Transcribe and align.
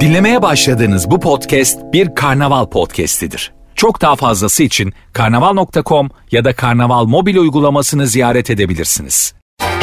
Dinlemeye 0.00 0.42
başladığınız 0.42 1.10
bu 1.10 1.20
podcast 1.20 1.78
bir 1.92 2.14
karnaval 2.14 2.66
podcastidir. 2.66 3.52
Çok 3.74 4.00
daha 4.00 4.16
fazlası 4.16 4.62
için 4.62 4.92
karnaval.com 5.12 6.10
ya 6.30 6.44
da 6.44 6.52
karnaval 6.54 7.04
mobil 7.04 7.36
uygulamasını 7.36 8.06
ziyaret 8.06 8.50
edebilirsiniz. 8.50 9.34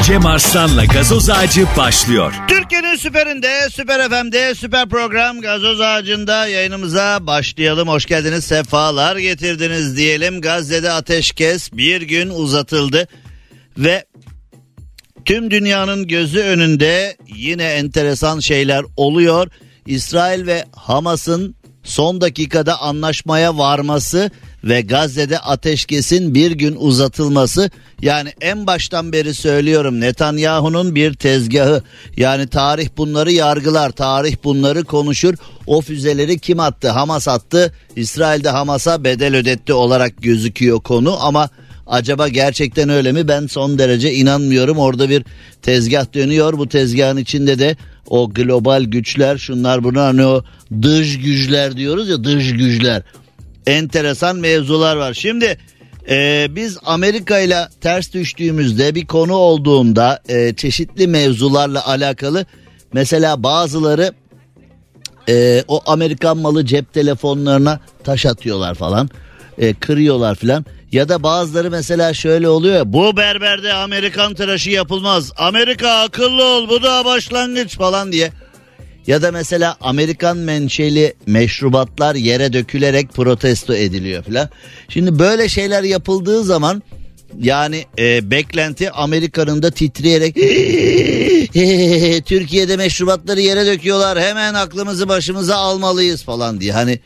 Cem 0.03 0.25
Arslan'la 0.25 0.85
gazoz 0.85 1.29
ağacı 1.29 1.65
başlıyor. 1.77 2.33
Türkiye'nin 2.47 2.95
süperinde, 2.95 3.69
süper 3.71 4.09
FM'de, 4.09 4.55
süper 4.55 4.89
program 4.89 5.41
Gazoz 5.41 5.81
Ağacı'nda 5.81 6.47
yayınımıza 6.47 7.27
başlayalım. 7.27 7.87
Hoş 7.87 8.05
geldiniz, 8.05 8.45
sefalar 8.45 9.17
getirdiniz 9.17 9.97
diyelim. 9.97 10.41
Gazze'de 10.41 10.91
ateşkes 10.91 11.73
bir 11.73 12.01
gün 12.01 12.29
uzatıldı 12.29 13.07
ve 13.77 14.05
tüm 15.27 15.51
dünyanın 15.51 16.07
gözü 16.07 16.39
önünde 16.39 17.17
yine 17.35 17.63
enteresan 17.63 18.39
şeyler 18.39 18.83
oluyor. 18.97 19.47
İsrail 19.85 20.47
ve 20.47 20.65
Hamas'ın 20.75 21.55
son 21.83 22.21
dakikada 22.21 22.81
anlaşmaya 22.81 23.57
varması 23.57 24.31
ve 24.63 24.81
Gazze'de 24.81 25.39
ateşkesin 25.39 26.35
bir 26.35 26.51
gün 26.51 26.75
uzatılması 26.79 27.69
yani 28.01 28.33
en 28.41 28.67
baştan 28.67 29.13
beri 29.13 29.33
söylüyorum 29.33 29.99
Netanyahu'nun 29.99 30.95
bir 30.95 31.13
tezgahı. 31.13 31.83
Yani 32.17 32.47
tarih 32.47 32.89
bunları 32.97 33.31
yargılar 33.31 33.89
tarih 33.89 34.35
bunları 34.43 34.83
konuşur. 34.83 35.33
O 35.65 35.81
füzeleri 35.81 36.39
kim 36.39 36.59
attı? 36.59 36.89
Hamas 36.89 37.27
attı. 37.27 37.73
İsrail'de 37.95 38.49
Hamas'a 38.49 39.03
bedel 39.03 39.35
ödetti 39.35 39.73
olarak 39.73 40.21
gözüküyor 40.21 40.79
konu 40.79 41.25
ama 41.25 41.49
Acaba 41.87 42.27
gerçekten 42.27 42.89
öyle 42.89 43.11
mi? 43.11 43.27
Ben 43.27 43.47
son 43.47 43.79
derece 43.79 44.13
inanmıyorum. 44.13 44.77
Orada 44.77 45.09
bir 45.09 45.25
tezgah 45.61 46.13
dönüyor. 46.13 46.57
Bu 46.57 46.69
tezgahın 46.69 47.17
içinde 47.17 47.59
de 47.59 47.75
o 48.09 48.29
global 48.29 48.83
güçler 48.83 49.37
şunlar 49.37 49.83
bunlar 49.83 50.05
hani 50.05 50.25
o 50.25 50.43
dış 50.81 51.19
güçler 51.19 51.77
diyoruz 51.77 52.09
ya 52.09 52.23
dış 52.23 52.51
güçler. 52.51 53.01
Enteresan 53.67 54.37
mevzular 54.37 54.95
var. 54.95 55.13
Şimdi 55.13 55.57
e, 56.09 56.47
biz 56.49 56.77
Amerika 56.85 57.39
ile 57.39 57.67
ters 57.81 58.13
düştüğümüzde 58.13 58.95
bir 58.95 59.05
konu 59.05 59.33
olduğunda 59.33 60.19
e, 60.29 60.53
çeşitli 60.53 61.07
mevzularla 61.07 61.87
alakalı 61.87 62.45
mesela 62.93 63.43
bazıları 63.43 64.13
e, 65.29 65.63
o 65.67 65.81
Amerikan 65.85 66.37
malı 66.37 66.65
cep 66.65 66.93
telefonlarına 66.93 67.79
taş 68.03 68.25
atıyorlar 68.25 68.75
falan 68.75 69.09
e, 69.57 69.73
kırıyorlar 69.73 70.35
falan. 70.35 70.65
Ya 70.91 71.09
da 71.09 71.23
bazıları 71.23 71.71
mesela 71.71 72.13
şöyle 72.13 72.49
oluyor 72.49 72.83
bu 72.85 73.17
berberde 73.17 73.73
Amerikan 73.73 74.33
tıraşı 74.33 74.69
yapılmaz. 74.69 75.31
Amerika 75.37 75.89
akıllı 75.89 76.43
ol 76.43 76.69
bu 76.69 76.83
da 76.83 77.05
başlangıç 77.05 77.77
falan 77.77 78.11
diye. 78.11 78.31
Ya 79.07 79.21
da 79.21 79.31
mesela 79.31 79.77
Amerikan 79.81 80.37
menşeli 80.37 81.13
meşrubatlar 81.25 82.15
yere 82.15 82.53
dökülerek 82.53 83.13
protesto 83.13 83.73
ediliyor 83.73 84.23
falan. 84.23 84.49
Şimdi 84.89 85.19
böyle 85.19 85.49
şeyler 85.49 85.83
yapıldığı 85.83 86.43
zaman 86.43 86.83
yani 87.39 87.85
e, 87.99 88.31
beklenti 88.31 88.91
Amerika'nın 88.91 89.63
da 89.63 89.71
titreyerek 89.71 90.35
Türkiye'de 92.25 92.77
meşrubatları 92.77 93.41
yere 93.41 93.65
döküyorlar 93.65 94.19
hemen 94.19 94.53
aklımızı 94.53 95.09
başımıza 95.09 95.55
almalıyız 95.55 96.23
falan 96.23 96.61
diye. 96.61 96.73
Hani 96.73 96.99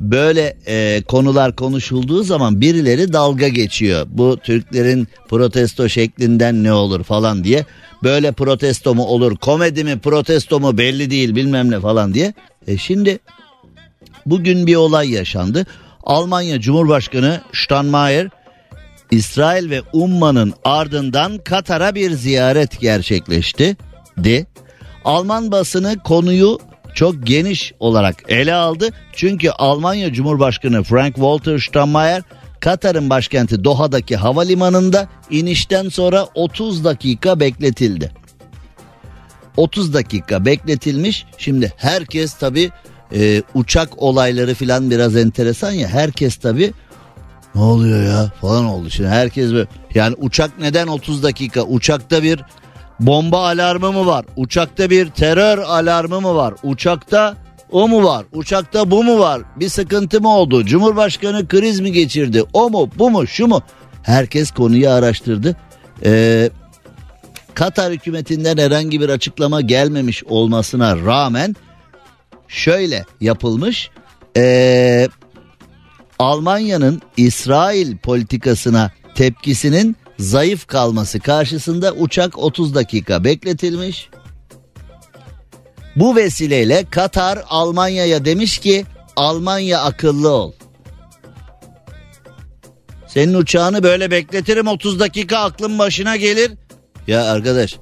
böyle 0.00 0.56
e, 0.66 1.02
konular 1.08 1.56
konuşulduğu 1.56 2.22
zaman 2.22 2.60
birileri 2.60 3.12
dalga 3.12 3.48
geçiyor. 3.48 4.06
Bu 4.10 4.36
Türklerin 4.36 5.08
protesto 5.28 5.88
şeklinden 5.88 6.64
ne 6.64 6.72
olur 6.72 7.02
falan 7.02 7.44
diye. 7.44 7.64
Böyle 8.02 8.32
protesto 8.32 8.94
mu 8.94 9.04
olur 9.04 9.36
komedi 9.36 9.84
mi 9.84 9.98
protesto 9.98 10.60
mu 10.60 10.78
belli 10.78 11.10
değil 11.10 11.34
bilmem 11.34 11.70
ne 11.70 11.80
falan 11.80 12.14
diye. 12.14 12.34
E 12.66 12.78
şimdi 12.78 13.18
bugün 14.26 14.66
bir 14.66 14.76
olay 14.76 15.10
yaşandı. 15.10 15.66
Almanya 16.04 16.60
Cumhurbaşkanı 16.60 17.40
Steinmeier 17.52 18.28
İsrail 19.10 19.70
ve 19.70 19.82
Umman'ın 19.92 20.54
ardından 20.64 21.38
Katar'a 21.38 21.94
bir 21.94 22.10
ziyaret 22.10 22.80
gerçekleşti. 22.80 23.76
De. 24.18 24.46
Alman 25.04 25.52
basını 25.52 25.98
konuyu 25.98 26.58
çok 26.94 27.26
geniş 27.26 27.72
olarak 27.80 28.16
ele 28.28 28.54
aldı. 28.54 28.88
Çünkü 29.12 29.50
Almanya 29.50 30.12
Cumhurbaşkanı 30.12 30.82
Frank 30.82 31.14
Walter 31.14 31.58
Steinmeier 31.58 32.22
Katar'ın 32.60 33.10
başkenti 33.10 33.64
Doha'daki 33.64 34.16
havalimanında 34.16 35.08
inişten 35.30 35.88
sonra 35.88 36.26
30 36.34 36.84
dakika 36.84 37.40
bekletildi. 37.40 38.12
30 39.56 39.94
dakika 39.94 40.44
bekletilmiş. 40.44 41.26
Şimdi 41.38 41.72
herkes 41.76 42.34
tabi 42.34 42.70
e, 43.14 43.42
uçak 43.54 44.02
olayları 44.02 44.54
filan 44.54 44.90
biraz 44.90 45.16
enteresan 45.16 45.72
ya. 45.72 45.88
Herkes 45.88 46.36
tabi 46.36 46.72
ne 47.54 47.60
oluyor 47.60 48.02
ya 48.02 48.32
falan 48.40 48.64
oldu. 48.64 48.90
Şimdi 48.90 49.08
herkes 49.08 49.52
böyle 49.52 49.68
yani 49.94 50.14
uçak 50.18 50.58
neden 50.60 50.86
30 50.86 51.22
dakika? 51.22 51.62
Uçakta 51.62 52.22
bir 52.22 52.40
Bomba 53.00 53.48
alarmı 53.48 53.92
mı 53.92 54.06
var? 54.06 54.24
Uçakta 54.36 54.90
bir 54.90 55.10
terör 55.10 55.58
alarmı 55.58 56.20
mı 56.20 56.34
var? 56.34 56.54
Uçakta 56.62 57.36
o 57.70 57.88
mu 57.88 58.04
var? 58.04 58.26
Uçakta 58.32 58.90
bu 58.90 59.04
mu 59.04 59.18
var? 59.18 59.42
Bir 59.56 59.68
sıkıntı 59.68 60.20
mı 60.20 60.36
oldu? 60.36 60.64
Cumhurbaşkanı 60.64 61.48
kriz 61.48 61.80
mi 61.80 61.92
geçirdi? 61.92 62.44
O 62.52 62.70
mu? 62.70 62.90
Bu 62.98 63.10
mu? 63.10 63.26
Şu 63.26 63.46
mu? 63.46 63.62
Herkes 64.02 64.50
konuyu 64.50 64.90
araştırdı. 64.90 65.56
Ee, 66.04 66.50
Katar 67.54 67.92
hükümetinden 67.92 68.56
herhangi 68.58 69.00
bir 69.00 69.08
açıklama 69.08 69.60
gelmemiş 69.60 70.24
olmasına 70.24 70.96
rağmen 70.96 71.56
şöyle 72.48 73.04
yapılmış. 73.20 73.90
Ee, 74.36 75.08
Almanya'nın 76.18 77.02
İsrail 77.16 77.96
politikasına 77.96 78.90
tepkisinin 79.14 79.96
zayıf 80.20 80.66
kalması 80.66 81.20
karşısında 81.20 81.92
uçak 81.92 82.38
30 82.38 82.74
dakika 82.74 83.24
bekletilmiş. 83.24 84.08
Bu 85.96 86.16
vesileyle 86.16 86.84
Katar 86.90 87.38
Almanya'ya 87.48 88.24
demiş 88.24 88.58
ki 88.58 88.84
Almanya 89.16 89.80
akıllı 89.80 90.28
ol. 90.28 90.52
Senin 93.06 93.34
uçağını 93.34 93.82
böyle 93.82 94.10
bekletirim 94.10 94.66
30 94.66 95.00
dakika 95.00 95.38
aklın 95.38 95.78
başına 95.78 96.16
gelir. 96.16 96.52
Ya 97.06 97.24
arkadaş 97.24 97.76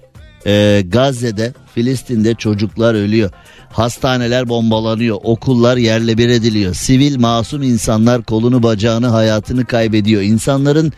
e, 0.46 0.82
Gazze'de 0.86 1.52
Filistin'de 1.74 2.34
çocuklar 2.34 2.94
ölüyor. 2.94 3.30
Hastaneler 3.72 4.48
bombalanıyor, 4.48 5.18
okullar 5.22 5.76
yerle 5.76 6.18
bir 6.18 6.28
ediliyor. 6.28 6.74
Sivil 6.74 7.18
masum 7.18 7.62
insanlar 7.62 8.22
kolunu 8.22 8.62
bacağını 8.62 9.06
hayatını 9.06 9.64
kaybediyor. 9.64 10.22
İnsanların 10.22 10.92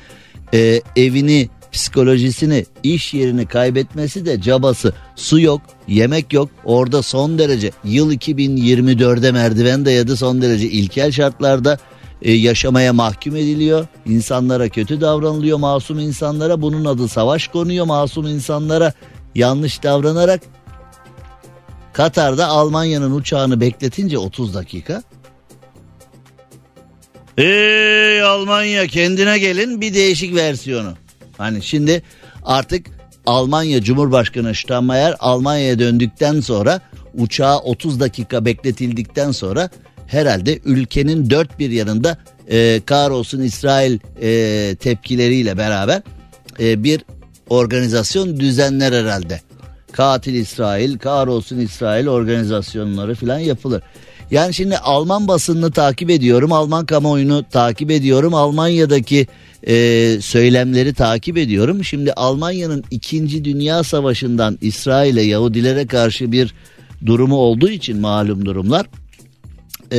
e, 0.54 0.82
evini, 0.96 1.48
psikolojisini, 1.72 2.66
iş 2.82 3.14
yerini 3.14 3.46
kaybetmesi 3.46 4.26
de 4.26 4.40
cabası. 4.40 4.92
Su 5.16 5.40
yok, 5.40 5.60
yemek 5.88 6.32
yok. 6.32 6.48
Orada 6.64 7.02
son 7.02 7.38
derece 7.38 7.70
yıl 7.84 8.12
2024'de 8.12 9.32
merdiven 9.32 9.84
dayadı 9.84 10.16
son 10.16 10.42
derece 10.42 10.66
ilkel 10.66 11.12
şartlarda 11.12 11.78
e, 12.22 12.32
yaşamaya 12.32 12.92
mahkum 12.92 13.36
ediliyor. 13.36 13.86
İnsanlara 14.06 14.68
kötü 14.68 15.00
davranılıyor 15.00 15.58
masum 15.58 15.98
insanlara. 15.98 16.62
Bunun 16.62 16.84
adı 16.84 17.08
savaş 17.08 17.48
konuyor 17.48 17.86
masum 17.86 18.26
insanlara 18.26 18.92
yanlış 19.34 19.82
davranarak. 19.82 20.40
Katar'da 21.92 22.46
Almanya'nın 22.46 23.14
uçağını 23.14 23.60
bekletince 23.60 24.18
30 24.18 24.54
dakika 24.54 25.02
Ey 27.40 28.22
Almanya 28.22 28.86
kendine 28.86 29.38
gelin 29.38 29.80
bir 29.80 29.94
değişik 29.94 30.34
versiyonu. 30.34 30.92
Hani 31.38 31.62
şimdi 31.62 32.02
artık 32.44 32.86
Almanya 33.26 33.82
Cumhurbaşkanı 33.82 34.54
Steinmeier 34.54 35.14
Almanya'ya 35.20 35.78
döndükten 35.78 36.40
sonra 36.40 36.80
uçağa 37.14 37.58
30 37.58 38.00
dakika 38.00 38.44
bekletildikten 38.44 39.30
sonra 39.30 39.70
herhalde 40.06 40.58
ülkenin 40.64 41.30
dört 41.30 41.58
bir 41.58 41.70
yanında 41.70 42.18
e, 42.50 42.80
kahrolsun 42.86 43.40
İsrail 43.40 43.98
e, 44.22 44.74
tepkileriyle 44.76 45.58
beraber 45.58 46.02
e, 46.60 46.84
bir 46.84 47.00
organizasyon 47.48 48.40
düzenler 48.40 48.92
herhalde. 48.92 49.40
Katil 49.92 50.34
İsrail, 50.34 50.98
kahrolsun 50.98 51.58
İsrail 51.58 52.06
organizasyonları 52.06 53.14
falan 53.14 53.38
yapılır. 53.38 53.82
Yani 54.30 54.54
şimdi 54.54 54.78
Alman 54.78 55.28
basınını 55.28 55.70
takip 55.70 56.10
ediyorum, 56.10 56.52
Alman 56.52 56.86
kamuoyunu 56.86 57.44
takip 57.50 57.90
ediyorum, 57.90 58.34
Almanya'daki 58.34 59.26
e, 59.66 59.74
söylemleri 60.20 60.94
takip 60.94 61.38
ediyorum. 61.38 61.84
Şimdi 61.84 62.12
Almanya'nın 62.12 62.84
2. 62.90 63.44
Dünya 63.44 63.82
Savaşı'ndan 63.82 64.58
İsrail'e 64.60 65.22
Yahudilere 65.22 65.86
karşı 65.86 66.32
bir 66.32 66.54
durumu 67.06 67.36
olduğu 67.36 67.68
için 67.68 68.00
malum 68.00 68.46
durumlar. 68.46 68.86
E, 69.92 69.98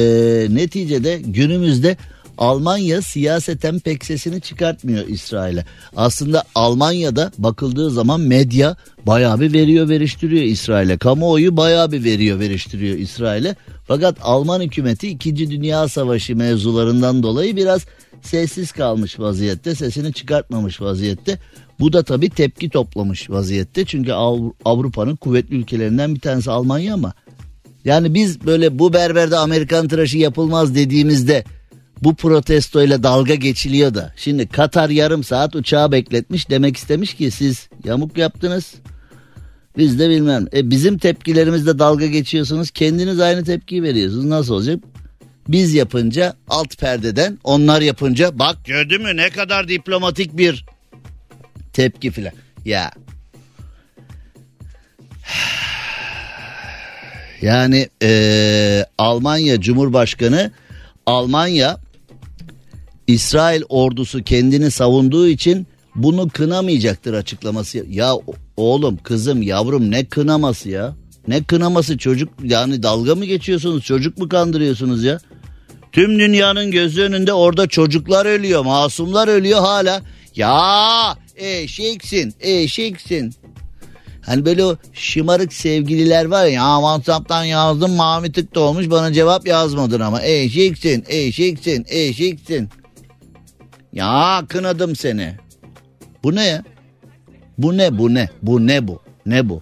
neticede 0.50 1.22
günümüzde 1.25 1.98
Almanya 2.38 3.01
siyaseten 3.01 3.80
pek 3.80 4.06
sesini 4.06 4.42
çıkartmıyor 4.42 5.07
İsrail'e. 5.07 5.66
Aslında 5.95 6.44
Almanya'da 6.56 7.31
bakıldığı 7.38 7.92
zaman 7.92 8.22
medya 8.22 8.75
bayağı 9.07 9.39
bir 9.39 9.54
veriyor 9.54 9.89
veriştiriyor 9.89 10.44
İsrail'e. 10.44 10.98
Kamuoyu 10.98 11.57
bayağı 11.57 11.92
bir 11.92 12.04
veriyor 12.04 12.39
veriştiriyor 12.39 12.98
İsrail'e. 12.98 13.56
Fakat 13.91 14.17
Alman 14.21 14.61
hükümeti 14.61 15.07
2. 15.07 15.51
Dünya 15.51 15.88
Savaşı 15.88 16.35
mevzularından 16.35 17.23
dolayı 17.23 17.55
biraz 17.55 17.85
sessiz 18.21 18.71
kalmış 18.71 19.19
vaziyette. 19.19 19.75
Sesini 19.75 20.13
çıkartmamış 20.13 20.81
vaziyette. 20.81 21.39
Bu 21.79 21.93
da 21.93 22.03
tabii 22.03 22.29
tepki 22.29 22.69
toplamış 22.69 23.29
vaziyette. 23.29 23.85
Çünkü 23.85 24.11
Avrupa'nın 24.65 25.15
kuvvetli 25.15 25.55
ülkelerinden 25.55 26.15
bir 26.15 26.19
tanesi 26.19 26.51
Almanya 26.51 26.93
ama 26.93 27.13
yani 27.85 28.13
biz 28.13 28.45
böyle 28.45 28.79
bu 28.79 28.93
berberde 28.93 29.38
Amerikan 29.38 29.88
tıraşı 29.88 30.17
yapılmaz 30.17 30.75
dediğimizde 30.75 31.44
bu 32.01 32.15
protestoyla 32.15 33.03
dalga 33.03 33.35
geçiliyor 33.35 33.94
da. 33.94 34.13
Şimdi 34.17 34.47
Katar 34.47 34.89
yarım 34.89 35.23
saat 35.23 35.55
uçağı 35.55 35.91
bekletmiş 35.91 36.49
demek 36.49 36.77
istemiş 36.77 37.13
ki 37.13 37.31
siz 37.31 37.69
yamuk 37.83 38.17
yaptınız. 38.17 38.73
Biz 39.77 40.00
de 40.00 40.09
bilmem. 40.09 40.47
E 40.53 40.69
bizim 40.69 40.97
tepkilerimizde 40.97 41.79
dalga 41.79 42.06
geçiyorsunuz. 42.06 42.71
Kendiniz 42.71 43.19
aynı 43.19 43.44
tepkiyi 43.44 43.83
veriyorsunuz. 43.83 44.25
Nasıl 44.25 44.53
olacak? 44.53 44.79
Biz 45.47 45.73
yapınca 45.73 46.33
alt 46.50 46.77
perdeden 46.77 47.38
onlar 47.44 47.81
yapınca 47.81 48.39
bak 48.39 48.65
gördün 48.65 49.01
mü 49.01 49.18
ne 49.18 49.29
kadar 49.29 49.68
diplomatik 49.68 50.38
bir 50.38 50.65
tepki 51.73 52.12
filan. 52.12 52.33
Ya 52.65 52.91
yani 57.41 57.89
e, 58.03 58.85
Almanya 58.97 59.62
Cumhurbaşkanı 59.62 60.51
Almanya 61.06 61.77
İsrail 63.07 63.63
ordusu 63.69 64.23
kendini 64.23 64.71
savunduğu 64.71 65.27
için 65.27 65.68
bunu 65.95 66.29
kınamayacaktır 66.29 67.13
açıklaması. 67.13 67.85
Ya 67.89 68.13
oğlum 68.61 68.97
kızım 69.03 69.41
yavrum 69.41 69.91
ne 69.91 70.05
kınaması 70.05 70.69
ya? 70.69 70.95
Ne 71.27 71.43
kınaması 71.43 71.97
çocuk 71.97 72.29
yani 72.43 72.83
dalga 72.83 73.15
mı 73.15 73.25
geçiyorsunuz 73.25 73.83
çocuk 73.83 74.17
mu 74.17 74.29
kandırıyorsunuz 74.29 75.03
ya? 75.03 75.19
Tüm 75.91 76.19
dünyanın 76.19 76.71
gözü 76.71 77.01
önünde 77.01 77.33
orada 77.33 77.67
çocuklar 77.67 78.25
ölüyor 78.25 78.65
masumlar 78.65 79.27
ölüyor 79.27 79.59
hala. 79.59 80.01
Ya 80.35 81.17
eşeksin 81.35 82.33
eşeksin. 82.39 83.33
Hani 84.25 84.45
böyle 84.45 84.65
o 84.65 84.77
şımarık 84.93 85.53
sevgililer 85.53 86.25
var 86.25 86.45
ya 86.45 86.75
WhatsApp'tan 86.75 87.43
yazdım 87.43 87.95
mavi 87.95 88.31
tık 88.31 88.57
olmuş 88.57 88.89
bana 88.89 89.13
cevap 89.13 89.47
yazmadın 89.47 89.99
ama 89.99 90.21
eşeksin 90.21 91.05
eşeksin 91.07 91.85
eşeksin. 91.87 92.69
Ya 93.93 94.43
kınadım 94.49 94.95
seni. 94.95 95.35
Bu 96.23 96.35
ne 96.35 96.45
ya? 96.45 96.63
Bu 97.61 97.77
ne 97.77 97.97
bu 97.97 98.13
ne? 98.13 98.29
Bu 98.41 98.67
ne 98.67 98.87
bu? 98.87 98.99
Ne 99.25 99.49
bu? 99.49 99.61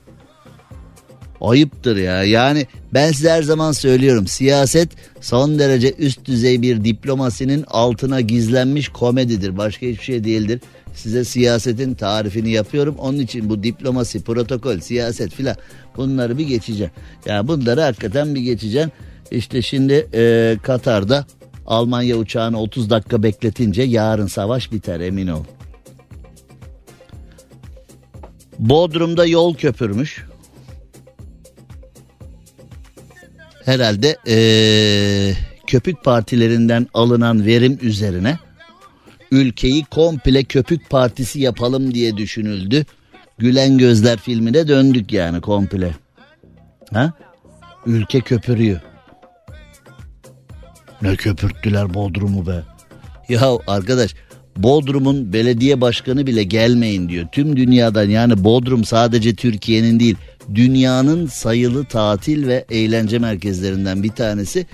Ayıptır 1.42 1.98
ya. 1.98 2.24
Yani 2.24 2.68
ben 2.94 3.12
size 3.12 3.30
her 3.30 3.44
zaman 3.44 3.72
söylüyorum. 3.72 4.28
Siyaset 4.28 4.90
son 5.22 5.60
derece 5.60 5.94
üst 5.98 6.26
düzey 6.26 6.62
bir 6.62 6.84
diplomasinin 6.84 7.64
altına 7.68 8.22
gizlenmiş 8.22 8.90
komedidir. 8.90 9.58
Başka 9.58 9.86
hiçbir 9.86 10.04
şey 10.04 10.24
değildir. 10.24 10.62
Size 10.94 11.24
siyasetin 11.24 11.94
tarifini 11.94 12.50
yapıyorum. 12.52 12.96
Onun 12.98 13.20
için 13.20 13.50
bu 13.50 13.64
diplomasi, 13.64 14.24
protokol, 14.24 14.80
siyaset 14.80 15.34
filan 15.34 15.56
bunları 15.98 16.38
bir 16.38 16.48
geçeceğim. 16.48 16.92
Ya 17.26 17.36
yani 17.36 17.48
bunları 17.48 17.82
hakikaten 17.82 18.36
bir 18.36 18.42
geçeceğim. 18.42 18.92
İşte 19.32 19.62
şimdi 19.62 20.08
e, 20.14 20.58
Katar'da 20.64 21.26
Almanya 21.66 22.16
uçağını 22.16 22.62
30 22.62 22.90
dakika 22.90 23.24
bekletince 23.24 23.82
yarın 23.82 24.28
savaş 24.28 24.72
biter 24.72 25.00
emin 25.00 25.28
ol. 25.28 25.44
Bodrum'da 28.60 29.26
yol 29.26 29.56
köpürmüş. 29.56 30.26
Herhalde 33.66 34.18
ee, 34.28 35.34
köpük 35.68 36.04
partilerinden 36.04 36.88
alınan 36.94 37.46
verim 37.46 37.80
üzerine 37.82 38.40
ülkeyi 39.32 39.86
komple 39.86 40.44
köpük 40.44 40.90
partisi 40.90 41.40
yapalım 41.40 41.94
diye 41.94 42.18
düşünüldü. 42.18 42.86
Gülen 43.38 43.78
Gözler 43.78 44.18
filmine 44.20 44.68
döndük 44.68 45.14
yani 45.14 45.42
komple. 45.42 45.96
Ha? 46.94 47.14
Ülke 47.86 48.22
köpürüyor. 48.22 48.80
Ne 51.02 51.16
köpürttüler 51.16 51.94
Bodrum'u 51.94 52.48
be. 52.48 52.64
Ya 53.30 53.58
arkadaş 53.68 54.16
Bodrum'un 54.64 55.34
belediye 55.34 55.82
başkanı 55.82 56.28
bile 56.28 56.44
gelmeyin 56.44 57.10
diyor. 57.10 57.28
Tüm 57.32 57.58
dünyadan 57.58 58.10
yani 58.10 58.44
Bodrum 58.44 58.84
sadece 58.84 59.36
Türkiye'nin 59.36 60.00
değil 60.00 60.16
dünyanın 60.56 61.28
sayılı 61.28 61.86
tatil 61.86 62.48
ve 62.48 62.66
eğlence 62.70 63.20
merkezlerinden 63.20 64.04
bir 64.04 64.10
tanesi. 64.10 64.66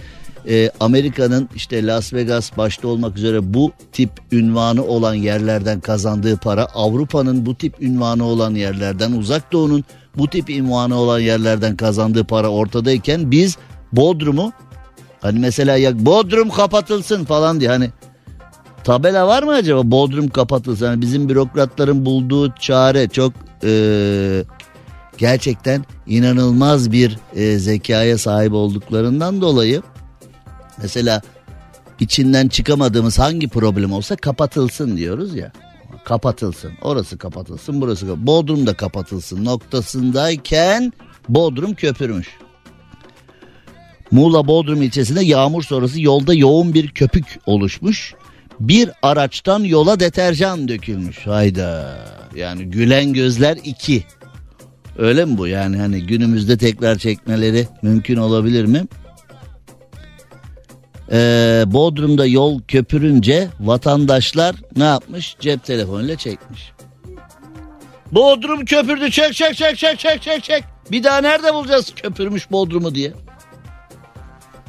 Ee, 0.50 0.72
Amerika'nın 0.80 1.50
işte 1.56 1.86
Las 1.86 2.14
Vegas 2.14 2.58
başta 2.58 2.88
olmak 2.88 3.18
üzere 3.18 3.54
bu 3.54 3.72
tip 3.92 4.10
ünvanı 4.32 4.84
olan 4.84 5.14
yerlerden 5.14 5.80
kazandığı 5.80 6.38
para 6.38 6.66
Avrupa'nın 6.66 7.46
bu 7.46 7.56
tip 7.56 7.82
ünvanı 7.82 8.24
olan 8.24 8.56
yerlerden 8.56 9.12
uzak 9.12 9.52
doğunun 9.52 9.84
bu 10.18 10.28
tip 10.28 10.50
ünvanı 10.50 10.96
olan 10.96 11.20
yerlerden 11.20 11.76
kazandığı 11.76 12.24
para 12.24 12.48
ortadayken 12.48 13.32
biz 13.32 13.58
Bodrum'u 13.92 14.54
Hani 15.22 15.40
mesela 15.40 15.78
ya 15.78 16.06
Bodrum 16.06 16.50
kapatılsın 16.50 17.26
falan 17.26 17.60
diye 17.60 17.70
hani 17.70 17.90
tabela 18.86 19.28
var 19.28 19.44
mı 19.44 19.52
acaba 19.52 19.92
Bodrum 19.92 20.28
kapatılsın? 20.28 20.86
Hani 20.86 21.02
bizim 21.02 21.30
bürokratların 21.30 22.06
bulduğu 22.06 22.56
çare 22.56 23.08
çok 23.08 23.34
e, 23.64 24.44
gerçekten 25.18 25.86
inanılmaz 26.08 26.92
bir 26.92 27.18
e, 27.36 27.60
zekaya 27.60 28.18
sahip 28.18 28.54
olduklarından 28.54 29.42
dolayı 29.42 29.82
mesela 30.82 31.22
içinden 32.00 32.48
çıkamadığımız 32.48 33.20
hangi 33.20 33.48
problem 33.48 33.94
olsa 33.94 34.16
kapatılsın 34.16 34.98
diyoruz 34.98 35.36
ya. 35.36 35.52
Kapatılsın. 36.06 36.72
Orası 36.82 37.18
kapatılsın, 37.18 37.82
burası 37.82 38.06
kapatılsın. 38.06 38.28
Bodrum 38.28 38.68
da 38.68 38.74
kapatılsın 38.74 39.46
noktasındayken 39.46 40.94
Bodrum 41.30 41.74
köpürmüş. 41.74 42.28
Muğla 44.12 44.48
Bodrum 44.48 44.82
ilçesinde 44.82 45.24
yağmur 45.24 45.64
sonrası 45.64 46.02
yolda 46.02 46.34
yoğun 46.34 46.74
bir 46.74 46.88
köpük 46.88 47.40
oluşmuş. 47.46 48.16
Bir 48.60 48.90
araçtan 49.02 49.64
yola 49.64 50.00
deterjan 50.00 50.68
dökülmüş. 50.68 51.28
Hayda. 51.28 51.98
Yani 52.36 52.66
gülen 52.66 53.14
gözler 53.14 53.58
iki. 53.64 54.04
Öyle 54.98 55.26
mi 55.26 55.38
bu? 55.38 55.48
Yani 55.48 55.78
hani 55.78 56.06
günümüzde 56.06 56.58
tekrar 56.58 56.98
çekmeleri 56.98 57.68
mümkün 57.82 58.18
olabilir 58.18 58.66
mi? 58.66 58.86
Ee, 61.12 61.64
Bodrum'da 61.68 62.26
yol 62.26 62.62
köpürünce 62.62 63.48
vatandaşlar 63.60 64.56
ne 64.78 64.84
yapmış? 64.84 65.36
Cep 65.40 65.64
telefonuyla 65.64 66.16
çekmiş. 66.16 66.72
Bodrum 68.12 68.66
köpürdü 68.66 69.12
çek 69.12 69.34
çek 69.34 69.56
çek 69.56 69.78
çek 69.78 70.00
çek 70.00 70.22
çek 70.22 70.44
çek. 70.44 70.64
Bir 70.92 71.04
daha 71.04 71.22
nerede 71.22 71.54
bulacağız 71.54 71.94
köpürmüş 71.96 72.52
Bodrum'u 72.52 72.96
diye. 72.96 73.14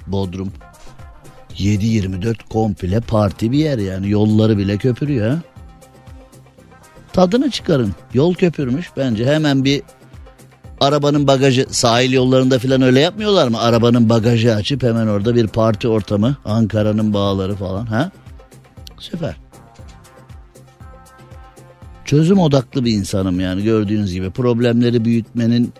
Bodrum 0.06 0.52
7-24 1.58 2.36
komple 2.50 3.00
parti 3.00 3.52
bir 3.52 3.58
yer 3.58 3.78
yani 3.78 4.10
yolları 4.10 4.58
bile 4.58 4.76
köpürüyor. 4.76 5.38
Tadını 7.12 7.50
çıkarın. 7.50 7.94
Yol 8.14 8.34
köpürmüş 8.34 8.90
bence 8.96 9.26
hemen 9.26 9.64
bir 9.64 9.82
arabanın 10.80 11.26
bagajı 11.26 11.66
sahil 11.70 12.12
yollarında 12.12 12.58
falan 12.58 12.82
öyle 12.82 13.00
yapmıyorlar 13.00 13.48
mı? 13.48 13.60
Arabanın 13.60 14.08
bagajı 14.08 14.54
açıp 14.54 14.82
hemen 14.82 15.06
orada 15.06 15.34
bir 15.34 15.46
parti 15.46 15.88
ortamı 15.88 16.36
Ankara'nın 16.44 17.14
bağları 17.14 17.54
falan 17.54 17.86
ha? 17.86 18.10
Süper. 18.98 19.36
Çözüm 22.04 22.38
odaklı 22.38 22.84
bir 22.84 22.92
insanım 22.92 23.40
yani 23.40 23.62
gördüğünüz 23.62 24.12
gibi 24.12 24.30
problemleri 24.30 25.04
büyütmenin 25.04 25.72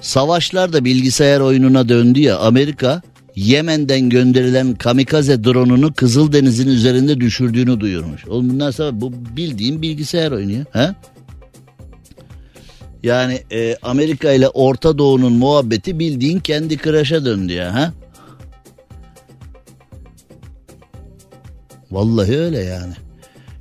Savaşlar 0.00 0.72
da 0.72 0.84
bilgisayar 0.84 1.40
oyununa 1.40 1.88
döndü 1.88 2.20
ya 2.20 2.38
Amerika 2.38 3.02
Yemen'den 3.36 4.10
gönderilen 4.10 4.74
kamikaze 4.74 5.44
dronunu 5.44 5.94
Kızıldeniz'in 5.94 6.68
üzerinde 6.68 7.20
düşürdüğünü 7.20 7.80
duyurmuş. 7.80 8.26
Oğlum 8.26 8.50
bunlar 8.50 8.72
sabah 8.72 9.00
bu 9.00 9.12
bildiğim 9.36 9.82
bilgisayar 9.82 10.32
oyunu 10.32 10.52
ya. 10.52 10.64
He? 10.72 10.94
Yani 13.02 13.42
e, 13.52 13.76
Amerika 13.82 14.32
ile 14.32 14.48
Orta 14.48 14.98
Doğu'nun 14.98 15.32
muhabbeti 15.32 15.98
bildiğin 15.98 16.40
kendi 16.40 16.76
kıraşa 16.76 17.24
döndü 17.24 17.52
ya. 17.52 17.74
Ha? 17.74 17.92
Vallahi 21.90 22.38
öyle 22.38 22.58
yani. 22.58 22.94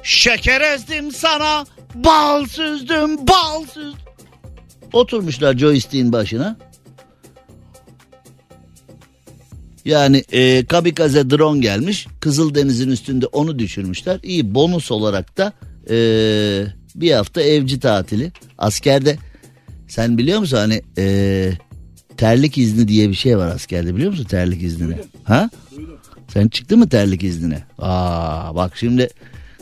Şeker 0.03 0.61
ezdim 0.61 1.11
sana, 1.11 1.65
bal 1.95 2.45
süzdüm, 2.45 3.27
bal 3.27 3.65
süzdüm. 3.65 4.01
Oturmuşlar 4.93 5.57
joystick'in 5.57 6.11
başına. 6.11 6.57
Yani 9.85 10.23
e, 10.31 10.65
kamikaze 10.65 11.29
drone 11.29 11.59
gelmiş. 11.59 12.07
Kızıldeniz'in 12.19 12.89
üstünde 12.89 13.25
onu 13.25 13.59
düşürmüşler. 13.59 14.19
İyi 14.23 14.55
bonus 14.55 14.91
olarak 14.91 15.37
da 15.37 15.53
e, 15.89 15.97
bir 16.95 17.11
hafta 17.11 17.41
evci 17.41 17.79
tatili. 17.79 18.31
Askerde 18.57 19.17
sen 19.87 20.17
biliyor 20.17 20.39
musun 20.39 20.57
hani 20.57 20.81
e, 20.97 21.51
terlik 22.17 22.57
izni 22.57 22.87
diye 22.87 23.09
bir 23.09 23.15
şey 23.15 23.37
var 23.37 23.47
askerde 23.47 23.95
biliyor 23.95 24.11
musun 24.11 24.23
terlik 24.23 24.63
iznini? 24.63 24.95
Ha? 25.23 25.49
Sen 26.33 26.47
çıktı 26.47 26.77
mı 26.77 26.89
terlik 26.89 27.23
iznine? 27.23 27.63
Aa 27.79 28.55
bak 28.55 28.77
şimdi 28.77 29.09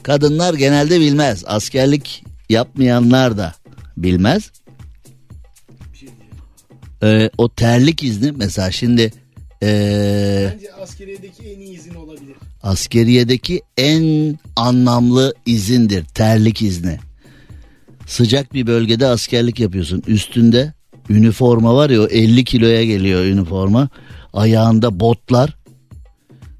kadınlar 0.03 0.53
genelde 0.53 0.99
bilmez. 0.99 1.43
Askerlik 1.47 2.23
yapmayanlar 2.49 3.37
da 3.37 3.53
bilmez. 3.97 4.51
Ee, 7.03 7.29
o 7.37 7.49
terlik 7.49 8.03
izni 8.03 8.31
mesela 8.31 8.71
şimdi 8.71 9.11
ee, 9.63 10.51
Bence 10.53 10.73
askeriyedeki 10.73 11.43
en 11.43 11.59
iyi 11.59 11.75
izin 11.77 11.93
olabilir. 11.95 12.35
askeriyedeki 12.63 13.61
en 13.77 14.37
anlamlı 14.55 15.33
izindir 15.45 16.05
terlik 16.05 16.61
izni. 16.61 16.99
Sıcak 18.07 18.53
bir 18.53 18.67
bölgede 18.67 19.07
askerlik 19.07 19.59
yapıyorsun. 19.59 20.03
Üstünde 20.07 20.73
üniforma 21.09 21.75
var 21.75 21.89
ya 21.89 22.01
o 22.01 22.05
50 22.07 22.43
kiloya 22.43 22.83
geliyor 22.85 23.25
üniforma. 23.25 23.89
Ayağında 24.33 24.99
botlar. 24.99 25.55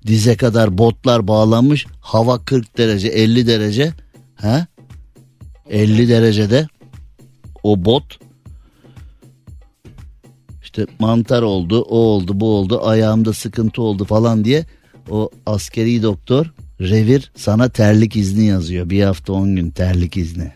Dize 0.08 0.36
kadar 0.38 0.78
botlar 0.78 1.28
bağlanmış. 1.28 1.86
Hava 2.02 2.46
40 2.46 2.78
derece 2.78 3.08
50 3.08 3.48
derece. 3.48 3.94
Ha? 4.36 4.68
50 5.70 6.10
derecede 6.10 6.68
o 7.64 7.86
bot 7.86 8.20
işte 10.74 10.86
mantar 11.00 11.42
oldu, 11.42 11.82
o 11.82 11.98
oldu, 11.98 12.40
bu 12.40 12.56
oldu, 12.58 12.88
ayağımda 12.88 13.34
sıkıntı 13.34 13.82
oldu 13.82 14.06
falan 14.06 14.46
diye 14.46 14.66
o 15.10 15.30
askeri 15.46 16.04
doktor 16.04 16.54
revir 16.82 17.32
sana 17.36 17.70
terlik 17.70 18.16
izni 18.16 18.46
yazıyor. 18.46 18.90
Bir 18.90 19.04
hafta 19.04 19.34
on 19.34 19.56
gün 19.56 19.70
terlik 19.70 20.18
izni. 20.18 20.52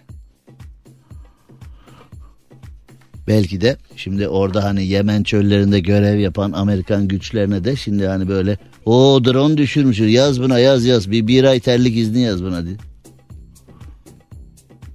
Belki 3.28 3.62
de 3.62 3.78
şimdi 3.96 4.28
orada 4.28 4.64
hani 4.64 4.86
Yemen 4.86 5.24
çöllerinde 5.24 5.80
görev 5.80 6.20
yapan 6.20 6.52
Amerikan 6.52 7.08
güçlerine 7.08 7.64
de 7.64 7.76
şimdi 7.76 8.08
hani 8.08 8.28
böyle 8.28 8.58
o 8.86 9.22
drone 9.26 9.58
düşürmüş 9.58 10.00
yaz 10.00 10.42
buna 10.42 10.60
yaz 10.60 10.86
yaz 10.86 11.12
bir, 11.12 11.28
bir 11.28 11.44
ay 11.44 11.60
terlik 11.60 11.98
izni 11.98 12.22
yaz 12.22 12.44
buna 12.44 12.66
diye. 12.66 12.76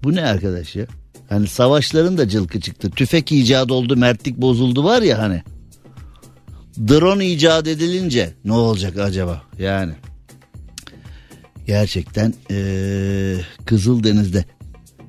Bu 0.04 0.14
ne 0.14 0.24
arkadaş 0.24 0.76
ya? 0.76 0.86
Hani 1.32 1.46
savaşların 1.46 2.18
da 2.18 2.28
cılkı 2.28 2.60
çıktı. 2.60 2.90
Tüfek 2.90 3.32
icat 3.32 3.70
oldu, 3.70 3.96
mertlik 3.96 4.36
bozuldu 4.36 4.84
var 4.84 5.02
ya 5.02 5.18
hani. 5.18 5.42
Drone 6.88 7.26
icat 7.26 7.68
edilince 7.68 8.34
ne 8.44 8.52
olacak 8.52 8.98
acaba? 8.98 9.42
Yani 9.58 9.92
gerçekten 11.66 12.34
ee, 12.50 13.36
Kızıldeniz'de 13.66 14.44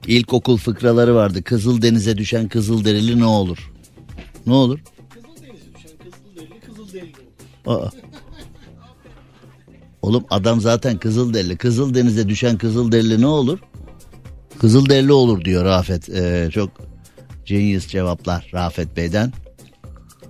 ilkokul 0.07 0.57
fıkraları 0.57 1.15
vardı. 1.15 1.43
Kızıldeniz'e 1.43 2.17
düşen 2.17 2.47
Kızılderili 2.47 3.19
ne 3.19 3.25
olur? 3.25 3.71
Ne 4.47 4.53
olur? 4.53 4.79
Kızıldeniz'e 5.09 5.75
düşen 5.75 5.97
Kızılderili 6.03 6.59
Kızılderili 6.59 7.13
olur. 7.65 7.81
Aa. 7.83 7.89
Oğlum 10.01 10.25
adam 10.29 10.61
zaten 10.61 10.97
Kızılderili. 10.97 11.57
Kızıldeniz'e 11.57 12.29
düşen 12.29 12.57
Kızılderili 12.57 13.21
ne 13.21 13.27
olur? 13.27 13.59
Kızılderili 14.63 15.13
olur 15.13 15.45
diyor 15.45 15.65
Rafet. 15.65 16.09
Ee, 16.09 16.49
çok 16.53 16.69
genius 17.45 17.87
cevaplar 17.87 18.49
Rafet 18.53 18.97
Bey'den. 18.97 19.31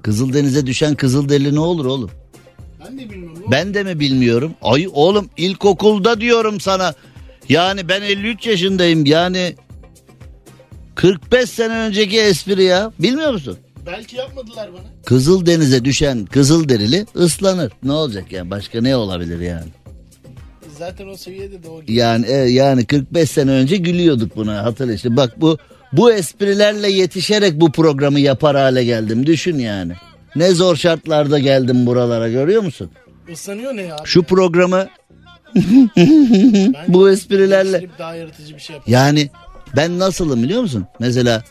Kızıldeniz'e 0.02 0.66
düşen 0.66 0.96
Kızılderili 0.96 1.56
ne 1.56 1.60
olur 1.60 1.86
oğlum? 1.86 2.12
Ben 2.86 2.98
de 3.00 3.10
bilmiyorum. 3.10 3.44
Ben 3.52 3.74
de 3.74 3.84
mi 3.84 4.00
bilmiyorum? 4.00 4.54
Ay 4.62 4.88
oğlum 4.94 5.30
ilkokulda 5.38 6.22
diyorum 6.22 6.60
sana. 6.60 6.94
Yani 7.50 7.90
ben 7.90 8.02
53 8.02 8.48
yaşındayım 8.48 9.06
yani 9.06 9.56
45 10.96 11.50
sene 11.50 11.74
önceki 11.74 12.20
espri 12.20 12.64
ya. 12.64 12.92
Bilmiyor 13.00 13.32
musun? 13.32 13.58
Belki 13.86 14.16
yapmadılar 14.16 14.70
bana. 14.74 15.04
Kızıldeniz'e 15.06 15.86
düşen 15.86 16.26
Kızılderili 16.26 17.06
ıslanır. 17.16 17.72
Ne 17.84 17.92
olacak 17.92 18.32
yani? 18.32 18.52
Başka 18.52 18.82
ne 18.82 18.96
olabilir 18.96 19.40
yani? 19.40 19.68
Zaten 20.78 21.08
o 21.08 21.18
seviyede 21.18 21.64
de 21.64 21.70
o. 21.70 21.82
Yani 21.88 22.26
e, 22.28 22.34
yani 22.34 22.86
45 22.86 23.30
sene 23.30 23.52
önce 23.52 23.78
gülüyorduk 23.78 24.36
buna 24.36 24.64
hatırla 24.64 24.94
işte. 24.94 25.18
Bak 25.18 25.42
bu 25.42 25.58
bu 25.94 26.12
esprilerle 26.12 26.92
yetişerek 26.92 27.62
bu 27.62 27.72
programı 27.72 28.20
yapar 28.20 28.56
hale 28.56 28.84
geldim. 28.84 29.26
Düşün 29.26 29.60
yani. 29.60 29.94
Ne 30.36 30.52
zor 30.52 30.76
şartlarda 30.76 31.40
geldim 31.40 31.86
buralara 31.86 32.30
görüyor 32.30 32.64
musun? 32.64 32.92
Islanıyor 33.30 33.76
ne 33.76 33.82
ya? 33.82 33.98
Şu 34.04 34.24
programı 34.24 34.88
bu 36.88 37.10
esprilerle 37.10 37.90
daha 38.00 38.16
yaratıcı 38.16 38.56
bir 38.56 38.60
şey 38.60 38.76
yani 38.88 39.30
ben 39.76 40.00
nasılım 40.00 40.44
biliyor 40.44 40.62
musun? 40.62 40.86
Mesela 41.00 41.44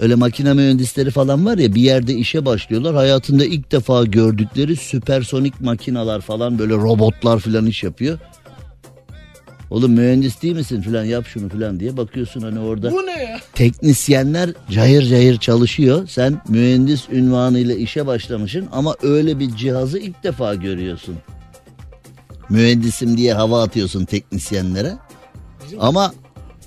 öyle 0.00 0.14
makine 0.14 0.52
mühendisleri 0.52 1.10
falan 1.10 1.46
var 1.46 1.58
ya 1.58 1.74
bir 1.74 1.80
yerde 1.80 2.14
işe 2.14 2.44
başlıyorlar. 2.44 2.94
Hayatında 2.94 3.44
ilk 3.44 3.72
defa 3.72 4.04
gördükleri 4.04 4.76
süpersonik 4.76 5.60
makinalar 5.60 6.20
falan 6.20 6.58
böyle 6.58 6.74
robotlar 6.74 7.38
falan 7.38 7.66
iş 7.66 7.82
yapıyor. 7.82 8.18
Oğlum 9.70 9.92
mühendis 9.92 10.42
değil 10.42 10.54
misin 10.56 10.82
falan 10.82 11.04
yap 11.04 11.26
şunu 11.26 11.48
falan 11.48 11.80
diye 11.80 11.96
bakıyorsun 11.96 12.40
hani 12.40 12.58
orada 12.58 12.92
Bu 12.92 13.06
ne 13.06 13.22
ya? 13.22 13.40
teknisyenler 13.54 14.50
cayır 14.70 15.02
cayır 15.02 15.38
çalışıyor. 15.38 16.06
Sen 16.08 16.40
mühendis 16.48 17.08
ünvanıyla 17.12 17.74
işe 17.74 18.06
başlamışsın 18.06 18.66
ama 18.72 18.94
öyle 19.02 19.38
bir 19.38 19.56
cihazı 19.56 19.98
ilk 19.98 20.24
defa 20.24 20.54
görüyorsun. 20.54 21.16
Mühendisim 22.48 23.16
diye 23.16 23.34
hava 23.34 23.62
atıyorsun 23.62 24.04
teknisyenlere. 24.04 24.92
Ama 25.78 26.14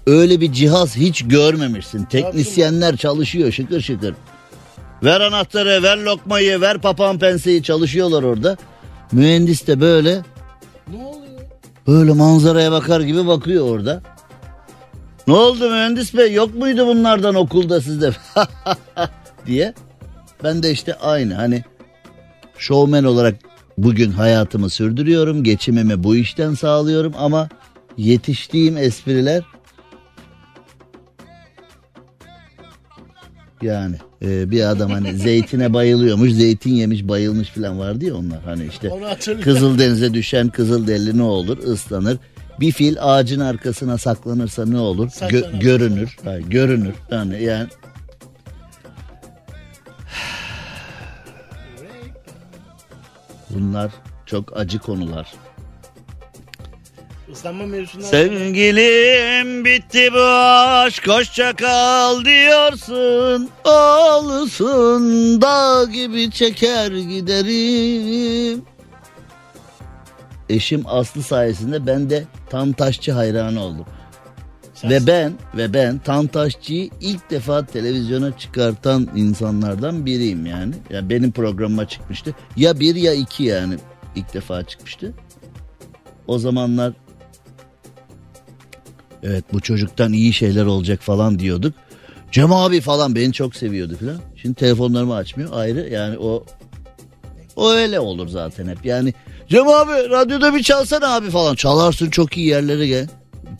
öyle 0.09 0.41
bir 0.41 0.53
cihaz 0.53 0.95
hiç 0.95 1.23
görmemişsin. 1.27 2.05
Teknisyenler 2.05 2.97
çalışıyor 2.97 3.51
şıkır 3.51 3.81
şıkır. 3.81 4.13
Ver 5.03 5.21
anahtarı, 5.21 5.83
ver 5.83 5.97
lokmayı, 5.97 6.61
ver 6.61 6.77
papağan 6.77 7.19
penseyi 7.19 7.63
çalışıyorlar 7.63 8.23
orada. 8.23 8.57
Mühendis 9.11 9.67
de 9.67 9.81
böyle 9.81 10.21
Ne 10.93 11.05
oluyor? 11.05 11.41
Böyle 11.87 12.11
manzaraya 12.11 12.71
bakar 12.71 13.01
gibi 13.01 13.27
bakıyor 13.27 13.69
orada. 13.69 14.01
Ne 15.27 15.33
oldu 15.33 15.69
mühendis 15.69 16.13
bey 16.17 16.33
yok 16.33 16.55
muydu 16.55 16.87
bunlardan 16.87 17.35
okulda 17.35 17.81
sizde 17.81 18.11
diye. 19.45 19.73
Ben 20.43 20.63
de 20.63 20.71
işte 20.71 20.93
aynı 20.93 21.33
hani 21.33 21.63
şovmen 22.57 23.03
olarak 23.03 23.35
bugün 23.77 24.11
hayatımı 24.11 24.69
sürdürüyorum. 24.69 25.43
Geçimimi 25.43 26.03
bu 26.03 26.15
işten 26.15 26.53
sağlıyorum 26.53 27.13
ama 27.17 27.49
yetiştiğim 27.97 28.77
espriler 28.77 29.43
yani 33.61 33.95
e, 34.21 34.51
bir 34.51 34.69
adam 34.69 34.91
hani 34.91 35.13
zeytine 35.17 35.73
bayılıyormuş 35.73 36.31
zeytin 36.31 36.73
yemiş 36.73 37.07
bayılmış 37.07 37.49
falan 37.49 37.79
vardı 37.79 38.05
ya 38.05 38.15
onlar 38.15 38.41
hani 38.45 38.65
işte. 38.65 38.89
Kızıldeniz'e 39.41 40.13
düşen 40.13 40.49
Kızılderili 40.49 41.17
ne 41.17 41.23
olur? 41.23 41.57
Islanır. 41.73 42.17
Bir 42.59 42.71
fil 42.71 42.95
ağacın 42.99 43.39
arkasına 43.39 43.97
saklanırsa 43.97 44.65
ne 44.65 44.77
olur? 44.77 45.07
Gö- 45.07 45.59
görünür. 45.59 46.17
Hayır, 46.23 46.45
görünür. 46.47 46.93
Yani 47.11 47.43
yani 47.43 47.67
bunlar 53.49 53.91
çok 54.25 54.57
acı 54.57 54.79
konular. 54.79 55.33
Islanma 57.31 57.65
mevzusundan 57.65 58.07
Sevgilim 58.07 59.65
bitti 59.65 60.09
bu 60.13 60.21
aşk 60.23 61.07
hoşça 61.07 61.55
kal 61.55 62.25
diyorsun 62.25 63.49
Olsun 63.65 65.41
dağ 65.41 65.83
gibi 65.93 66.31
çeker 66.31 66.91
giderim 66.91 68.61
Eşim 70.49 70.83
Aslı 70.87 71.23
sayesinde 71.23 71.87
ben 71.87 72.09
de 72.09 72.23
Tantaşçı 72.49 73.11
hayranı 73.11 73.63
oldum. 73.63 73.85
Sen- 74.73 74.89
Ve 74.91 75.07
ben 75.07 75.33
ve 75.57 75.73
ben 75.73 75.99
Tantaşçı'yı 75.99 76.89
ilk 77.01 77.29
defa 77.29 77.65
televizyona 77.65 78.37
çıkartan 78.37 79.09
insanlardan 79.15 80.05
biriyim 80.05 80.45
yani. 80.45 80.73
Ya 80.89 81.09
benim 81.09 81.31
programıma 81.31 81.87
çıkmıştı. 81.87 82.35
Ya 82.57 82.79
bir 82.79 82.95
ya 82.95 83.13
iki 83.13 83.43
yani 83.43 83.75
ilk 84.15 84.33
defa 84.33 84.63
çıkmıştı. 84.63 85.13
O 86.27 86.39
zamanlar 86.39 86.93
evet 89.23 89.43
bu 89.53 89.59
çocuktan 89.59 90.13
iyi 90.13 90.33
şeyler 90.33 90.65
olacak 90.65 91.01
falan 91.01 91.39
diyorduk. 91.39 91.73
Cem 92.31 92.53
abi 92.53 92.81
falan 92.81 93.15
beni 93.15 93.33
çok 93.33 93.55
seviyordu 93.55 93.97
falan. 93.99 94.17
Şimdi 94.35 94.55
telefonlarımı 94.55 95.15
açmıyor 95.15 95.49
ayrı 95.53 95.89
yani 95.89 96.17
o 96.17 96.45
o 97.55 97.71
öyle 97.71 97.99
olur 97.99 98.27
zaten 98.27 98.67
hep. 98.67 98.85
Yani 98.85 99.13
Cem 99.49 99.67
abi 99.67 99.91
radyoda 100.09 100.55
bir 100.55 100.63
çalsana 100.63 101.15
abi 101.15 101.29
falan. 101.29 101.55
Çalarsın 101.55 102.09
çok 102.09 102.37
iyi 102.37 102.47
yerlere 102.47 102.87
gel. 102.87 103.07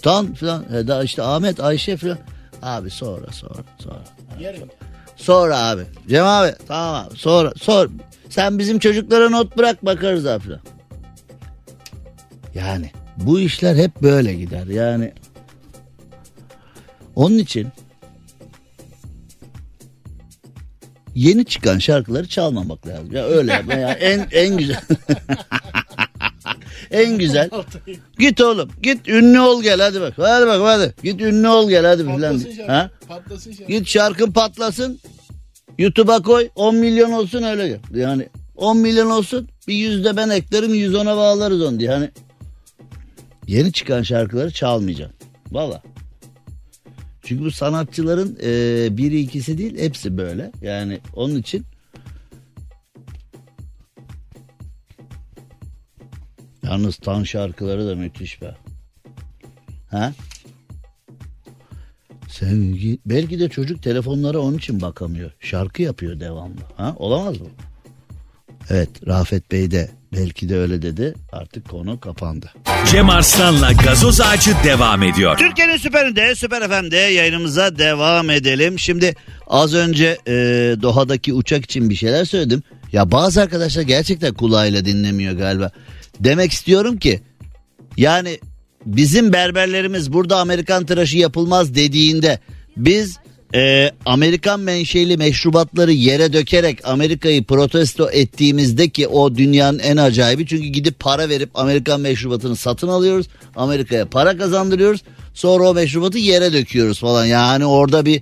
Tan 0.02 0.34
falan. 0.34 0.66
E, 0.76 0.88
daha 0.88 1.04
işte 1.04 1.24
Ahmet 1.24 1.60
Ayşe 1.60 1.98
falan. 1.98 2.18
Abi 2.62 2.90
sonra 2.90 3.32
sonra 3.32 3.64
sonra. 3.80 4.04
Yarın. 4.40 4.70
Sonra 5.16 5.58
abi. 5.58 5.84
Cem 6.10 6.26
abi 6.26 6.54
tamam 6.68 7.06
abi 7.06 7.18
sonra 7.18 7.54
sonra. 7.62 7.90
Sen 8.30 8.60
bizim 8.60 8.80
çocuklara 8.80 9.30
not 9.30 9.58
bırak 9.58 9.86
bakarız 9.86 10.26
abi 10.26 10.44
falan. 10.44 10.60
Yani 12.56 12.92
bu 13.18 13.40
işler 13.40 13.76
hep 13.76 14.02
böyle 14.02 14.34
gider. 14.34 14.66
Yani 14.68 15.14
onun 17.20 17.38
için 17.38 17.68
yeni 21.16 21.46
çıkan 21.46 21.80
şarkıları 21.80 22.28
çalmamak 22.28 22.88
lazım. 22.88 23.16
Ya 23.16 23.26
öyle 23.26 23.54
yapma 23.54 23.74
ya. 23.74 23.94
En 23.94 24.28
en 24.32 24.58
güzel. 24.58 24.82
en 26.92 27.18
güzel. 27.18 27.50
Git 28.20 28.42
oğlum. 28.42 28.70
Git 28.82 29.08
ünlü 29.08 29.40
ol 29.40 29.64
gel 29.64 29.82
hadi 29.82 30.02
bak. 30.02 30.14
Hadi 30.18 30.48
bak 30.48 30.62
hadi. 30.62 30.94
Git 31.04 31.22
ünlü 31.22 31.48
ol 31.48 31.70
gel 31.70 31.86
hadi. 31.86 32.06
Patlasın 32.06 32.52
şarkı. 32.52 32.72
Ha? 32.72 32.90
Patlasın 33.08 33.52
şarkı. 33.52 33.72
Git 33.72 33.88
şarkın 33.88 34.32
patlasın. 34.32 35.00
YouTube'a 35.78 36.22
koy 36.22 36.50
10 36.56 36.76
milyon 36.76 37.12
olsun 37.12 37.44
öyle 37.44 37.68
gel. 37.68 37.80
Yani 37.94 38.30
10 38.56 38.78
milyon 38.78 39.10
olsun 39.10 39.50
bir 39.68 39.74
yüzde 39.74 40.18
ben 40.18 40.30
eklerim 40.30 40.76
110'a 40.76 41.18
bağlarız 41.18 41.62
onu 41.62 41.80
diye. 41.80 41.90
Hani 41.90 42.10
yeni 43.48 43.72
çıkan 43.72 44.04
şarkıları 44.04 44.52
çalmayacağım. 44.52 45.12
Valla. 45.52 45.82
Çünkü 47.30 47.44
bu 47.44 47.52
sanatçıların 47.52 48.38
e, 48.44 48.98
biri 48.98 49.20
ikisi 49.20 49.58
değil 49.58 49.78
hepsi 49.78 50.18
böyle. 50.18 50.52
Yani 50.62 51.00
onun 51.16 51.36
için 51.36 51.66
Yalnız 56.64 56.96
tan 56.96 57.24
şarkıları 57.24 57.88
da 57.88 57.96
müthiş 57.96 58.42
be. 58.42 58.56
Ha? 59.90 60.14
Sevgi 62.30 63.00
belki 63.06 63.40
de 63.40 63.50
çocuk 63.50 63.84
telefonlara 63.84 64.40
onun 64.40 64.58
için 64.58 64.82
bakamıyor. 64.82 65.32
Şarkı 65.40 65.82
yapıyor 65.82 66.20
devamlı. 66.20 66.62
Ha? 66.78 66.96
Olamaz 66.98 67.42
mı? 67.42 67.48
Evet 68.70 69.08
Rafet 69.08 69.52
Bey 69.52 69.72
de 69.72 69.90
belki 70.14 70.50
de 70.50 70.58
öyle 70.58 70.82
dedi. 70.82 71.14
Artık 71.32 71.70
konu 71.70 72.00
kapandı. 72.00 72.52
Cem 72.92 73.10
Arslan'la 73.10 73.72
gazoz 73.72 74.22
ağacı 74.22 74.52
devam 74.64 75.04
ediyor. 75.04 75.38
Türkiye'nin 75.38 75.78
süperinde 75.78 76.36
Süper 76.36 76.68
FM'de 76.68 76.98
yayınımıza 76.98 77.78
devam 77.78 78.30
edelim. 78.30 78.80
Şimdi 78.80 79.16
az 79.48 79.74
önce 79.74 80.18
e, 80.28 80.34
Doha'daki 80.82 81.34
uçak 81.34 81.66
için 81.66 81.90
bir 81.90 81.96
şeyler 81.96 82.26
söyledim. 82.26 82.64
Ya 82.92 83.12
bazı 83.12 83.42
arkadaşlar 83.42 83.82
gerçekten 83.82 84.34
kulağıyla 84.34 84.86
dinlemiyor 84.86 85.34
galiba. 85.34 85.72
Demek 86.20 86.52
istiyorum 86.52 86.98
ki 86.98 87.22
yani 87.98 88.40
bizim 88.86 89.34
berberlerimiz 89.34 90.14
burada 90.14 90.38
Amerikan 90.38 90.86
tıraşı 90.86 91.18
yapılmaz 91.18 91.76
dediğinde 91.76 92.40
biz 92.78 93.18
e, 93.56 93.92
Amerikan 94.06 94.60
menşeli 94.60 95.18
meşrubatları 95.18 95.92
yere 95.92 96.34
dökerek 96.34 96.88
Amerika'yı 96.88 97.44
protesto 97.44 98.10
ettiğimizde 98.12 98.90
ki 98.90 99.08
o 99.08 99.36
dünyanın 99.36 99.80
en 99.80 99.98
acayibi 99.98 100.48
çünkü 100.48 100.68
gidip 100.68 101.00
para 101.00 101.30
verip 101.30 101.50
Amerikan 101.54 102.02
meşrubatını 102.02 102.56
satın 102.56 102.88
alıyoruz. 102.88 103.28
Amerika'ya 103.56 104.10
para 104.10 104.38
kazandırıyoruz. 104.38 105.02
Sonra 105.34 105.70
o 105.70 105.74
meşrubatı 105.74 106.18
yere 106.18 106.54
döküyoruz 106.54 107.00
falan. 107.00 107.26
Yani 107.26 107.66
orada 107.66 108.06
bir 108.06 108.22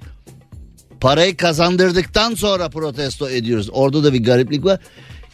parayı 1.02 1.38
kazandırdıktan 1.38 2.36
sonra 2.36 2.70
protesto 2.70 3.30
ediyoruz. 3.30 3.70
Orada 3.72 4.04
da 4.04 4.14
bir 4.14 4.24
gariplik 4.24 4.66
var. 4.66 4.80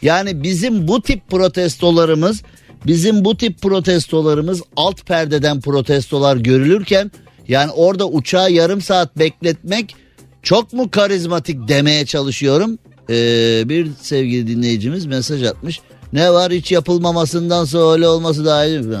Yani 0.02 0.42
bizim 0.42 0.88
bu 0.88 1.02
tip 1.02 1.30
protestolarımız 1.30 2.42
bizim 2.86 3.24
bu 3.24 3.36
tip 3.36 3.60
protestolarımız 3.62 4.62
alt 4.76 5.06
perdeden 5.06 5.60
protestolar 5.60 6.36
görülürken 6.36 7.10
yani 7.48 7.70
orada 7.70 8.08
uçağı 8.08 8.52
yarım 8.52 8.80
saat 8.80 9.18
bekletmek 9.18 9.96
çok 10.42 10.72
mu 10.72 10.90
karizmatik 10.90 11.68
demeye 11.68 12.06
çalışıyorum. 12.06 12.78
Ee, 13.10 13.62
bir 13.68 13.88
sevgili 14.00 14.46
dinleyicimiz 14.46 15.06
mesaj 15.06 15.42
atmış. 15.42 15.80
Ne 16.12 16.32
var 16.32 16.52
hiç 16.52 16.72
yapılmamasından 16.72 17.64
sonra 17.64 17.92
öyle 17.92 18.08
olması 18.08 18.44
daha 18.44 18.66
iyi 18.66 18.78
mi? 18.78 18.96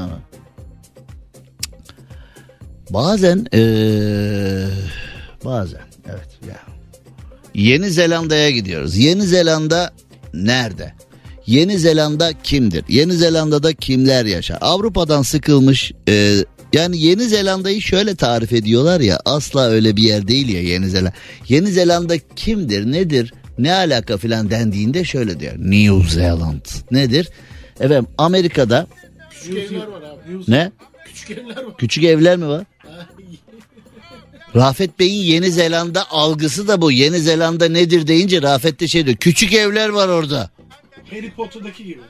Bazen 2.90 3.46
ee, 3.54 4.66
bazen 5.44 5.80
evet 6.06 6.28
ya. 6.48 6.58
Yeni 7.54 7.90
Zelanda'ya 7.90 8.50
gidiyoruz. 8.50 8.96
Yeni 8.96 9.22
Zelanda 9.22 9.92
nerede? 10.34 10.92
Yeni 11.46 11.78
Zelanda 11.78 12.32
kimdir? 12.42 12.84
Yeni 12.88 13.12
Zelanda'da 13.12 13.72
kimler 13.72 14.24
yaşar? 14.24 14.58
Avrupa'dan 14.60 15.22
sıkılmış 15.22 15.92
e, 16.08 16.44
yani 16.74 17.00
Yeni 17.00 17.22
Zelanda'yı 17.22 17.82
şöyle 17.82 18.14
tarif 18.14 18.52
ediyorlar 18.52 19.00
ya 19.00 19.20
asla 19.24 19.66
öyle 19.68 19.96
bir 19.96 20.02
yer 20.02 20.28
değil 20.28 20.48
ya 20.48 20.62
Yeni 20.62 20.88
Zelanda. 20.88 21.12
Yeni 21.48 21.66
Zelanda 21.68 22.18
kimdir 22.36 22.92
nedir 22.92 23.34
ne 23.58 23.74
alaka 23.74 24.16
filan 24.18 24.50
dendiğinde 24.50 25.04
şöyle 25.04 25.40
diyor. 25.40 25.54
New 25.58 26.10
Zealand 26.10 26.64
nedir? 26.90 27.28
Efendim 27.80 28.06
Amerika'da 28.18 28.86
Küçük 29.30 29.56
evler 29.72 29.86
var 29.86 30.02
abi. 30.02 30.42
ne? 30.48 30.72
Küçük 31.06 31.30
evler 31.30 31.56
var. 31.64 31.76
Küçük 31.78 32.04
evler 32.04 32.36
mi 32.36 32.48
var? 32.48 32.64
Rafet 34.56 34.98
Bey'in 34.98 35.22
Yeni 35.24 35.50
Zelanda 35.50 36.10
algısı 36.10 36.68
da 36.68 36.82
bu. 36.82 36.92
Yeni 36.92 37.18
Zelanda 37.18 37.68
nedir 37.68 38.06
deyince 38.06 38.42
Rafet 38.42 38.80
de 38.80 38.88
şey 38.88 39.06
diyor. 39.06 39.16
Küçük 39.16 39.52
evler 39.52 39.88
var 39.88 40.08
orada. 40.08 40.50
Harry 41.10 41.30
Potter'daki 41.30 41.84
gibi. 41.84 42.00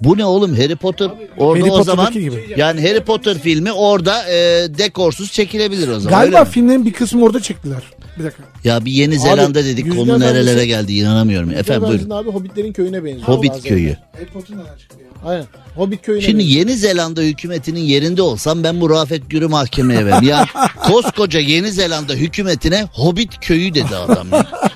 Bu 0.00 0.18
ne 0.18 0.24
oğlum 0.24 0.56
Harry 0.56 0.76
Potter 0.76 1.10
orada 1.38 1.62
Harry 1.62 1.72
o 1.72 1.82
zaman 1.82 2.12
gibi. 2.12 2.54
yani 2.56 2.88
Harry 2.88 3.00
Potter 3.00 3.38
filmi 3.38 3.72
orada 3.72 4.28
e, 4.28 4.34
dekorsuz 4.78 5.32
çekilebilir 5.32 5.88
o 5.88 6.00
zaman. 6.00 6.20
Galiba 6.20 6.44
filmlerin 6.44 6.84
bir 6.84 6.92
kısmı 6.92 7.24
orada 7.24 7.40
çektiler. 7.40 7.82
Bir 8.18 8.24
dakika. 8.24 8.42
Ya 8.64 8.84
bir 8.84 8.92
Yeni 8.92 9.18
Zelanda 9.18 9.64
dedik 9.64 9.96
konu 9.96 10.20
nerelere 10.20 10.66
geldi 10.66 10.94
inanamıyorum. 10.94 11.50
Efendim 11.50 11.88
buyurun. 11.88 12.10
abi 12.10 12.30
Hobbitlerin 12.30 12.72
köyüne 12.72 13.04
benziyor. 13.04 13.28
Hobbit 13.28 13.62
köyü. 13.62 13.96
Harry 14.12 14.26
Potter 14.26 14.56
nereden 14.56 14.76
çıktı 14.76 14.96
ya? 15.00 15.30
Aynen. 15.30 15.44
Hobbit 15.74 16.02
köyüne 16.02 16.22
Şimdi 16.22 16.38
benziyor. 16.38 16.58
Yeni 16.58 16.76
Zelanda 16.76 17.20
hükümetinin 17.20 17.80
yerinde 17.80 18.22
olsam 18.22 18.64
ben 18.64 18.80
bu 18.80 18.90
Rafet 18.90 19.30
Gür'ü 19.30 19.46
mahkemeye 19.46 20.06
veririm. 20.06 20.28
Ya 20.28 20.46
koskoca 20.76 21.40
Yeni 21.40 21.72
Zelanda 21.72 22.12
hükümetine 22.14 22.84
Hobbit 22.92 23.40
köyü 23.40 23.74
dedi 23.74 23.96
adam. 23.96 24.26
Ya. 24.32 24.46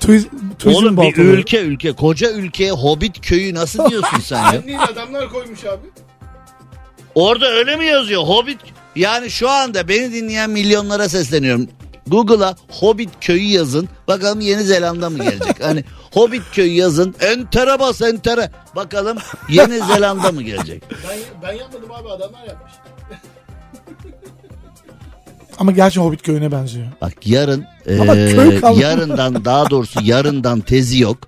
Tuiz, 0.00 0.26
Oğlum 0.66 0.92
bir 0.92 0.96
baltaları. 0.96 1.22
ülke 1.26 1.60
ülke 1.60 1.92
koca 1.92 2.30
ülkeye 2.30 2.72
Hobbit 2.72 3.20
köyü 3.20 3.54
nasıl 3.54 3.90
diyorsun 3.90 4.18
sen 4.20 4.52
ya? 4.66 4.82
Adamlar 4.92 5.28
koymuş 5.28 5.64
abi. 5.64 5.86
Orada 7.14 7.46
öyle 7.50 7.76
mi 7.76 7.86
yazıyor 7.86 8.22
Hobbit? 8.22 8.58
Yani 8.96 9.30
şu 9.30 9.50
anda 9.50 9.88
beni 9.88 10.12
dinleyen 10.12 10.50
milyonlara 10.50 11.08
sesleniyorum. 11.08 11.68
Google'a 12.06 12.56
Hobbit 12.70 13.10
köyü 13.20 13.44
yazın. 13.44 13.88
Bakalım 14.08 14.40
Yeni 14.40 14.62
Zelanda 14.62 15.10
mı 15.10 15.18
gelecek? 15.24 15.60
Hani 15.64 15.84
Hobbit 16.12 16.42
köyü 16.52 16.72
yazın. 16.72 17.14
Entere 17.20 17.78
bas 17.78 18.02
entere. 18.02 18.50
Bakalım 18.76 19.18
Yeni 19.48 19.78
Zelanda 19.86 20.32
mı 20.32 20.42
gelecek? 20.42 20.82
Ben, 21.08 21.18
ben 21.42 21.52
yapmadım 21.58 21.90
abi 21.92 22.08
adamlar 22.08 22.44
yapmış. 22.46 22.72
Ama 25.60 25.72
gerçi 25.72 26.00
Hobbit 26.00 26.22
köyüne 26.22 26.52
benziyor. 26.52 26.86
Bak 27.00 27.26
yarın 27.26 27.64
kaldı. 28.60 28.80
yarından 28.80 29.44
daha 29.44 29.70
doğrusu 29.70 30.00
yarından 30.02 30.60
tezi 30.60 30.98
yok. 31.02 31.18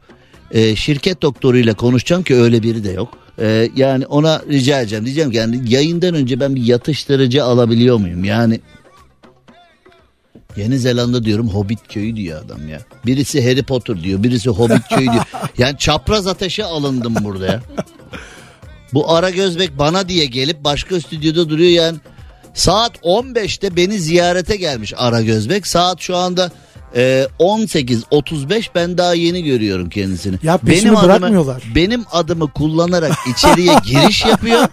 Eee, 0.54 0.76
şirket 0.76 1.22
doktoruyla 1.22 1.74
konuşacağım 1.74 2.22
ki 2.22 2.36
öyle 2.36 2.62
biri 2.62 2.84
de 2.84 2.90
yok. 2.90 3.08
Eee, 3.40 3.70
yani 3.76 4.06
ona 4.06 4.42
rica 4.50 4.80
edeceğim. 4.80 5.04
Diyeceğim 5.04 5.30
ki 5.30 5.36
yani 5.36 5.60
yayından 5.68 6.14
önce 6.14 6.40
ben 6.40 6.54
bir 6.54 6.62
yatıştırıcı 6.62 7.44
alabiliyor 7.44 7.96
muyum? 7.96 8.24
Yani 8.24 8.60
Yeni 10.56 10.78
Zelanda 10.78 11.24
diyorum 11.24 11.48
Hobbit 11.48 11.88
köyü 11.88 12.16
diyor 12.16 12.44
adam 12.44 12.68
ya. 12.68 12.80
Birisi 13.06 13.48
Harry 13.48 13.62
Potter 13.62 14.02
diyor, 14.02 14.22
birisi 14.22 14.50
Hobbit 14.50 14.88
köyü 14.88 15.12
diyor. 15.12 15.24
Yani 15.58 15.78
çapraz 15.78 16.26
ateşe 16.26 16.64
alındım 16.64 17.14
burada 17.24 17.46
ya. 17.46 17.60
Bu 18.94 19.12
Ara 19.14 19.30
Gözbek 19.30 19.78
bana 19.78 20.08
diye 20.08 20.24
gelip 20.26 20.64
başka 20.64 21.00
stüdyoda 21.00 21.48
duruyor 21.48 21.70
yani. 21.70 21.98
Saat 22.54 22.96
15'te 22.96 23.76
beni 23.76 23.98
ziyarete 23.98 24.56
gelmiş 24.56 24.94
Ara 24.96 25.20
Gözbek. 25.20 25.66
Saat 25.66 26.00
şu 26.00 26.16
anda 26.16 26.50
e, 26.96 27.26
18.35 27.38 28.68
ben 28.74 28.98
daha 28.98 29.14
yeni 29.14 29.44
görüyorum 29.44 29.88
kendisini. 29.88 30.36
Ya 30.42 30.58
peşimi 30.58 30.98
adımı, 30.98 31.04
bırakmıyorlar. 31.04 31.62
benim 31.74 32.04
adımı 32.12 32.52
kullanarak 32.52 33.12
içeriye 33.36 33.74
giriş 33.86 34.24
yapıyor. 34.24 34.68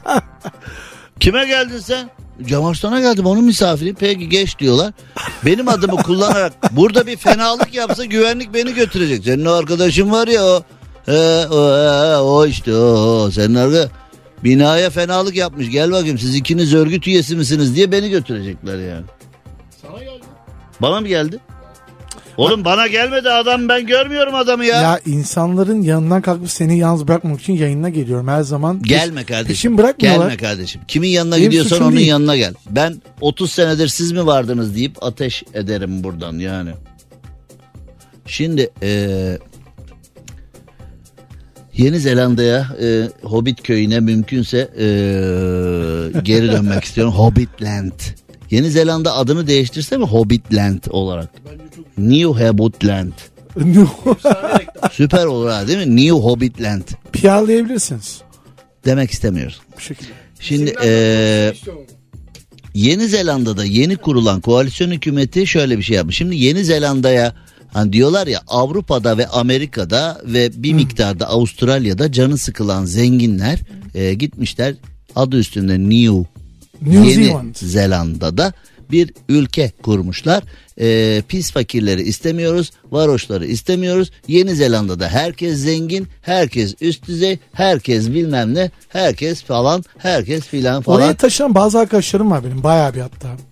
Kime 1.19 1.45
geldin 1.45 1.79
sen? 1.79 2.09
Cem 2.45 2.65
Arslan'a 2.65 3.01
geldim 3.01 3.25
onun 3.25 3.43
misafiri. 3.43 3.93
Peki 3.93 4.29
geç 4.29 4.59
diyorlar. 4.59 4.93
Benim 5.45 5.67
adımı 5.67 5.95
kullanarak 5.95 6.53
burada 6.71 7.07
bir 7.07 7.17
fenalık 7.17 7.73
yapsa 7.73 8.05
güvenlik 8.05 8.53
beni 8.53 8.73
götürecek. 8.73 9.23
Senin 9.23 9.45
o 9.45 9.51
arkadaşın 9.51 10.11
var 10.11 10.27
ya 10.27 10.45
o. 10.45 10.63
He, 11.05 11.47
o, 11.47 11.77
he, 11.77 12.17
o 12.17 12.45
işte 12.45 12.75
o, 12.75 12.81
o. 12.81 13.31
Senin 13.31 13.55
arka 13.55 13.89
binaya 14.43 14.89
fenalık 14.89 15.35
yapmış. 15.35 15.69
Gel 15.69 15.91
bakayım 15.91 16.17
siz 16.17 16.35
ikiniz 16.35 16.73
örgüt 16.73 17.07
üyesi 17.07 17.35
misiniz 17.35 17.75
diye 17.75 17.91
beni 17.91 18.09
götürecekler 18.09 18.77
yani. 18.79 19.05
Sana 19.81 19.99
geldi. 20.03 20.23
Bana 20.81 20.99
mı 21.01 21.07
geldi? 21.07 21.39
Oğlum 22.37 22.65
bana 22.65 22.87
gelmedi 22.87 23.29
adam 23.29 23.69
ben 23.69 23.85
görmüyorum 23.87 24.35
adamı 24.35 24.65
ya. 24.65 24.81
Ya 24.81 24.99
insanların 25.05 25.81
yanından 25.81 26.21
kalkıp 26.21 26.51
seni 26.51 26.77
yalnız 26.77 27.07
bırakmak 27.07 27.41
için 27.41 27.53
yayına 27.53 27.89
geliyorum 27.89 28.27
her 28.27 28.41
zaman. 28.41 28.81
Gelme 28.83 29.23
kardeşim. 29.25 29.47
Peşin 29.47 29.77
bırakmıyorlar. 29.77 30.25
Gelme 30.25 30.37
kardeşim. 30.37 30.81
Kimin 30.87 31.07
yanına 31.09 31.35
Benim 31.35 31.45
gidiyorsan 31.45 31.81
onun 31.81 31.97
değil. 31.97 32.07
yanına 32.07 32.37
gel. 32.37 32.53
Ben 32.69 33.01
30 33.21 33.51
senedir 33.51 33.87
siz 33.87 34.11
mi 34.11 34.25
vardınız 34.25 34.75
deyip 34.75 35.03
ateş 35.03 35.43
ederim 35.53 36.03
buradan 36.03 36.39
yani. 36.39 36.69
Şimdi 38.25 38.69
eee, 38.81 39.39
Yeni 41.77 41.99
Zelanda'ya 41.99 42.67
e, 42.81 43.09
Hobbit 43.21 43.63
köyüne 43.63 43.99
mümkünse 43.99 44.57
e, 44.57 44.85
geri 46.21 46.51
dönmek 46.51 46.83
istiyorum. 46.83 47.13
Hobbitland. 47.13 47.91
Yeni 48.51 48.69
Zelanda 48.69 49.13
adını 49.15 49.47
değiştirse 49.47 49.97
mi 49.97 50.05
Hobbitland 50.05 50.79
olarak? 50.89 51.29
New 51.97 52.25
Hobbitland. 52.25 53.13
Süper 54.91 55.25
olur 55.25 55.49
ha 55.49 55.67
değil 55.67 55.87
mi? 55.87 55.95
New 55.95 56.11
Hobbitland. 56.11 56.83
PR'layabilirsiniz 57.13 58.21
Demek 58.85 59.11
istemiyoruz. 59.11 59.59
bu 59.77 59.81
şekilde. 59.81 60.09
Şimdi 60.39 60.73
e, 60.83 61.53
ama. 61.69 61.77
Yeni 62.73 63.07
Zelanda'da 63.07 63.65
yeni 63.65 63.95
kurulan 63.97 64.41
koalisyon 64.41 64.91
hükümeti 64.91 65.47
şöyle 65.47 65.77
bir 65.77 65.83
şey 65.83 65.95
yapmış. 65.95 66.17
Şimdi 66.17 66.35
Yeni 66.35 66.63
Zelanda'ya 66.65 67.33
hani 67.73 67.93
diyorlar 67.93 68.27
ya 68.27 68.41
Avrupa'da 68.47 69.17
ve 69.17 69.27
Amerika'da 69.27 70.21
ve 70.25 70.63
bir 70.63 70.73
miktarda 70.73 71.29
Avustralya'da 71.29 72.11
canı 72.11 72.37
sıkılan 72.37 72.85
zenginler 72.85 73.59
e, 73.95 74.13
gitmişler 74.13 74.75
adı 75.15 75.37
üstünde 75.37 75.79
New 75.79 76.29
New 76.81 77.09
Yeni 77.09 77.25
Zealand. 77.25 77.55
Zelanda'da 77.55 78.53
bir 78.91 79.13
ülke 79.29 79.71
kurmuşlar. 79.83 80.43
E, 80.81 81.21
pis 81.27 81.51
fakirleri 81.51 82.01
istemiyoruz, 82.01 82.71
varoşları 82.91 83.45
istemiyoruz. 83.45 84.11
Yeni 84.27 84.55
Zelanda'da 84.55 85.09
herkes 85.09 85.59
zengin, 85.59 86.07
herkes 86.21 86.75
üst 86.81 87.07
düzey, 87.07 87.39
herkes 87.53 88.09
bilmem 88.09 88.55
ne, 88.55 88.71
herkes 88.89 89.43
falan, 89.43 89.83
herkes 89.97 90.43
filan 90.43 90.81
falan. 90.81 90.97
Oraya 90.97 91.15
taşınan 91.15 91.55
bazı 91.55 91.79
arkadaşlarım 91.79 92.31
var 92.31 92.43
benim 92.43 92.63
bayağı 92.63 92.93
bir 92.93 93.01
hatta. 93.01 93.48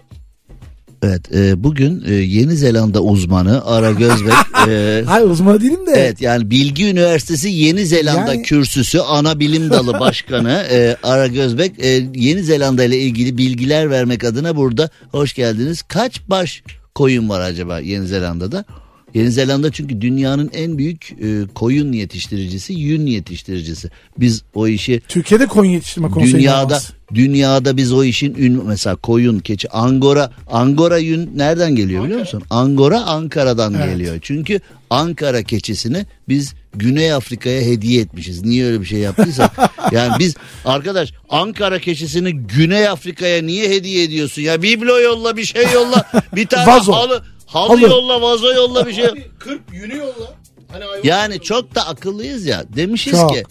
Evet 1.03 1.35
e, 1.35 1.63
bugün 1.63 2.03
e, 2.07 2.13
Yeni 2.13 2.55
Zelanda 2.55 3.01
uzmanı 3.01 3.65
Ara 3.65 3.91
Gözbek 3.91 4.33
e, 4.67 5.03
Hayır 5.07 5.25
uzman 5.25 5.61
değilim 5.61 5.85
de. 5.87 5.91
evet 5.91 6.21
yani 6.21 6.51
Bilgi 6.51 6.85
Üniversitesi 6.89 7.49
Yeni 7.49 7.85
Zelanda 7.85 8.33
Yani- 8.33 8.43
kürsüsü 8.43 8.99
ana 8.99 9.39
bilim 9.39 9.69
dalı 9.69 9.99
başkanı 9.99 10.65
e, 10.71 10.97
Ara 11.03 11.27
Gözbek 11.27 11.71
e, 11.79 11.87
Yeni 12.15 12.43
Zelanda 12.43 12.83
ile 12.83 12.97
ilgili 12.99 13.37
bilgiler 13.37 13.89
vermek 13.89 14.23
adına 14.23 14.55
burada 14.55 14.89
hoş 15.11 15.33
geldiniz. 15.33 15.81
Kaç 15.81 16.21
baş 16.29 16.63
koyun 16.95 17.29
var 17.29 17.41
acaba 17.41 17.79
Yeni 17.79 18.07
Zelanda'da? 18.07 18.65
Yeni 19.13 19.31
Zelanda 19.31 19.71
çünkü 19.71 20.01
dünyanın 20.01 20.49
en 20.53 20.77
büyük 20.77 21.11
e, 21.11 21.45
koyun 21.55 21.91
yetiştiricisi, 21.91 22.73
yün 22.73 23.05
yetiştiricisi. 23.05 23.89
Biz 24.19 24.43
o 24.53 24.67
işi 24.67 25.01
Türkiye'de 25.07 25.45
koyun 25.47 25.71
yetiştirme 25.71 26.09
konusunda 26.09 26.37
dünyada 26.37 26.53
inanılmaz. 26.57 26.91
Dünyada 27.15 27.77
biz 27.77 27.93
o 27.93 28.03
işin 28.03 28.35
ün 28.35 28.63
mesela 28.65 28.95
koyun, 28.95 29.39
keçi, 29.39 29.69
angora, 29.69 30.31
angora 30.51 30.97
yün 30.97 31.31
nereden 31.35 31.75
geliyor 31.75 32.03
biliyor 32.03 32.19
musun? 32.19 32.43
Angora 32.49 33.01
Ankara'dan 33.01 33.73
Evet. 33.73 33.85
geliyor. 33.93 34.17
Çünkü 34.21 34.59
Ankara 34.89 35.43
keçisini 35.43 36.05
biz 36.29 36.53
Güney 36.75 37.13
Afrika'ya 37.13 37.61
hediye 37.61 38.01
etmişiz. 38.01 38.45
Niye 38.45 38.65
öyle 38.65 38.81
bir 38.81 38.85
şey 38.85 38.99
yaptıysak? 38.99 39.51
yani 39.91 40.13
biz 40.19 40.35
arkadaş 40.65 41.13
Ankara 41.29 41.79
keçisini 41.79 42.33
Güney 42.33 42.87
Afrika'ya 42.87 43.41
niye 43.41 43.69
hediye 43.69 44.03
ediyorsun 44.03 44.41
ya? 44.41 44.61
Biblo 44.61 44.99
yolla 44.99 45.37
bir 45.37 45.43
şey 45.45 45.65
yolla. 45.73 46.11
Bir 46.35 46.47
tane 46.47 46.67
Vazo. 46.67 46.91
halı 46.93 47.23
halı, 47.45 47.67
Halı. 47.69 47.81
yolla, 47.81 48.21
vazo 48.21 48.53
yolla 48.53 48.87
bir 48.87 48.93
şey. 48.93 49.05
Abi 49.05 49.23
40 49.39 49.61
yünü 49.73 49.97
yolla. 49.97 50.33
Hani 50.71 50.83
Yani 51.03 51.33
yolla. 51.33 51.43
çok 51.43 51.75
da 51.75 51.87
akıllıyız 51.87 52.45
ya. 52.45 52.63
Demişiz 52.75 53.13
Çok. 53.13 53.29
ki 53.33 53.43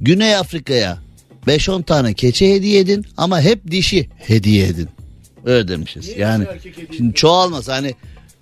Güney 0.00 0.36
Afrika'ya 0.36 0.98
5-10 1.46 1.84
tane 1.84 2.14
keçi 2.14 2.54
hediye 2.54 2.80
edin 2.80 3.06
ama 3.16 3.40
hep 3.40 3.70
dişi 3.70 4.08
hediye 4.18 4.66
edin. 4.66 4.88
Öyle 5.44 5.68
demişiz. 5.68 6.06
Niye 6.08 6.18
yani 6.18 6.44
şimdi 6.96 7.14
çoğalmaz 7.14 7.68
hani 7.68 7.94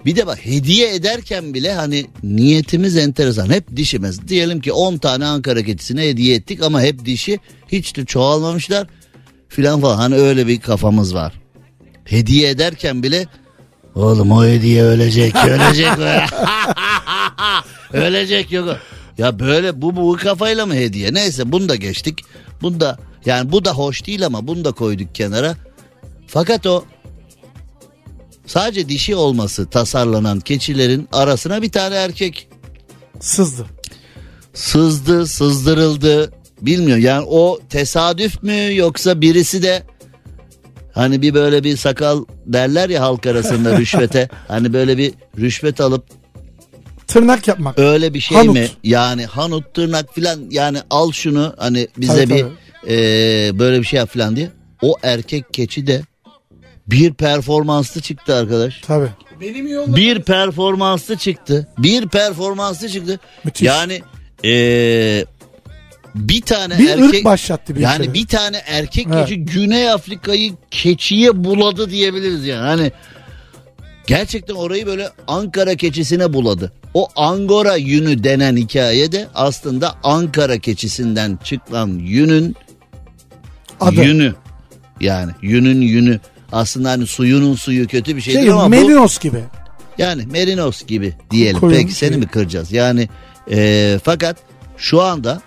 bir 0.05 0.17
de 0.17 0.27
bak 0.27 0.47
hediye 0.47 0.95
ederken 0.95 1.55
bile 1.55 1.73
hani 1.73 2.07
niyetimiz 2.23 2.97
enteresan. 2.97 3.51
Hep 3.51 3.77
dişimiz. 3.77 4.29
Diyelim 4.29 4.61
ki 4.61 4.73
10 4.73 4.97
tane 4.97 5.27
Ankara 5.27 5.63
keçisine 5.63 6.09
hediye 6.09 6.37
ettik 6.37 6.63
ama 6.63 6.83
hep 6.83 7.05
dişi. 7.05 7.39
Hiç 7.69 7.97
de 7.97 8.05
çoğalmamışlar 8.05 8.87
filan 9.49 9.81
falan. 9.81 9.97
Hani 9.97 10.15
öyle 10.15 10.47
bir 10.47 10.61
kafamız 10.61 11.15
var. 11.15 11.33
Hediye 12.05 12.51
ederken 12.51 13.03
bile 13.03 13.27
oğlum 13.95 14.33
o 14.33 14.45
hediye 14.45 14.83
ölecek 14.83 15.35
ölecek. 15.49 15.89
ölecek 17.93 18.53
yok. 18.53 18.77
Ya 19.19 19.39
böyle 19.39 19.83
bu 19.83 19.97
bu 19.97 20.17
kafayla 20.23 20.67
mı 20.67 20.75
hediye? 20.75 21.15
Neyse 21.15 21.53
bunu 21.53 21.69
da 21.69 21.77
geçtik. 21.77 22.19
Bunu 22.63 22.81
da 22.81 22.99
yani 23.27 23.53
bu 23.53 23.65
da 23.65 23.73
hoş 23.73 24.07
değil 24.07 24.27
ama 24.27 24.47
bunu 24.47 24.65
da 24.65 24.73
koyduk 24.73 25.15
kenara. 25.15 25.57
Fakat 26.27 26.67
o 26.67 26.85
sadece 28.47 28.89
dişi 28.89 29.17
olması 29.17 29.67
tasarlanan 29.71 30.41
keçilerin 30.41 31.09
arasına 31.13 31.63
bir 31.63 31.73
tane 31.73 31.95
erkek 31.95 32.49
Sızdı. 33.21 33.67
sızdı, 34.55 35.27
sızdırıldı. 35.27 36.33
Bilmiyorum 36.63 37.05
yani 37.05 37.27
o 37.29 37.59
tesadüf 37.69 38.43
mü 38.43 38.77
yoksa 38.77 39.21
birisi 39.21 39.63
de 39.63 39.83
hani 40.93 41.23
bir 41.23 41.35
böyle 41.35 41.65
bir 41.65 41.77
sakal 41.77 42.25
derler 42.47 42.89
ya 42.91 43.03
halk 43.03 43.27
arasında 43.27 43.79
rüşvete. 43.79 44.29
Hani 44.49 44.73
böyle 44.73 44.99
bir 44.99 45.15
rüşvet 45.39 45.81
alıp 45.81 46.20
Tırnak 47.13 47.49
yapmak. 47.49 47.79
öyle 47.79 48.15
bir 48.15 48.21
şey 48.21 48.37
Hanut. 48.39 48.55
mi? 48.55 48.69
Yani 48.85 49.27
hanut 49.27 49.75
tırnak 49.75 50.15
filan 50.15 50.41
yani 50.51 50.79
al 50.91 51.13
şunu 51.13 51.55
hani 51.59 51.89
bize 51.97 52.25
Tabii, 52.25 52.35
bir 52.35 52.41
tabii. 52.43 52.53
eee, 52.93 53.51
böyle 53.59 53.79
bir 53.81 53.85
şey 53.85 53.99
yap 53.99 54.11
filan 54.13 54.37
diye. 54.37 54.51
O 54.83 54.97
erkek 55.03 55.55
keçi 55.55 55.87
de 55.87 56.03
bir 56.87 57.15
performanslı 57.15 58.01
çıktı 58.01 58.35
arkadaş. 58.35 58.81
Tabii. 58.87 59.09
Benim 59.41 59.67
yolla. 59.69 59.97
Bir 59.97 60.23
performanslı 60.23 61.17
çıktı. 61.17 61.69
Bir 61.79 62.09
performanslı 62.09 62.89
çıktı. 62.89 63.21
Müthiş. 63.45 63.63
Yani 63.67 64.03
eee, 64.43 65.25
bir 66.15 66.41
tane 66.43 66.79
Bir 66.79 66.89
erkek 66.89 67.05
ırk 67.15 67.25
başlattı 67.25 67.77
bir 67.77 67.81
yani 67.81 68.03
kere. 68.05 68.15
bir 68.15 68.27
tane 68.27 68.63
erkek 68.67 69.07
Evet. 69.13 69.29
keçi 69.29 69.45
Güney 69.45 69.91
Afrika'yı 69.91 70.53
keçiye 70.71 71.45
buladı 71.45 71.91
diyebiliriz 71.91 72.47
yani. 72.47 72.67
Hani 72.67 72.93
gerçekten 74.11 74.55
orayı 74.55 74.87
böyle 74.87 75.09
Ankara 75.27 75.75
keçisine 75.75 76.33
buladı. 76.33 76.73
O 76.95 77.09
Angora 77.17 77.77
yünü 77.77 78.25
denen 78.25 78.57
hikayede 78.57 79.29
aslında 79.35 79.95
Ankara 80.03 80.59
keçisinden 80.59 81.39
çıkan 81.45 81.89
yünün 81.89 82.57
Adı. 83.81 84.05
yünü. 84.05 84.35
Yani 85.01 85.33
yünün 85.43 85.81
yünü. 85.81 86.21
Aslında 86.53 86.91
hani 86.91 87.07
suyunun 87.07 87.55
suyu 87.55 87.87
kötü 87.87 88.17
bir 88.17 88.21
Şey, 88.21 88.51
ama 88.51 88.65
bu 88.65 88.69
Merinos 88.69 89.19
gibi. 89.19 89.45
yani 89.99 90.27
merinos 90.27 90.87
gibi 90.87 91.15
diyelim. 91.31 91.61
Koyun 91.61 91.77
Peki 91.77 91.93
seni 91.93 92.11
şey. 92.11 92.19
mi 92.19 92.27
kıracağız? 92.27 92.73
Yani 92.73 93.09
e, 93.51 93.99
fakat 94.05 94.37
şu 94.77 95.03
anda 95.03 95.41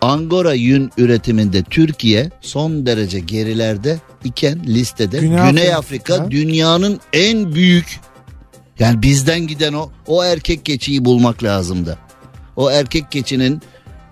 Angora 0.00 0.54
yün 0.54 0.90
üretiminde 0.98 1.62
Türkiye 1.62 2.30
son 2.40 2.86
derece 2.86 3.20
gerilerde 3.20 3.98
iken 4.24 4.60
listede 4.66 5.18
Güney 5.18 5.50
Güney, 5.50 5.74
Afrika. 5.74 6.14
Afrika, 6.14 6.30
dünyanın 6.30 7.00
en 7.12 7.52
büyük 7.54 8.00
yani 8.78 9.02
bizden 9.02 9.46
giden 9.46 9.72
o 9.72 9.90
o 10.06 10.24
erkek 10.24 10.64
keçiyi 10.64 11.04
bulmak 11.04 11.42
lazımdı. 11.42 11.98
O 12.56 12.70
erkek 12.70 13.12
keçinin 13.12 13.62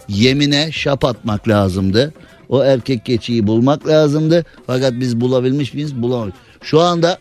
yemine 0.09 0.72
şap 0.72 1.05
atmak 1.05 1.48
lazımdı. 1.48 2.14
O 2.48 2.64
erkek 2.64 3.07
keçiyi 3.07 3.46
bulmak 3.46 3.87
lazımdı. 3.88 4.44
Fakat 4.66 4.92
biz 4.92 5.20
bulabilmiş 5.20 5.74
miyiz? 5.74 6.03
Bulamadık. 6.03 6.35
Şu 6.62 6.81
anda 6.81 7.18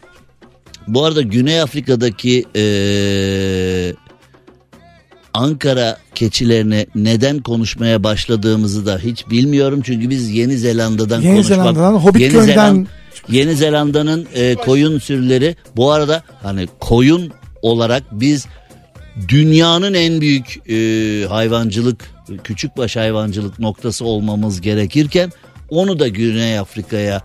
bu 0.88 1.06
arada 1.06 1.22
Güney 1.22 1.62
Afrika'daki 1.62 2.46
eee, 2.56 3.96
Ankara 5.38 5.98
keçilerini 6.16 6.88
neden 6.96 7.40
konuşmaya 7.40 8.04
başladığımızı 8.04 8.86
da 8.86 9.00
hiç 9.00 9.30
bilmiyorum. 9.30 9.82
Çünkü 9.86 10.10
biz 10.10 10.30
Yeni 10.30 10.58
Zelanda'dan 10.58 11.22
Yeni 11.22 11.34
konuşmak... 11.34 11.58
Zelanda'dan, 11.58 11.94
Hobbit 11.94 12.22
Yeni 12.22 12.34
Zeland- 12.34 12.86
Yeni 13.30 13.56
Zelanda'nın 13.56 14.28
e, 14.36 14.56
koyun 14.56 15.00
sürüleri 15.00 15.56
bu 15.76 15.92
arada 15.92 16.24
hani 16.44 16.68
koyun 16.80 17.32
olarak 17.62 18.04
biz 18.12 18.46
dünyanın 19.28 19.94
en 19.94 20.22
büyük 20.22 20.70
e, 20.70 20.76
hayvancılık 21.28 22.12
küçükbaş 22.44 22.96
hayvancılık 22.96 23.60
noktası 23.60 24.06
olmamız 24.06 24.62
gerekirken 24.62 25.32
onu 25.70 26.00
da 26.00 26.08
Güney 26.08 26.60
Afrika'ya 26.60 27.22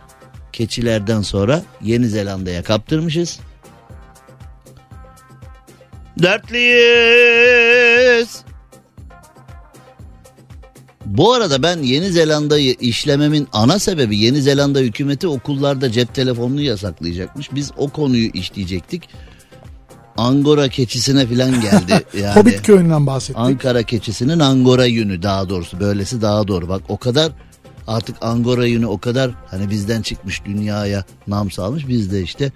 keçilerden 0.52 1.22
sonra 1.22 1.62
Yeni 1.84 2.08
Zelanda'ya 2.08 2.62
kaptırmışız. 2.62 3.38
Dertliyiz. 6.18 7.72
Bu 11.06 11.32
arada 11.32 11.62
ben 11.62 11.82
Yeni 11.82 12.12
Zelanda'yı 12.12 12.76
işlememin 12.80 13.48
ana 13.52 13.78
sebebi 13.78 14.18
Yeni 14.18 14.42
Zelanda 14.42 14.78
hükümeti 14.78 15.28
okullarda 15.28 15.92
cep 15.92 16.14
telefonunu 16.14 16.60
yasaklayacakmış. 16.60 17.54
Biz 17.54 17.70
o 17.76 17.88
konuyu 17.88 18.26
işleyecektik. 18.26 19.08
Angora 20.16 20.68
keçisine 20.68 21.26
falan 21.26 21.60
geldi. 21.60 22.04
Yani. 22.20 22.34
Hobbit 22.34 22.62
köyünden 22.62 23.06
bahsettik. 23.06 23.36
Ankara 23.38 23.82
keçisinin 23.82 24.38
Angora 24.38 24.84
yünü 24.84 25.22
daha 25.22 25.48
doğrusu 25.48 25.80
böylesi 25.80 26.22
daha 26.22 26.48
doğru. 26.48 26.68
Bak 26.68 26.82
o 26.88 26.96
kadar 26.96 27.32
artık 27.86 28.16
Angora 28.20 28.66
yünü 28.66 28.86
o 28.86 28.98
kadar 28.98 29.30
hani 29.50 29.70
bizden 29.70 30.02
çıkmış 30.02 30.44
dünyaya 30.44 31.04
nam 31.26 31.50
salmış. 31.50 31.88
Biz 31.88 32.12
de 32.12 32.22
işte 32.22 32.52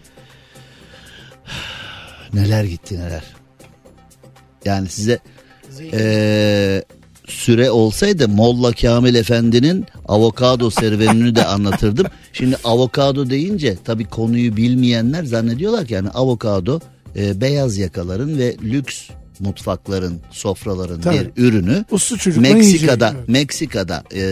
neler 2.35 2.65
gitti 2.65 2.99
neler. 2.99 3.23
Yani 4.67 4.89
size 4.89 5.19
eee, 5.81 6.85
süre 7.27 7.71
olsaydı 7.71 8.29
Molla 8.29 8.73
Kamil 8.73 9.15
Efendi'nin 9.15 9.87
avokado 10.09 10.71
serüvenini 10.71 11.37
de 11.37 11.45
anlatırdım. 11.45 12.07
Şimdi 12.33 12.57
avokado 12.65 13.31
deyince 13.31 13.77
tabii 13.85 14.05
konuyu 14.05 14.57
bilmeyenler 14.57 15.25
zannediyorlar 15.25 15.87
ki 15.87 15.95
yani 15.95 16.09
avokado 16.09 16.81
e, 17.17 17.41
beyaz 17.41 17.79
yakaların 17.79 18.39
ve 18.39 18.57
lüks 18.65 19.09
mutfakların, 19.41 20.21
sofraların 20.31 21.01
Tabii. 21.01 21.31
bir 21.37 21.43
ürünü. 21.43 21.85
Uslu 21.91 22.41
Meksika'da. 22.41 23.15
Meksika'da 23.27 24.05
e, 24.15 24.23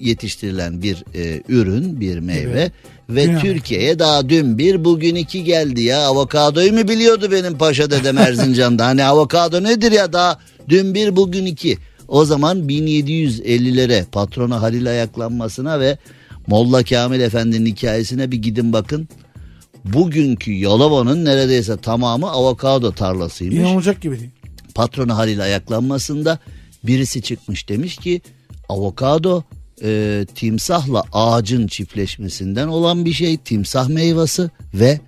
yetiştirilen 0.00 0.82
bir 0.82 1.04
e, 1.14 1.42
ürün, 1.48 2.00
bir 2.00 2.18
meyve 2.18 2.50
Evet. 2.50 2.72
Ve 3.14 3.26
Dünya 3.26 3.38
Türkiye'ye 3.40 3.98
daha 3.98 4.28
dün 4.28 4.58
bir 4.58 4.84
bugün 4.84 5.14
iki 5.14 5.44
geldi 5.44 5.82
ya. 5.82 6.00
Avokadoyu 6.06 6.72
mu 6.72 6.88
biliyordu 6.88 7.28
benim 7.32 7.58
paşa 7.58 7.90
dedem 7.90 8.18
Erzincan'da? 8.18 8.86
hani 8.86 9.04
avokado 9.04 9.62
nedir 9.62 9.92
ya 9.92 10.12
daha 10.12 10.38
dün 10.68 10.94
bir 10.94 11.16
bugün 11.16 11.46
iki. 11.46 11.78
O 12.08 12.24
zaman 12.24 12.58
1750'lere 12.58 14.04
patrona 14.04 14.62
Halil 14.62 14.90
ayaklanmasına 14.90 15.80
ve 15.80 15.98
Molla 16.46 16.82
Kamil 16.84 17.20
Efendi'nin 17.20 17.66
hikayesine 17.66 18.30
bir 18.30 18.36
gidin 18.36 18.72
bakın. 18.72 19.08
Bugünkü 19.84 20.52
Yalova'nın 20.52 21.24
neredeyse 21.24 21.76
tamamı 21.76 22.30
avokado 22.30 22.92
tarlasıymış 22.92 23.56
İnanılacak 23.56 24.00
gibi 24.00 24.20
değil. 24.20 24.30
patronu 24.74 25.16
Halil 25.16 25.42
ayaklanmasında 25.42 26.38
birisi 26.84 27.22
çıkmış 27.22 27.68
demiş 27.68 27.96
ki 27.96 28.20
avokado 28.68 29.42
e, 29.82 30.26
timsahla 30.34 31.04
ağacın 31.12 31.66
çiftleşmesinden 31.66 32.68
olan 32.68 33.04
bir 33.04 33.12
şey 33.12 33.36
timsah 33.36 33.88
meyvesi 33.88 34.50
ve 34.74 35.00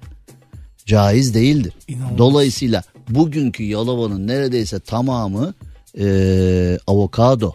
caiz 0.86 1.34
değildir. 1.34 1.72
İnanılmaz. 1.88 2.18
Dolayısıyla 2.18 2.82
bugünkü 3.08 3.62
Yalova'nın 3.62 4.26
neredeyse 4.26 4.80
tamamı 4.80 5.54
e, 5.98 6.78
avokado 6.86 7.52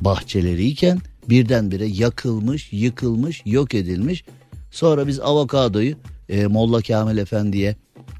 bahçeleriyken 0.00 0.98
birdenbire 1.28 1.86
yakılmış, 1.86 2.72
yıkılmış, 2.72 3.42
yok 3.46 3.74
edilmiş. 3.74 4.24
Sonra 4.70 5.06
biz 5.06 5.20
avokadoyu 5.20 5.94
e, 6.28 6.46
Molla 6.46 6.82
Kamil 6.82 7.18
Efendi'ye 7.18 7.76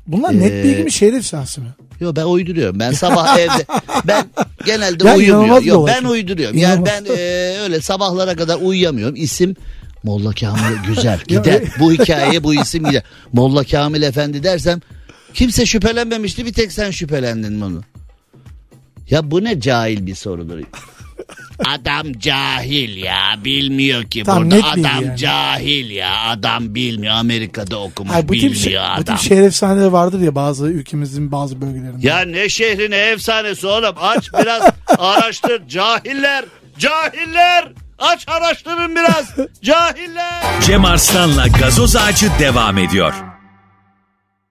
Bunlar 0.06 0.34
Ee, 0.34 0.40
net 0.40 0.64
bilgi 0.64 0.84
mi 0.84 0.92
şehir 0.92 1.12
efsanesi 1.12 1.60
mi? 1.60 1.66
Yo 2.00 2.16
ben 2.16 2.24
uyduruyorum. 2.24 2.80
Ben 2.80 2.92
sabah 2.92 3.38
evde 3.38 3.66
ben 4.04 4.26
genelde 4.66 5.08
Ya 5.08 5.16
uyumuyorum. 5.16 5.64
Yo 5.66 5.86
ben 5.86 6.04
uyduruyorum. 6.04 6.58
Yani 6.58 6.86
ben 6.86 7.04
e, 7.04 7.18
öyle 7.62 7.80
sabahlara 7.80 8.36
kadar 8.36 8.58
uyuyamıyorum. 8.62 9.16
İsim 9.16 9.56
Molla 10.02 10.32
Kamil 10.32 10.76
güzel 10.86 11.20
gider. 11.28 11.62
bu 11.80 11.92
hikayeye 11.92 12.44
bu 12.44 12.54
isim 12.54 12.84
gider. 12.84 13.02
Molla 13.32 13.64
Kamil 13.64 14.02
Efendi 14.02 14.42
dersem 14.42 14.80
kimse 15.34 15.66
şüphelenmemişti. 15.66 16.46
Bir 16.46 16.52
tek 16.52 16.72
sen 16.72 16.90
şüphelendin 16.90 17.60
bunu. 17.60 17.82
Ya 19.10 19.30
bu 19.30 19.44
ne 19.44 19.60
cahil 19.60 20.06
bir 20.06 20.14
sorudur. 20.14 20.58
Adam 21.66 22.12
cahil 22.18 22.96
ya 22.96 23.20
bilmiyor 23.44 24.04
ki 24.04 24.22
Tam 24.22 24.42
burada 24.50 24.54
net 24.56 24.76
bilgi 24.76 24.88
adam 24.88 25.04
yani. 25.04 25.18
cahil 25.18 25.90
ya 25.90 26.20
adam 26.26 26.74
bilmiyor 26.74 27.14
Amerika'da 27.14 27.76
okumuş 27.80 28.12
Hayır, 28.12 28.28
bu 28.28 28.32
tip, 28.32 28.42
bilmiyor 28.42 28.62
şey, 28.62 28.74
bu 28.74 28.80
adam. 28.80 29.16
tip 29.16 29.18
şehir 29.28 29.42
efsaneleri 29.42 29.92
vardır 29.92 30.20
ya 30.20 30.34
bazı 30.34 30.66
ülkemizin 30.66 31.32
bazı 31.32 31.60
bölgelerinde. 31.60 32.06
Ya 32.06 32.20
ne 32.20 32.48
şehri 32.48 32.90
ne 32.90 32.96
efsanesi 32.96 33.66
oğlum 33.66 33.94
aç 34.00 34.32
biraz 34.32 34.62
araştır 34.98 35.68
cahiller 35.68 36.44
cahiller 36.78 37.68
aç 37.98 38.24
araştırın 38.28 38.96
biraz 38.96 39.30
cahiller. 39.62 40.42
Cem 40.66 40.84
Arslan'la 40.84 41.46
gazoz 41.48 41.96
ağacı 41.96 42.26
devam 42.40 42.78
ediyor. 42.78 43.14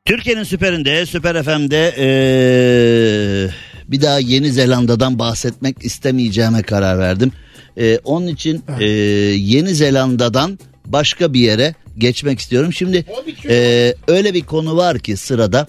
Türkiye'nin 0.06 0.44
süperinde 0.44 1.06
Süper 1.06 1.44
FM'de 1.44 1.94
eee, 1.98 3.54
bir 3.88 4.02
daha 4.02 4.20
Yeni 4.20 4.52
Zelanda'dan 4.52 5.20
bahsetmek 5.20 5.86
istemeyeceğime 5.86 6.62
karar 6.64 7.00
verdim. 7.00 7.32
Eee, 7.78 8.00
onun 8.04 8.28
için 8.28 8.64
eee, 8.80 8.88
Yeni 9.36 9.76
Zelanda'dan 9.76 10.60
başka 10.86 11.34
bir 11.34 11.40
yere 11.40 11.76
geçmek 11.98 12.40
istiyorum. 12.40 12.74
Şimdi 12.74 13.06
eee, 13.50 13.96
öyle 14.08 14.34
bir 14.34 14.42
konu 14.42 14.78
var 14.78 15.00
ki 15.00 15.18
sırada 15.18 15.68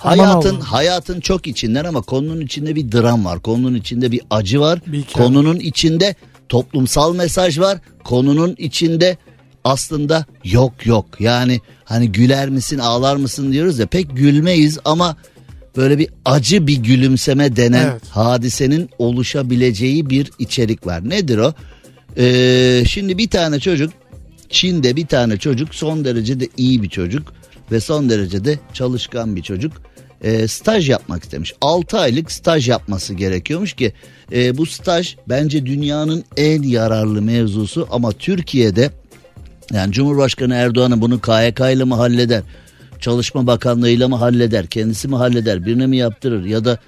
Aman 0.00 0.18
hayatın 0.18 0.48
Allah'ım. 0.48 0.60
hayatın 0.60 1.20
çok 1.20 1.46
içinden 1.46 1.84
ama 1.84 2.02
konunun 2.02 2.40
içinde 2.40 2.74
bir 2.74 2.92
dram 2.92 3.24
var. 3.24 3.40
Konunun 3.42 3.74
içinde 3.74 4.12
bir 4.12 4.20
acı 4.30 4.60
var. 4.60 4.80
Bir 4.86 4.98
hikaye. 5.02 5.26
konunun 5.26 5.56
içinde 5.56 6.14
toplumsal 6.48 7.14
mesaj 7.14 7.58
var. 7.58 7.78
Konunun 8.04 8.54
içinde 8.58 9.16
aslında 9.64 10.26
yok 10.44 10.86
yok. 10.86 11.06
Yani 11.20 11.60
hani 11.84 12.12
güler 12.12 12.48
misin 12.48 12.78
ağlar 12.78 13.16
mısın 13.16 13.52
diyoruz 13.52 13.78
ya 13.78 13.86
pek 13.86 14.16
gülmeyiz 14.16 14.78
ama 14.84 15.16
böyle 15.76 15.98
bir 15.98 16.08
acı 16.24 16.66
bir 16.66 16.76
gülümseme 16.76 17.56
denen 17.56 17.86
Evet. 17.90 18.02
hadisenin 18.10 18.90
oluşabileceği 18.98 20.10
bir 20.10 20.30
içerik 20.38 20.86
var. 20.86 21.10
Nedir 21.10 21.38
o? 21.38 21.52
Ee, 22.18 22.84
şimdi 22.88 23.18
bir 23.18 23.30
tane 23.30 23.60
çocuk 23.60 23.92
Çin'de 24.48 24.96
bir 24.96 25.06
tane 25.06 25.36
çocuk 25.36 25.74
son 25.74 26.04
derece 26.04 26.40
de 26.40 26.48
iyi 26.56 26.82
bir 26.82 26.88
çocuk 26.88 27.32
ve 27.72 27.80
son 27.80 28.10
derece 28.10 28.44
de 28.44 28.58
çalışkan 28.72 29.36
bir 29.36 29.42
çocuk. 29.42 29.72
Ee, 30.22 30.48
staj 30.48 30.90
yapmak 30.90 31.24
istemiş. 31.24 31.54
6 31.60 31.98
aylık 31.98 32.32
staj 32.32 32.68
yapması 32.68 33.14
gerekiyormuş 33.14 33.72
ki 33.72 33.92
e, 34.32 34.56
bu 34.56 34.66
staj 34.66 35.16
bence 35.28 35.66
dünyanın 35.66 36.24
en 36.36 36.62
yararlı 36.62 37.22
mevzusu 37.22 37.88
ama 37.90 38.12
Türkiye'de 38.12 38.90
yani 39.72 39.92
Cumhurbaşkanı 39.92 40.54
Erdoğan'ın 40.54 41.00
bunu 41.00 41.20
KYK 41.20 41.60
ile 41.60 41.84
mi 41.84 41.94
halleder? 41.94 42.42
Çalışma 43.04 43.46
Bakanlığı'yla 43.46 44.08
mı 44.08 44.16
halleder? 44.16 44.66
Kendisi 44.66 45.08
mi 45.08 45.16
halleder? 45.16 45.66
Birine 45.66 45.86
mi 45.86 45.96
yaptırır? 45.96 46.44
Ya 46.44 46.64
da 46.64 46.78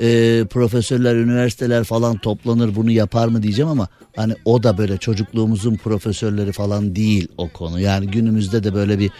e, 0.00 0.44
profesörler, 0.50 1.14
üniversiteler 1.14 1.84
falan 1.84 2.18
toplanır 2.18 2.76
bunu 2.76 2.90
yapar 2.90 3.28
mı 3.28 3.42
diyeceğim 3.42 3.68
ama 3.68 3.88
hani 4.16 4.34
o 4.44 4.62
da 4.62 4.78
böyle 4.78 4.96
çocukluğumuzun 4.96 5.76
profesörleri 5.76 6.52
falan 6.52 6.96
değil 6.96 7.28
o 7.38 7.48
konu. 7.48 7.80
Yani 7.80 8.06
günümüzde 8.06 8.64
de 8.64 8.74
böyle 8.74 8.98
bir 8.98 9.10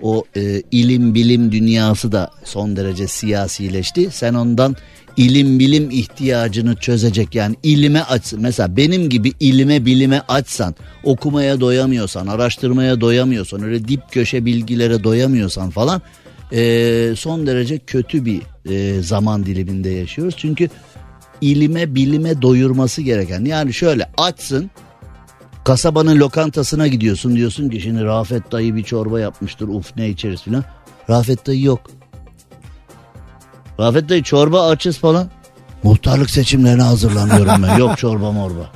o 0.00 0.24
e, 0.36 0.62
ilim 0.70 1.14
bilim 1.14 1.52
dünyası 1.52 2.12
da 2.12 2.30
son 2.44 2.76
derece 2.76 3.08
siyasileşti. 3.08 4.10
Sen 4.10 4.34
ondan 4.34 4.76
ilim 5.16 5.58
bilim 5.58 5.90
ihtiyacını 5.90 6.76
çözecek. 6.76 7.34
Yani 7.34 7.56
ilime 7.62 8.00
aç 8.00 8.32
mesela 8.38 8.76
benim 8.76 9.08
gibi 9.08 9.32
ilime 9.40 9.86
bilime 9.86 10.22
açsan 10.28 10.74
okumaya 11.04 11.60
doyamıyorsan 11.60 12.26
araştırmaya 12.26 13.00
doyamıyorsan 13.00 13.62
öyle 13.62 13.88
dip 13.88 14.00
köşe 14.10 14.44
bilgilere 14.44 15.04
doyamıyorsan 15.04 15.70
falan 15.70 16.02
e, 16.52 17.12
son 17.16 17.46
derece 17.46 17.78
kötü 17.78 18.24
bir 18.24 18.42
e, 18.70 19.02
zaman 19.02 19.46
diliminde 19.46 19.90
yaşıyoruz. 19.90 20.34
Çünkü 20.38 20.68
ilime 21.40 21.94
bilime 21.94 22.42
doyurması 22.42 23.02
gereken 23.02 23.44
yani 23.44 23.72
şöyle 23.72 24.10
açsın 24.16 24.70
kasabanın 25.64 26.20
lokantasına 26.20 26.86
gidiyorsun 26.86 27.36
diyorsun 27.36 27.68
ki 27.68 27.80
şimdi 27.80 28.04
Rafet 28.04 28.52
dayı 28.52 28.76
bir 28.76 28.82
çorba 28.82 29.20
yapmıştır 29.20 29.68
uf 29.68 29.96
ne 29.96 30.08
içeriz 30.08 30.42
filan. 30.42 30.64
Rafet 31.10 31.46
dayı 31.46 31.62
yok 31.62 31.80
Rafet 33.80 34.08
dayı 34.08 34.22
çorba 34.22 34.68
açız 34.68 34.98
falan. 34.98 35.30
Muhtarlık 35.82 36.30
seçimlerine 36.30 36.82
hazırlanıyorum 36.82 37.62
ben. 37.62 37.78
Yok 37.78 37.98
çorba 37.98 38.32
morba. 38.32 38.70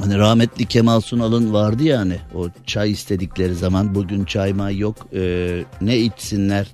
Hani 0.00 0.18
rahmetli 0.18 0.66
Kemal 0.66 1.00
Sunal'ın 1.00 1.52
vardı 1.52 1.82
ya 1.82 1.98
hani 1.98 2.18
o 2.34 2.48
çay 2.66 2.90
istedikleri 2.90 3.54
zaman 3.54 3.94
bugün 3.94 4.24
çay 4.24 4.52
may 4.52 4.78
yok 4.78 4.96
ee, 5.14 5.64
ne 5.80 5.98
içsinler 5.98 6.66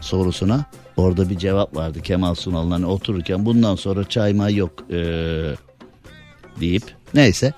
sorusuna 0.00 0.64
orada 0.96 1.30
bir 1.30 1.38
cevap 1.38 1.76
vardı 1.76 2.00
Kemal 2.02 2.34
Sunal'ın 2.34 2.70
hani 2.70 2.86
otururken 2.86 3.46
bundan 3.46 3.76
sonra 3.76 4.04
çay 4.04 4.32
may 4.32 4.54
yok 4.54 4.72
ee, 4.90 5.54
deyip 6.60 6.94
neyse 7.14 7.52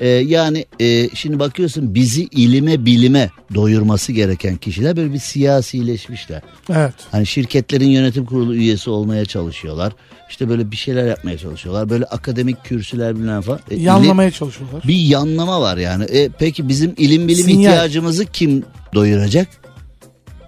Ee, 0.00 0.08
yani 0.08 0.66
e, 0.80 1.08
şimdi 1.14 1.38
bakıyorsun 1.38 1.94
bizi 1.94 2.22
ilime 2.22 2.84
bilime 2.86 3.30
doyurması 3.54 4.12
gereken 4.12 4.56
kişiler 4.56 4.96
böyle 4.96 5.12
bir 5.12 5.18
siyasileşmişler. 5.18 6.42
Evet. 6.70 6.94
Hani 7.10 7.26
şirketlerin 7.26 7.88
yönetim 7.88 8.24
kurulu 8.26 8.54
üyesi 8.54 8.90
olmaya 8.90 9.24
çalışıyorlar. 9.24 9.92
İşte 10.30 10.48
böyle 10.48 10.70
bir 10.70 10.76
şeyler 10.76 11.06
yapmaya 11.06 11.38
çalışıyorlar. 11.38 11.90
Böyle 11.90 12.04
akademik 12.04 12.64
kürsüler 12.64 13.16
bilmem 13.16 13.40
falan. 13.42 13.60
E, 13.70 13.74
ilim- 13.74 13.82
Yanlamaya 13.84 14.30
çalışıyorlar. 14.30 14.82
bir 14.88 14.96
yanlama 14.96 15.60
var 15.60 15.76
yani. 15.76 16.04
E, 16.04 16.28
peki 16.38 16.68
bizim 16.68 16.94
ilim 16.98 17.28
bilim 17.28 17.44
Sinyal. 17.44 17.72
ihtiyacımızı 17.72 18.26
kim 18.26 18.64
doyuracak? 18.94 19.48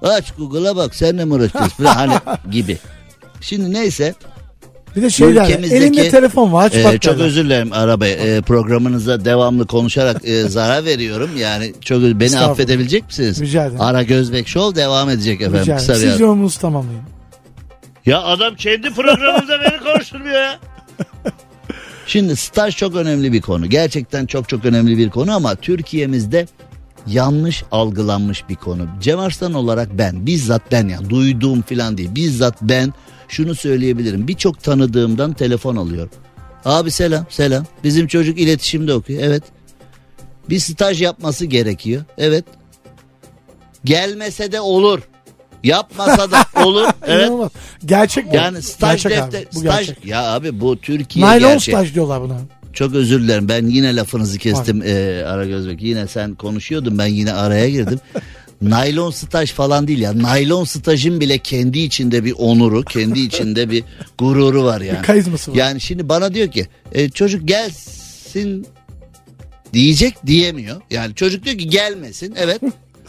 Aç 0.02 0.32
Google'a 0.38 0.76
bak 0.76 0.94
sen 0.94 1.16
ne 1.16 1.24
mi 1.24 1.48
falan 1.48 1.94
hani 1.94 2.14
gibi. 2.50 2.78
Şimdi 3.40 3.72
neyse 3.72 4.14
Bir 4.96 5.02
de 5.02 5.10
şey 5.10 5.28
ülkemizdeki- 5.30 5.74
Elinde 5.74 6.08
telefon 6.08 6.52
var 6.52 6.66
aç 6.66 6.84
bak 6.84 7.02
çok 7.02 7.14
derler. 7.14 7.24
özür 7.26 7.44
dilerim 7.44 7.72
araba 7.72 8.06
e, 8.06 8.40
programınıza 8.40 9.24
devamlı 9.24 9.66
konuşarak 9.66 10.24
e, 10.24 10.42
zarar 10.48 10.84
veriyorum. 10.84 11.30
Yani 11.38 11.72
çok 11.80 12.02
beni 12.02 12.38
affedebilecek 12.38 13.06
misiniz? 13.06 13.40
Rica 13.40 13.64
ederim. 13.64 13.80
Ara 13.80 14.02
Gözbek 14.02 14.48
Show 14.48 14.82
devam 14.82 15.10
edecek 15.10 15.40
efendim. 15.40 15.60
Rica 15.60 15.76
ederim. 15.76 16.10
Siz 16.10 16.20
yorumunuzu 16.20 16.60
tamamlayın. 16.60 17.02
Ya 18.06 18.22
adam 18.22 18.54
kendi 18.54 18.90
programında 18.90 19.60
beni 19.60 19.92
konuşturmuyor 19.92 20.34
ya. 20.34 20.58
Şimdi 22.06 22.36
staj 22.36 22.76
çok 22.76 22.96
önemli 22.96 23.32
bir 23.32 23.40
konu. 23.40 23.66
Gerçekten 23.66 24.26
çok 24.26 24.48
çok 24.48 24.64
önemli 24.64 24.98
bir 24.98 25.10
konu 25.10 25.32
ama 25.34 25.54
Türkiye'mizde 25.54 26.46
yanlış 27.06 27.64
algılanmış 27.72 28.48
bir 28.48 28.54
konu. 28.54 28.86
Cem 29.00 29.18
Arslan 29.18 29.54
olarak 29.54 29.88
ben 29.98 30.26
bizzat 30.26 30.62
ben 30.72 30.88
ya 30.88 31.10
duyduğum 31.10 31.62
falan 31.62 31.98
değil. 31.98 32.14
Bizzat 32.14 32.62
ben 32.62 32.92
şunu 33.34 33.54
söyleyebilirim. 33.54 34.28
Birçok 34.28 34.62
tanıdığımdan 34.62 35.32
telefon 35.32 35.76
alıyorum. 35.76 36.10
Abi 36.64 36.90
selam 36.90 37.26
selam. 37.30 37.64
Bizim 37.84 38.06
çocuk 38.06 38.38
iletişimde 38.38 38.94
okuyor. 38.94 39.22
Evet. 39.22 39.42
Bir 40.50 40.58
staj 40.58 41.02
yapması 41.02 41.46
gerekiyor. 41.46 42.04
Evet. 42.18 42.44
Gelmese 43.84 44.52
de 44.52 44.60
olur. 44.60 45.00
Yapmasa 45.64 46.30
da 46.30 46.44
olur. 46.64 46.86
Evet. 47.06 47.26
İnanılmaz. 47.26 47.50
Gerçek 47.84 48.32
bu. 48.32 48.36
Yani 48.36 48.62
staj 48.62 49.02
gerçek 49.02 49.22
defter 49.22 49.40
abi. 49.40 49.46
Bu 49.54 49.58
staj 49.60 49.86
gerçek. 49.86 50.04
ya 50.04 50.22
abi 50.32 50.60
bu 50.60 50.76
Türkiye 50.80 51.26
Naylon 51.26 51.48
gerçek. 51.50 51.74
staj 51.74 51.94
diyorlar 51.94 52.20
buna. 52.22 52.36
Çok 52.72 52.94
özür 52.94 53.22
dilerim 53.22 53.48
ben 53.48 53.66
yine 53.66 53.96
lafınızı 53.96 54.38
kestim 54.38 54.82
ee, 54.84 55.22
Ara 55.26 55.46
Gözbek. 55.46 55.82
Yine 55.82 56.06
sen 56.06 56.34
konuşuyordun 56.34 56.98
ben 56.98 57.06
yine 57.06 57.32
araya 57.32 57.68
girdim. 57.70 58.00
Naylon 58.62 59.10
staj 59.10 59.52
falan 59.52 59.88
değil 59.88 59.98
ya. 59.98 60.22
Naylon 60.22 60.64
stajın 60.64 61.20
bile 61.20 61.38
kendi 61.38 61.78
içinde 61.78 62.24
bir 62.24 62.32
onuru, 62.38 62.82
kendi 62.82 63.20
içinde 63.26 63.70
bir 63.70 63.84
gururu 64.18 64.64
var 64.64 64.80
yani. 64.80 64.98
Bir 64.98 65.02
karizması 65.02 65.50
var. 65.50 65.56
Yani 65.56 65.80
şimdi 65.80 66.08
bana 66.08 66.34
diyor 66.34 66.50
ki 66.50 66.66
e, 66.92 67.10
çocuk 67.10 67.48
gelsin 67.48 68.66
diyecek 69.72 70.26
diyemiyor. 70.26 70.80
Yani 70.90 71.14
çocuk 71.14 71.44
diyor 71.44 71.58
ki 71.58 71.68
gelmesin 71.68 72.34
evet. 72.38 72.60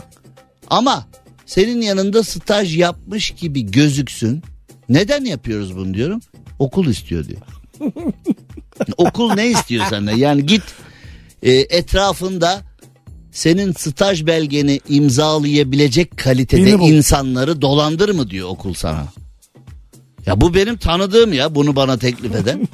Ama 0.69 1.07
senin 1.45 1.81
yanında 1.81 2.23
staj 2.23 2.77
yapmış 2.77 3.31
gibi 3.31 3.71
gözüksün. 3.71 4.43
Neden 4.89 5.25
yapıyoruz 5.25 5.77
bunu 5.77 5.93
diyorum. 5.93 6.21
Okul 6.59 6.87
istiyor 6.87 7.25
diyor. 7.27 7.41
Okul 8.97 9.33
ne 9.33 9.47
istiyor 9.47 9.85
senden? 9.89 10.15
Yani 10.15 10.45
git 10.45 10.63
e, 11.43 11.51
etrafında 11.51 12.61
senin 13.35 13.73
staj 13.73 14.25
belgeni 14.25 14.79
imzalayabilecek 14.89 16.17
kalitede 16.17 16.69
insanları 16.71 17.61
dolandır 17.61 18.09
mı 18.09 18.29
diyor 18.29 18.49
okul 18.49 18.73
sana. 18.73 19.07
Ya 20.25 20.41
bu 20.41 20.53
benim 20.53 20.77
tanıdığım 20.77 21.33
ya 21.33 21.55
bunu 21.55 21.75
bana 21.75 21.97
teklif 21.97 22.35
eden. 22.35 22.67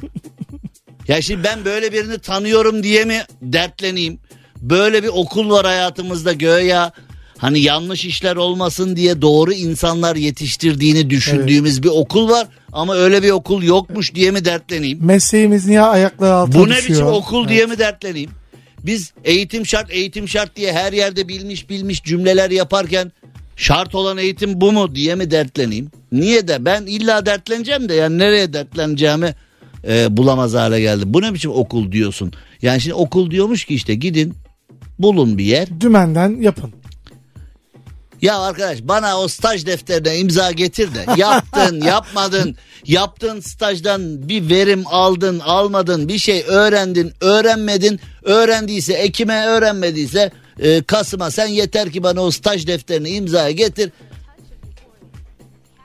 ya 1.07 1.21
şimdi 1.21 1.43
ben 1.43 1.65
böyle 1.65 1.91
birini 1.93 2.19
tanıyorum 2.19 2.83
diye 2.83 3.05
mi 3.05 3.21
dertleneyim? 3.41 4.19
Böyle 4.61 5.03
bir 5.03 5.07
okul 5.07 5.49
var 5.49 5.65
hayatımızda 5.65 6.33
göya 6.33 6.91
hani 7.37 7.59
yanlış 7.59 8.05
işler 8.05 8.35
olmasın 8.35 8.95
diye 8.95 9.21
doğru 9.21 9.53
insanlar 9.53 10.15
yetiştirdiğini 10.15 11.09
düşündüğümüz 11.09 11.83
bir 11.83 11.89
okul 11.89 12.29
var 12.29 12.47
ama 12.71 12.95
öyle 12.95 13.23
bir 13.23 13.31
okul 13.31 13.63
yokmuş 13.63 14.15
diye 14.15 14.31
mi 14.31 14.45
dertleneyim? 14.45 15.05
Mesleğimiz 15.05 15.67
niye 15.67 15.81
ayakları 15.81 16.33
altına 16.33 16.63
Bu 16.63 16.69
ne 16.69 16.75
düşüyor? 16.75 16.99
biçim 16.99 17.07
okul 17.07 17.39
Evet. 17.39 17.49
diye 17.49 17.65
mi 17.65 17.77
dertleneyim? 17.79 18.29
Biz 18.85 19.13
eğitim 19.23 19.65
şart 19.65 19.91
eğitim 19.91 20.27
şart 20.27 20.55
diye 20.55 20.73
her 20.73 20.93
yerde 20.93 21.27
bilmiş 21.27 21.69
bilmiş 21.69 22.03
cümleler 22.03 22.51
yaparken 22.51 23.11
şart 23.55 23.95
olan 23.95 24.17
eğitim 24.17 24.61
bu 24.61 24.71
mu 24.71 24.95
diye 24.95 25.15
mi 25.15 25.31
dertleneyim? 25.31 25.91
Niye 26.11 26.47
de 26.47 26.65
ben 26.65 26.85
illa 26.85 27.25
dertleneceğim 27.25 27.89
de 27.89 27.93
yani 27.93 28.17
nereye 28.17 28.53
dertleneceğimi 28.53 29.35
e, 29.87 30.17
bulamaz 30.17 30.53
hale 30.53 30.81
geldim. 30.81 31.13
Bu 31.13 31.21
ne 31.21 31.33
biçim 31.33 31.51
okul 31.51 31.91
diyorsun? 31.91 32.33
Yani 32.61 32.81
şimdi 32.81 32.93
okul 32.93 33.31
diyormuş 33.31 33.65
ki 33.65 33.75
işte 33.75 33.95
gidin 33.95 34.33
bulun 34.99 35.37
bir 35.37 35.45
yer. 35.45 35.81
Dümenden 35.81 36.41
yapın. 36.41 36.80
Ya 38.21 38.39
arkadaş 38.39 38.79
bana 38.81 39.19
o 39.19 39.27
staj 39.27 39.65
defterine 39.65 40.17
imza 40.17 40.51
getir 40.51 40.95
de 40.95 41.05
yaptın 41.17 41.81
yapmadın 41.85 42.55
yaptığın 42.85 43.39
stajdan 43.39 44.29
bir 44.29 44.49
verim 44.49 44.83
aldın 44.85 45.39
almadın 45.39 46.07
bir 46.07 46.17
şey 46.17 46.43
öğrendin 46.47 47.13
öğrenmedin 47.21 47.99
öğrendiyse 48.23 48.93
Ekim'e 48.93 49.45
öğrenmediyse 49.45 50.31
e, 50.59 50.83
Kasım'a 50.83 51.31
sen 51.31 51.47
yeter 51.47 51.91
ki 51.91 52.03
bana 52.03 52.21
o 52.21 52.31
staj 52.31 52.67
defterini 52.67 53.09
imzaya 53.09 53.51
getir. 53.51 53.91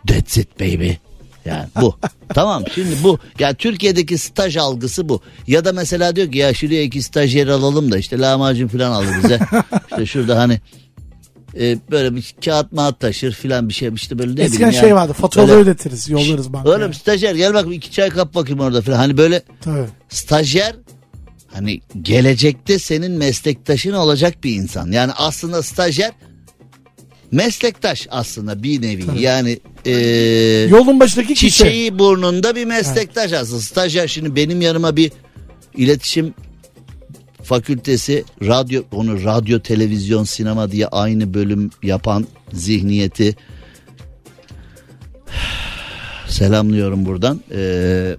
That's 0.08 0.36
it 0.36 0.60
baby. 0.60 0.90
Yani 1.44 1.66
bu. 1.80 1.98
tamam 2.34 2.64
şimdi 2.74 2.96
bu. 3.02 3.18
Ya 3.38 3.54
Türkiye'deki 3.54 4.18
staj 4.18 4.56
algısı 4.56 5.08
bu. 5.08 5.20
Ya 5.46 5.64
da 5.64 5.72
mesela 5.72 6.16
diyor 6.16 6.32
ki 6.32 6.38
ya 6.38 6.54
şuraya 6.54 6.82
iki 6.82 7.02
stajyer 7.02 7.46
alalım 7.46 7.92
da 7.92 7.98
işte 7.98 8.18
lahmacun 8.18 8.68
falan 8.68 8.90
alır 8.90 9.14
bize. 9.24 9.38
işte 9.90 10.06
şurada 10.06 10.38
hani 10.38 10.60
e, 11.60 11.78
böyle 11.90 12.16
bir 12.16 12.34
kağıt 12.44 12.72
mağat 12.72 13.00
taşır 13.00 13.32
filan 13.32 13.68
bir 13.68 13.74
şey 13.74 13.90
işte 13.94 14.18
böyle 14.18 14.36
ne 14.36 14.42
Eskiden 14.44 14.68
bileyim 14.68 14.80
şey 14.80 14.88
yani. 14.88 14.98
vardı 14.98 15.12
faturaları 15.12 15.50
Böyle- 15.56 15.70
ödetiriz 15.70 16.08
yollarız 16.08 16.52
bankaya. 16.52 16.76
Oğlum 16.76 16.94
stajyer 16.94 17.34
gel 17.34 17.54
bak 17.54 17.66
iki 17.74 17.90
çay 17.90 18.10
kap 18.10 18.34
bakayım 18.34 18.60
orada 18.60 18.80
filan. 18.82 18.96
Hani 18.96 19.16
böyle 19.18 19.42
Tabii. 19.60 19.86
stajyer 20.08 20.76
hani 21.52 21.80
gelecekte 22.02 22.78
senin 22.78 23.12
meslektaşın 23.12 23.92
olacak 23.92 24.44
bir 24.44 24.54
insan. 24.54 24.92
Yani 24.92 25.12
aslında 25.16 25.62
stajyer 25.62 26.12
meslektaş 27.32 28.06
aslında 28.10 28.62
bir 28.62 28.82
nevi. 28.82 29.04
Yani 29.20 29.58
e, 29.84 29.92
Yolun 30.70 31.00
başındaki 31.00 31.34
kişi. 31.34 31.50
çiçeği 31.50 31.98
burnunda 31.98 32.56
bir 32.56 32.64
meslektaş 32.64 33.32
aslında. 33.32 33.60
Stajyer 33.60 34.08
şimdi 34.08 34.36
benim 34.36 34.60
yanıma 34.60 34.96
bir 34.96 35.12
iletişim 35.76 36.34
fakültesi 37.46 38.24
radyo 38.42 38.82
onu 38.92 39.24
radyo 39.24 39.60
televizyon 39.60 40.24
sinema 40.24 40.72
diye 40.72 40.86
aynı 40.86 41.34
bölüm 41.34 41.70
yapan 41.82 42.26
zihniyeti 42.52 43.36
selamlıyorum 46.28 47.06
buradan. 47.06 47.40
Ee, 47.54 48.16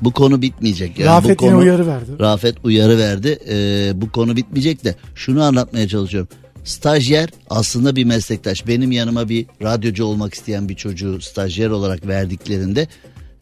bu 0.00 0.12
konu 0.12 0.42
bitmeyecek. 0.42 0.98
Yani 0.98 1.08
Rafet 1.08 1.30
bu 1.30 1.36
konu, 1.36 1.58
uyarı 1.58 1.86
verdi. 1.86 2.10
Rafet 2.20 2.56
uyarı 2.64 2.98
verdi. 2.98 3.38
Ee, 3.48 3.92
bu 3.94 4.12
konu 4.12 4.36
bitmeyecek 4.36 4.84
de 4.84 4.94
şunu 5.14 5.42
anlatmaya 5.42 5.88
çalışıyorum. 5.88 6.28
Stajyer 6.64 7.28
aslında 7.50 7.96
bir 7.96 8.04
meslektaş. 8.04 8.66
Benim 8.66 8.92
yanıma 8.92 9.28
bir 9.28 9.46
radyocu 9.62 10.04
olmak 10.04 10.34
isteyen 10.34 10.68
bir 10.68 10.74
çocuğu 10.74 11.20
stajyer 11.20 11.70
olarak 11.70 12.06
verdiklerinde 12.06 12.88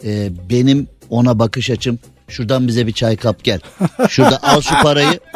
e, 0.04 0.30
benim 0.50 0.88
ona 1.10 1.38
bakış 1.38 1.70
açım 1.70 1.98
şuradan 2.30 2.68
bize 2.68 2.86
bir 2.86 2.92
çay 2.92 3.16
kap 3.16 3.44
gel. 3.44 3.60
Şurada 4.08 4.38
al 4.42 4.60
şu 4.60 4.74
parayı. 4.82 5.20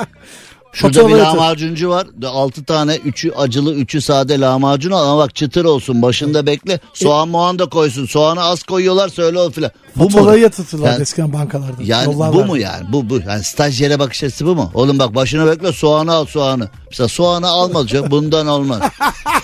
Şurada 0.74 1.08
bir 1.08 1.14
lahmacuncu 1.14 1.88
var. 1.90 2.06
6 2.26 2.64
tane, 2.64 2.96
üçü 2.96 3.32
acılı, 3.32 3.74
üçü 3.74 4.00
sade 4.00 4.40
lahmacun 4.40 4.90
al 4.90 5.08
ama 5.08 5.18
bak 5.22 5.34
çıtır 5.34 5.64
olsun. 5.64 6.02
Başında 6.02 6.46
bekle. 6.46 6.80
Soğan 6.94 7.28
muğan 7.28 7.58
da 7.58 7.66
koysun. 7.66 8.06
Soğanı 8.06 8.42
az 8.42 8.62
koyuyorlar 8.62 9.08
söyle 9.08 9.38
o 9.38 9.50
filan. 9.50 9.70
Bu? 9.96 10.08
Faturaları 10.08 10.38
yatırtırlar 10.38 10.92
Yani- 10.92 11.02
eskiden 11.02 11.32
bankalarda. 11.32 11.82
Yani 11.82 12.12
Yollar 12.12 12.32
bu 12.32 12.44
mu 12.44 12.56
yani? 12.56 12.92
Bu 12.92 13.10
bu. 13.10 13.18
Yani 13.28 13.44
stajyere 13.44 13.98
bakış 13.98 14.24
açısı 14.24 14.46
bu 14.46 14.54
mu? 14.54 14.70
Oğlum 14.74 14.98
bak 14.98 15.14
başına 15.14 15.46
bekle 15.46 15.72
soğanı 15.72 16.12
al 16.12 16.26
soğanı. 16.26 16.68
Mesela 16.90 17.08
soğanı 17.08 17.48
almayacak 17.48 18.10
bundan 18.10 18.46
olmaz. 18.46 18.80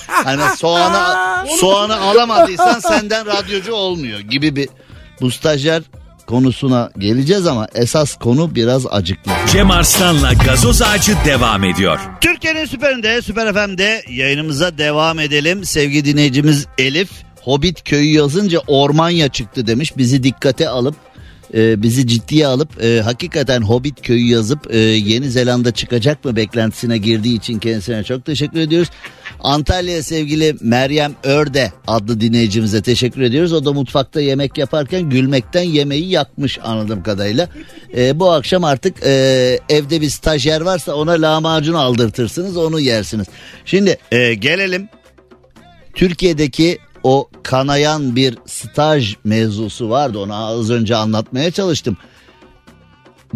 Hani 0.07 0.43
soğanı 0.57 1.47
soğanı 1.61 2.01
alamadıysan 2.01 2.81
senden 2.81 3.27
radyocu 3.27 3.73
olmuyor 3.73 4.21
gibi 4.21 4.57
bir 4.57 4.69
bu 5.21 5.31
stajyer 5.31 5.83
konusuna 6.31 6.90
geleceğiz 6.99 7.47
ama 7.47 7.69
esas 7.75 8.16
konu 8.16 8.55
biraz 8.55 8.87
acıklı. 8.90 9.33
Cem 9.53 9.71
Arslan'la 9.71 10.33
gazoz 10.33 10.83
ağacı 10.83 11.12
devam 11.27 11.64
ediyor. 11.64 11.99
Türkiye'nin 12.21 12.66
süperinde, 12.66 13.23
Süper 13.23 13.53
FM'de 13.53 14.03
yayınımıza 14.09 14.79
devam 14.79 15.19
edelim. 15.19 15.64
Sevgili 15.64 16.05
dinleyicimiz 16.05 16.66
Elif, 16.79 17.11
Hobbit 17.43 17.85
köyü 17.85 18.14
yazınca 18.14 18.61
Ormanya 18.66 19.29
çıktı 19.29 19.66
demiş. 19.66 19.97
Bizi 19.97 20.23
dikkate 20.23 20.69
alıp, 20.69 20.95
e, 21.55 21.83
bizi 21.83 22.07
ciddiye 22.07 22.47
alıp 22.47 22.85
e, 22.85 23.01
hakikaten 23.01 23.63
Hobbit 23.63 24.03
köyü 24.03 24.27
yazıp 24.27 24.75
e, 24.75 24.79
Yeni 24.79 25.31
Zelanda 25.31 25.73
çıkacak 25.73 26.25
mı 26.25 26.37
beklentisine 26.37 26.99
girdiği 26.99 27.37
için 27.37 27.59
kendisine 27.59 28.05
çok 28.05 28.25
teşekkür 28.25 28.61
ediyoruz. 28.61 28.89
Antalya'ya 29.41 30.03
sevgili 30.03 30.57
Meryem 30.61 31.15
Örde 31.23 31.73
adlı 31.87 32.21
dinleyicimize 32.21 32.83
teşekkür 32.83 33.21
ediyoruz. 33.21 33.53
O 33.53 33.65
da 33.65 33.73
mutfakta 33.73 34.21
yemek 34.21 34.59
yaparken 34.59 35.11
gülmekten 35.11 35.63
yemeği 35.63 36.09
yakmış 36.09 36.59
anladığım 36.63 37.03
kadarıyla. 37.03 37.49
E, 37.97 38.21
bu 38.21 38.31
akşam 38.31 38.65
artık 38.65 39.03
e, 39.03 39.11
evde 39.69 40.01
bir 40.01 40.09
stajyer 40.09 40.61
varsa 40.61 40.95
ona 40.95 41.13
lahmacun 41.13 41.75
aldırtırsınız 41.75 42.57
onu 42.57 42.81
yersiniz. 42.81 43.27
Şimdi 43.65 43.99
e, 44.13 44.35
gelelim 44.35 44.89
Türkiye'deki 45.95 46.79
o 47.05 47.29
kanayan 47.43 48.17
bir 48.17 48.39
staj 48.47 49.15
mevzusu 49.25 49.91
vardı 49.91 50.19
onu 50.19 50.35
az 50.35 50.71
önce 50.71 50.97
anlatmaya 50.97 51.51
çalıştım. 51.51 51.97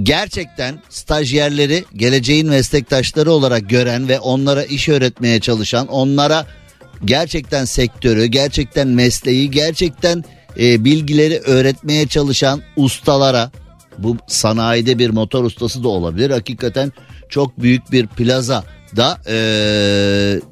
Gerçekten 0.03 0.83
stajyerleri 0.89 1.85
geleceğin 1.95 2.49
meslektaşları 2.49 3.33
olarak 3.33 3.71
gören 3.71 4.09
ve 4.09 4.21
onlara 4.21 4.65
iş 4.65 4.89
öğretmeye 4.89 5.41
çalışan, 5.41 5.87
onlara 5.87 6.47
gerçekten 7.05 7.65
sektörü, 7.65 8.27
gerçekten 8.27 8.89
mesleği, 8.89 9.51
gerçekten 9.51 10.25
e, 10.61 10.85
bilgileri 10.85 11.39
öğretmeye 11.39 12.07
çalışan 12.07 12.63
ustalara 12.77 13.51
bu 13.99 14.17
sanayide 14.27 14.99
bir 14.99 15.11
motor 15.11 15.45
ustası 15.45 15.85
da 15.85 15.89
olabilir. 15.89 16.31
Hakikaten 16.31 16.93
çok 17.29 17.63
büyük 17.63 17.93
bir 17.93 18.07
plaza 18.07 18.65
da 18.97 19.19
e, 19.29 19.37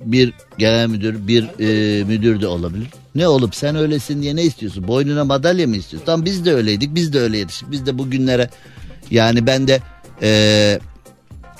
bir 0.04 0.32
genel 0.58 0.86
müdür, 0.86 1.26
bir 1.28 1.42
e, 1.44 2.04
müdür 2.04 2.40
de 2.40 2.46
olabilir. 2.46 2.86
Ne 3.14 3.28
olup 3.28 3.54
sen 3.54 3.76
öylesin 3.76 4.22
diye 4.22 4.36
ne 4.36 4.42
istiyorsun? 4.42 4.88
Boynuna 4.88 5.24
madalya 5.24 5.66
mı 5.66 5.76
istiyorsun? 5.76 6.06
Tamam 6.06 6.24
biz 6.24 6.44
de 6.44 6.54
öyleydik, 6.54 6.94
biz 6.94 7.12
de 7.12 7.20
öyle 7.20 7.38
yetiştik. 7.38 7.70
Biz 7.70 7.86
de 7.86 7.98
bugünlere 7.98 8.50
yani 9.10 9.46
ben 9.46 9.68
de 9.68 9.80
e, 10.22 10.78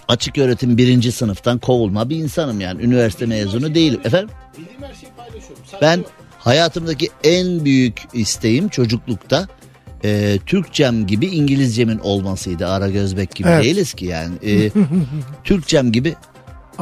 açık 0.08 0.38
öğretim 0.38 0.78
birinci 0.78 1.12
sınıftan 1.12 1.58
kovulma 1.58 2.10
bir 2.10 2.16
insanım 2.16 2.60
yani. 2.60 2.82
Üniversite 2.82 3.26
mezunu 3.26 3.74
değilim. 3.74 4.00
Efendim? 4.04 4.30
Bildiğim 4.58 4.82
her 4.82 4.94
şeyi 4.94 5.12
paylaşıyorum. 5.16 5.64
Sen 5.70 5.80
Ben 5.82 6.04
hayatımdaki 6.38 7.08
en 7.24 7.64
büyük 7.64 8.00
isteğim 8.12 8.68
çocuklukta 8.68 9.48
e, 10.04 10.38
Türkçem 10.46 11.06
gibi 11.06 11.26
İngilizcemin 11.26 11.98
olmasıydı. 11.98 12.66
Ara 12.68 12.88
gözbek 12.90 13.34
gibi 13.34 13.48
Evet. 13.48 13.64
değiliz 13.64 13.94
ki 13.94 14.04
yani. 14.04 14.34
E, 14.46 14.70
Türkçem 15.44 15.92
gibi 15.92 16.14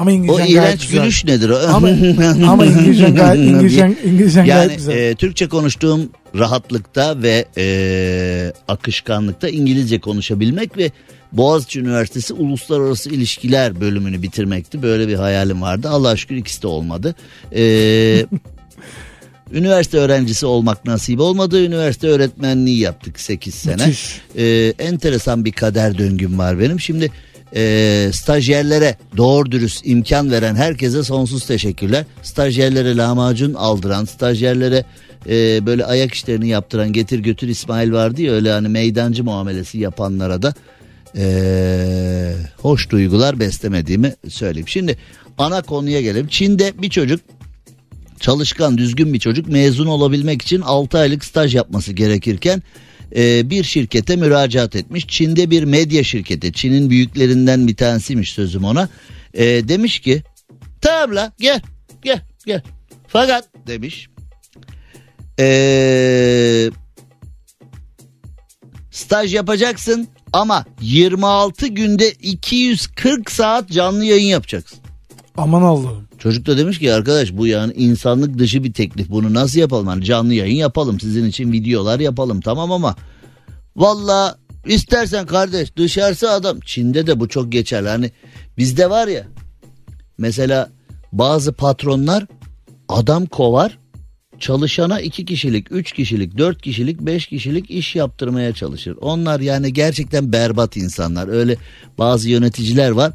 Ama 0.01 0.11
o 0.11 0.15
İngilizcen 0.15 0.37
gayet 0.37 0.51
iğrenç 0.51 0.87
güzel. 0.87 1.03
gülüş 1.03 1.25
nedir 1.25 1.49
o? 1.51 1.59
Ama, 1.59 1.89
ama 2.53 2.67
İngilizcen 2.67 3.15
gayet, 3.15 3.49
İngilizcen, 3.49 3.97
İngilizcen 4.05 4.45
yani 4.45 4.67
gayet 4.67 4.77
güzel. 4.77 4.97
e, 4.97 5.15
Türkçe 5.15 5.49
konuştuğum 5.49 6.11
rahatlıkta 6.39 7.23
ve 7.23 7.45
e, 7.57 8.53
akışkanlıkta 8.69 9.49
İngilizce 9.49 10.01
konuşabilmek 10.01 10.77
ve 10.79 10.91
Boğaziçi 11.33 11.81
Üniversitesi 11.81 12.35
Uluslararası 12.35 13.11
İlişkiler 13.11 13.81
bölümünü 13.81 14.23
bitirmekti. 14.23 14.83
Böyle 14.83 15.09
bir 15.09 15.15
hayalim 15.15 15.63
vardı. 15.63 15.89
Allah'a 15.89 16.17
şükür 16.17 16.37
ikisi 16.37 16.63
de 16.63 16.67
olmadı. 16.67 17.15
E, 17.55 17.63
üniversite 19.53 19.99
öğrencisi 19.99 20.47
olmak 20.47 20.85
nasip 20.85 21.21
olmadı. 21.21 21.65
Üniversite 21.65 22.09
öğretmenliği 22.09 22.79
yaptık 22.79 23.21
8 23.21 23.55
sene. 23.55 23.87
Müthiş. 23.87 24.21
E, 24.37 24.75
enteresan 24.79 25.45
bir 25.45 25.53
kader 25.53 25.99
döngüm 25.99 26.39
var 26.39 26.61
benim. 26.61 26.81
Şimdi 26.81 27.11
e, 27.57 28.11
stajyerlere 28.13 28.97
doğru 29.17 29.53
dürüst 29.53 29.87
imkan 29.87 30.31
veren 30.31 30.55
herkese 30.55 31.03
sonsuz 31.03 31.47
teşekkürler. 31.47 32.05
Stajyerlere 32.23 32.97
lahmacun 32.97 33.55
aldıran, 33.55 34.05
stajyerlere 34.05 34.85
e, 35.29 35.67
böyle 35.67 35.85
ayak 35.85 36.15
işlerini 36.15 36.49
yaptıran 36.49 36.93
getir 36.93 37.19
götür 37.19 37.49
İsmail 37.49 37.93
vardı 37.93 38.23
ya 38.23 38.33
öyle 38.33 38.53
hani 38.53 38.69
meydancı 38.69 39.25
muamelesi 39.25 39.79
yapanlara 39.79 40.43
da 40.43 40.55
e, 41.17 42.35
hoş 42.57 42.91
duygular 42.91 43.41
beslemediğimi 43.41 44.15
söyleyeyim. 44.29 44.69
Şimdi 44.69 44.99
ana 45.39 45.63
konuya 45.63 46.01
gelelim. 46.01 46.27
Çin'de 46.27 46.73
bir 46.83 46.91
çocuk 46.91 47.21
çalışkan 48.21 48.79
düzgün 48.79 49.15
bir 49.15 49.19
çocuk 49.19 49.49
mezun 49.49 49.87
olabilmek 49.87 50.43
için 50.43 50.61
6 50.61 50.99
aylık 50.99 51.25
staj 51.25 51.55
yapması 51.55 51.93
gerekirken 51.93 52.63
e, 53.17 53.51
bir 53.51 53.65
şirkete 53.65 54.17
müracaat 54.17 54.77
etmiş. 54.77 55.07
Çin'de 55.07 55.51
bir 55.51 55.65
medya 55.65 56.05
şirketi 56.05 56.53
Çin'in 56.53 56.91
büyüklerinden 56.91 57.69
bir 57.69 57.77
tanesiymiş 57.77 58.33
sözüm 58.33 58.65
ona. 58.65 58.89
E, 59.35 59.45
demiş 59.45 60.01
ki 60.01 60.23
tamam 60.81 61.17
la 61.17 61.33
gel 61.39 61.61
gel 62.03 62.21
gel 62.47 62.63
fakat 63.09 63.49
demiş 63.67 64.09
e, 65.41 66.71
staj 68.91 69.35
yapacaksın 69.35 70.09
ama 70.33 70.65
26 70.81 71.67
günde 71.67 72.11
240 72.11 73.31
saat 73.31 73.71
canlı 73.71 74.05
yayın 74.05 74.27
yapacaksın. 74.27 74.79
Aman 75.37 75.63
Allah'ım. 75.63 76.09
Çocuk 76.19 76.47
da 76.47 76.59
demiş 76.59 76.79
ki 76.79 76.93
arkadaş 76.93 77.33
bu 77.33 77.47
yani 77.47 77.73
insanlık 77.73 78.39
dışı 78.39 78.65
bir 78.65 78.73
teklif 78.73 79.09
bunu 79.09 79.35
nasıl 79.35 79.61
yapalım? 79.61 79.87
Hani 79.87 80.05
canlı 80.05 80.35
yayın 80.35 80.57
yapalım 80.57 81.01
sizin 81.01 81.25
için 81.25 81.53
videolar 81.53 82.01
yapalım 82.01 82.41
tamam 82.41 82.73
ama 82.73 82.97
valla 83.77 84.39
istersen 84.67 85.27
kardeş 85.27 85.77
dışarısı 85.77 86.31
adam 86.31 86.61
Çin'de 86.61 87.07
de 87.07 87.21
bu 87.21 87.29
çok 87.29 87.53
geçerli 87.53 87.89
hani 87.89 88.11
bizde 88.59 88.91
var 88.91 89.09
ya 89.09 89.27
mesela 90.19 90.71
bazı 91.13 91.53
patronlar 91.53 92.27
adam 92.89 93.27
kovar 93.27 93.79
çalışana 94.39 95.01
iki 95.01 95.25
kişilik, 95.25 95.73
üç 95.73 95.93
kişilik, 95.93 96.39
dört 96.39 96.63
kişilik, 96.63 97.01
beş 97.01 97.27
kişilik 97.27 97.71
iş 97.71 97.97
yaptırmaya 97.97 98.53
çalışır. 98.53 98.97
Onlar 99.01 99.41
yani 99.41 99.73
gerçekten 99.73 100.33
berbat 100.33 100.77
insanlar. 100.77 101.29
Öyle 101.29 101.57
bazı 101.99 102.29
yöneticiler 102.29 102.91
var. 102.91 103.13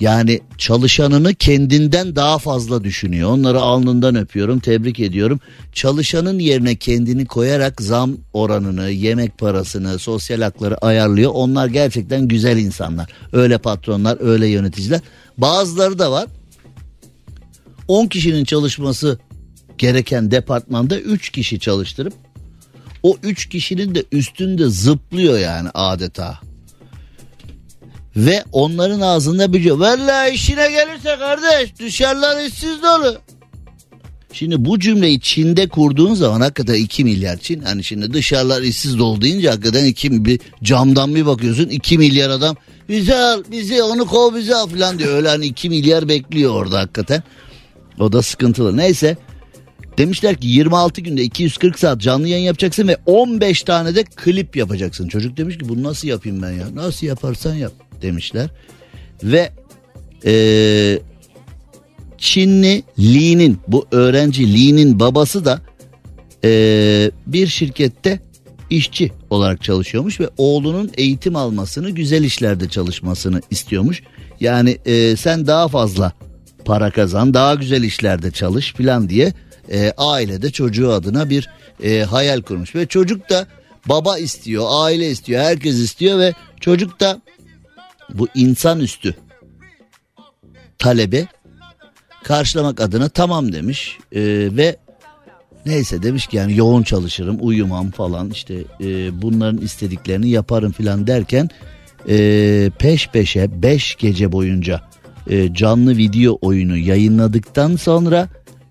Yani 0.00 0.40
çalışanını 0.58 1.34
kendinden 1.34 2.16
daha 2.16 2.38
fazla 2.38 2.84
düşünüyor. 2.84 3.30
Onları 3.30 3.60
alnından 3.60 4.14
öpüyorum, 4.14 4.60
tebrik 4.60 5.00
ediyorum. 5.00 5.40
Çalışanın 5.72 6.38
yerine 6.38 6.76
kendini 6.76 7.26
koyarak 7.26 7.82
zam 7.82 8.16
oranını, 8.32 8.90
yemek 8.90 9.38
parasını, 9.38 9.98
sosyal 9.98 10.40
hakları 10.40 10.76
ayarlıyor. 10.76 11.30
Onlar 11.34 11.66
gerçekten 11.66 12.28
güzel 12.28 12.56
insanlar. 12.56 13.10
Öyle 13.32 13.58
patronlar, 13.58 14.18
öyle 14.20 14.46
yöneticiler. 14.46 15.00
Bazıları 15.38 15.98
da 15.98 16.12
var. 16.12 16.26
10 17.88 18.06
kişinin 18.06 18.44
çalışması 18.44 19.18
gereken 19.78 20.30
departmanda 20.30 20.98
3 20.98 21.30
kişi 21.30 21.60
çalıştırıp 21.60 22.12
o 23.02 23.16
3 23.22 23.48
kişinin 23.48 23.94
de 23.94 24.04
üstünde 24.12 24.66
zıplıyor 24.68 25.38
yani 25.38 25.68
adeta. 25.74 26.49
Ve 28.16 28.44
onların 28.52 29.00
ağzında 29.00 29.52
bir 29.52 29.70
Vallahi 29.70 30.30
işine 30.30 30.70
gelirse 30.70 31.16
kardeş 31.18 31.78
dışarılar 31.78 32.44
işsiz 32.44 32.82
dolu. 32.82 33.16
Şimdi 34.32 34.64
bu 34.64 34.78
cümleyi 34.80 35.20
Çin'de 35.20 35.68
kurduğun 35.68 36.14
zaman 36.14 36.40
hakikaten 36.40 36.74
2 36.74 37.04
milyar 37.04 37.36
Çin. 37.36 37.60
Hani 37.60 37.84
şimdi 37.84 38.12
dışarılar 38.12 38.62
işsiz 38.62 38.98
dolu 38.98 39.22
deyince 39.22 39.50
hakikaten 39.50 39.84
2 39.84 40.24
bir 40.24 40.40
camdan 40.62 41.14
bir 41.14 41.26
bakıyorsun 41.26 41.68
2 41.68 41.98
milyar 41.98 42.30
adam 42.30 42.56
bizi 42.88 43.14
al 43.14 43.42
bizi 43.50 43.82
onu 43.82 44.06
kov 44.06 44.34
bizi 44.34 44.54
al 44.54 44.68
falan 44.68 44.98
diyor. 44.98 45.14
Öyle 45.14 45.28
hani 45.28 45.46
2 45.46 45.68
milyar 45.68 46.08
bekliyor 46.08 46.54
orada 46.54 46.78
hakikaten. 46.78 47.22
O 47.98 48.12
da 48.12 48.22
sıkıntılı. 48.22 48.76
Neyse 48.76 49.16
demişler 49.98 50.36
ki 50.36 50.46
26 50.46 51.00
günde 51.00 51.22
240 51.22 51.78
saat 51.78 52.00
canlı 52.00 52.28
yayın 52.28 52.44
yapacaksın 52.44 52.88
ve 52.88 52.96
15 53.06 53.62
tane 53.62 53.94
de 53.94 54.04
klip 54.04 54.56
yapacaksın. 54.56 55.08
Çocuk 55.08 55.36
demiş 55.36 55.58
ki 55.58 55.68
bunu 55.68 55.82
nasıl 55.82 56.08
yapayım 56.08 56.42
ben 56.42 56.52
ya? 56.52 56.74
Nasıl 56.74 57.06
yaparsan 57.06 57.54
yap 57.54 57.89
demişler. 58.02 58.50
Ve 59.22 59.52
eee 60.24 61.02
Çinli 62.18 62.82
Lee'nin 62.98 63.58
bu 63.68 63.86
öğrenci 63.92 64.54
Lee'nin 64.54 65.00
babası 65.00 65.44
da 65.44 65.60
eee, 66.44 67.10
bir 67.26 67.46
şirkette 67.46 68.20
işçi 68.70 69.12
olarak 69.30 69.62
çalışıyormuş 69.62 70.20
ve 70.20 70.28
oğlunun 70.38 70.90
eğitim 70.96 71.36
almasını 71.36 71.90
güzel 71.90 72.24
işlerde 72.24 72.68
çalışmasını 72.68 73.40
istiyormuş. 73.50 74.02
Yani 74.40 74.78
eee, 74.86 75.16
sen 75.16 75.46
daha 75.46 75.68
fazla 75.68 76.12
para 76.64 76.90
kazan 76.90 77.34
daha 77.34 77.54
güzel 77.54 77.82
işlerde 77.82 78.30
çalış 78.30 78.74
filan 78.74 79.08
diye 79.08 79.32
eee, 79.70 79.92
ailede 79.96 80.50
çocuğu 80.50 80.92
adına 80.92 81.30
bir 81.30 81.48
eee, 81.82 82.02
hayal 82.02 82.40
kurmuş. 82.42 82.74
Ve 82.74 82.86
çocuk 82.86 83.30
da 83.30 83.46
baba 83.88 84.18
istiyor 84.18 84.64
aile 84.70 85.10
istiyor 85.10 85.40
herkes 85.42 85.74
istiyor 85.74 86.18
ve 86.18 86.34
çocuk 86.60 87.00
da 87.00 87.20
bu 88.14 88.28
insanüstü 88.34 89.14
talebi 90.78 91.28
karşılamak 92.24 92.80
adına 92.80 93.08
tamam 93.08 93.52
demiş 93.52 93.98
Ee, 94.12 94.20
ve 94.52 94.76
neyse 95.66 96.02
demiş 96.02 96.26
ki 96.26 96.36
yani 96.36 96.56
yoğun 96.56 96.82
çalışırım 96.82 97.38
uyumam 97.40 97.90
falan 97.90 98.30
işte 98.30 98.54
e, 98.80 99.22
bunların 99.22 99.58
istediklerini 99.58 100.28
yaparım 100.28 100.72
filan 100.72 101.06
derken 101.06 101.48
e, 102.08 102.70
peş 102.78 103.08
peşe 103.08 103.62
5 103.62 103.96
gece 103.96 104.32
boyunca 104.32 104.80
e, 105.30 105.54
canlı 105.54 105.96
video 105.96 106.38
oyunu 106.42 106.76
yayınladıktan 106.76 107.76
sonra 107.76 108.28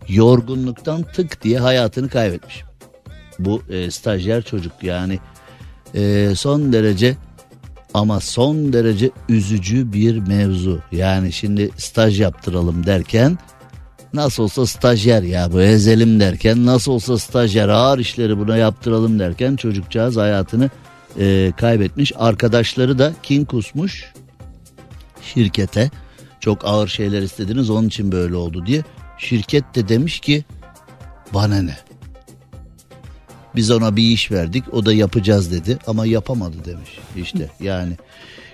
yorgunluktan 0.07 1.03
tık 1.03 1.43
diye 1.43 1.59
hayatını 1.59 2.09
kaybetmiş. 2.09 2.63
Bu 3.39 3.61
e, 3.69 3.91
stajyer 3.91 4.41
çocuk 4.41 4.73
yani 4.81 5.19
e, 5.95 6.31
son 6.35 6.73
derece 6.73 7.15
ama 7.93 8.19
son 8.19 8.73
derece 8.73 9.11
üzücü 9.29 9.93
bir 9.93 10.17
mevzu. 10.17 10.79
Yani 10.91 11.31
şimdi 11.31 11.69
staj 11.77 12.21
yaptıralım 12.21 12.85
derken 12.85 13.37
nasıl 14.13 14.43
olsa 14.43 14.65
stajyer 14.65 15.23
ya 15.23 15.51
bu 15.51 15.61
ezelim 15.61 16.19
derken 16.19 16.65
nasıl 16.65 16.91
olsa 16.91 17.17
stajyer 17.17 17.69
ağır 17.69 17.99
işleri 17.99 18.37
buna 18.37 18.57
yaptıralım 18.57 19.19
derken 19.19 19.55
çocukcağız 19.55 20.17
hayatını 20.17 20.69
e, 21.19 21.53
kaybetmiş. 21.57 22.13
Arkadaşları 22.15 22.99
da 22.99 23.13
kin 23.23 23.45
kusmuş 23.45 24.13
şirkete 25.21 25.91
çok 26.39 26.65
ağır 26.65 26.87
şeyler 26.87 27.21
istediniz 27.21 27.69
onun 27.69 27.87
için 27.87 28.11
böyle 28.11 28.35
oldu 28.35 28.65
diye. 28.65 28.83
Şirket 29.17 29.75
de 29.75 29.89
demiş 29.89 30.19
ki 30.19 30.43
bana 31.33 31.61
ne? 31.61 31.77
Biz 33.59 33.71
ona 33.71 33.95
bir 33.95 34.03
iş 34.03 34.31
verdik 34.31 34.63
o 34.73 34.85
da 34.85 34.93
yapacağız 34.93 35.51
dedi. 35.51 35.77
Ama 35.87 36.05
yapamadı 36.05 36.55
demiş 36.65 36.89
işte. 37.17 37.49
Yani 37.61 37.93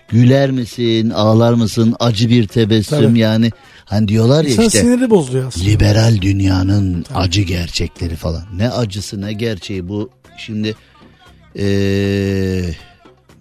güler 0.09 0.51
misin 0.51 1.09
ağlar 1.09 1.53
mısın? 1.53 1.95
Acı 1.99 2.29
bir 2.29 2.47
tebessüm 2.47 2.99
Tabii. 2.99 3.19
yani. 3.19 3.51
Hani 3.85 4.07
diyorlar 4.07 4.43
ya 4.43 4.49
İnsan 4.49 4.65
işte 4.65 4.79
siniri 4.79 5.09
bozuluyor 5.09 5.47
aslında. 5.47 5.65
liberal 5.65 6.17
dünyanın 6.21 7.05
acı 7.15 7.41
gerçekleri 7.41 8.15
falan. 8.15 8.43
Ne 8.57 8.69
acısı 8.69 9.21
ne 9.21 9.33
gerçeği 9.33 9.87
bu? 9.87 10.09
Şimdi 10.37 10.75
eee, 11.55 12.75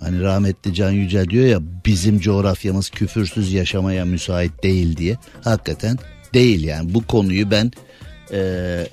hani 0.00 0.20
rahmetli 0.20 0.74
Can 0.74 0.90
Yücel 0.90 1.28
diyor 1.28 1.46
ya 1.46 1.58
bizim 1.86 2.18
coğrafyamız 2.20 2.90
küfürsüz 2.90 3.52
yaşamaya 3.52 4.04
müsait 4.04 4.62
değil 4.62 4.96
diye. 4.96 5.16
Hakikaten 5.44 5.98
değil 6.34 6.64
yani. 6.64 6.94
Bu 6.94 7.06
konuyu 7.06 7.50
ben 7.50 7.72
eee 8.32 8.88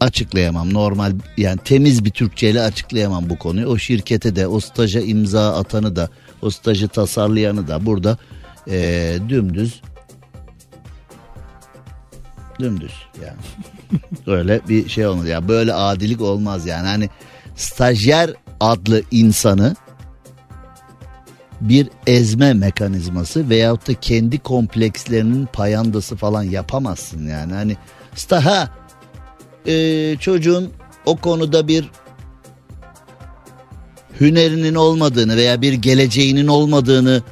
açıklayamam. 0.00 0.74
Normal 0.74 1.12
yani 1.36 1.58
temiz 1.64 2.04
bir 2.04 2.10
Türkçeyle 2.10 2.62
açıklayamam 2.62 3.30
bu 3.30 3.38
konuyu. 3.38 3.66
O 3.66 3.78
şirkete 3.78 4.36
de 4.36 4.46
o 4.46 4.60
staja 4.60 5.00
imza 5.00 5.56
atanı 5.56 5.96
da 5.96 6.08
o 6.42 6.50
stajı 6.50 6.88
tasarlayanı 6.88 7.68
da 7.68 7.86
burada 7.86 8.18
eee, 8.66 9.28
dümdüz 9.28 9.80
Dümdüz 12.58 12.92
yani. 13.22 13.38
Öyle 14.38 14.60
bir 14.68 14.88
şey 14.88 15.06
olmaz. 15.06 15.26
Ya 15.26 15.48
böyle 15.48 15.74
adilik 15.74 16.20
olmaz 16.20 16.66
yani. 16.66 16.86
Hani 16.86 17.10
stajyer 17.56 18.30
adlı 18.60 19.02
insanı 19.10 19.76
bir 21.60 21.88
ezme 22.06 22.54
mekanizması 22.54 23.50
veyahut 23.50 23.88
da 23.88 23.94
kendi 23.94 24.38
komplekslerinin 24.38 25.46
payandası 25.46 26.16
falan 26.16 26.42
yapamazsın 26.42 27.28
yani. 27.28 27.52
Hani 27.52 27.76
sta 28.14 28.44
ha 28.44 28.70
e, 29.66 30.16
çocuğun 30.20 30.70
o 31.06 31.16
konuda 31.16 31.68
bir 31.68 31.90
hünerinin 34.20 34.74
olmadığını 34.74 35.36
veya 35.36 35.62
bir 35.62 35.72
geleceğinin 35.72 36.46
olmadığını 36.46 37.22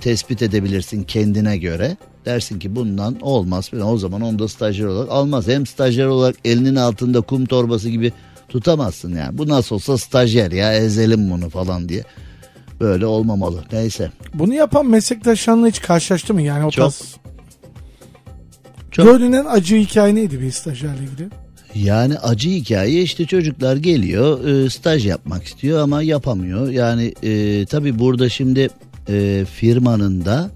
tespit 0.00 0.42
edebilirsin 0.42 1.02
kendine 1.02 1.58
göre. 1.58 1.96
Dersin 2.24 2.58
ki 2.58 2.76
bundan 2.76 3.20
olmaz 3.20 3.68
falan. 3.68 3.88
O 3.88 3.98
zaman 3.98 4.20
onu 4.20 4.38
da 4.38 4.48
stajyer 4.48 4.86
olarak 4.86 5.10
almaz. 5.10 5.48
Hem 5.48 5.66
stajyer 5.66 6.06
olarak 6.06 6.36
elinin 6.44 6.76
altında 6.76 7.20
kum 7.20 7.46
torbası 7.46 7.88
gibi 7.88 8.12
tutamazsın 8.48 9.16
yani. 9.16 9.38
Bu 9.38 9.48
nasıl 9.48 9.74
olsa 9.74 9.98
stajyer 9.98 10.52
ya 10.52 10.74
ezelim 10.74 11.30
bunu 11.30 11.50
falan 11.50 11.88
diye. 11.88 12.04
Böyle 12.80 13.06
olmamalı. 13.06 13.64
Neyse. 13.72 14.10
Bunu 14.34 14.54
yapan 14.54 14.86
meslektaşlarla 14.86 15.66
hiç 15.66 15.80
karşılaştı 15.80 16.34
mı? 16.34 16.42
Yani 16.42 16.64
o 16.64 16.70
Çok. 16.70 16.84
tarz. 16.84 17.16
Çok. 18.90 19.06
Gördüğün 19.06 19.32
en 19.32 19.44
acı 19.44 19.76
hikaye 19.76 20.14
neydi 20.14 20.40
bir 20.40 20.50
stajyerle 20.50 21.02
ilgili? 21.04 21.28
Yani 21.82 22.18
acı 22.18 22.48
hikaye 22.48 23.02
işte 23.02 23.26
çocuklar 23.26 23.76
geliyor 23.76 24.44
e, 24.48 24.70
staj 24.70 25.06
yapmak 25.06 25.44
istiyor 25.44 25.80
ama 25.80 26.02
yapamıyor. 26.02 26.70
Yani 26.70 27.14
e, 27.22 27.66
tabii 27.66 27.98
burada 27.98 28.28
şimdi 28.28 28.68
e, 29.08 29.44
firmanın 29.54 30.24
da 30.24 30.50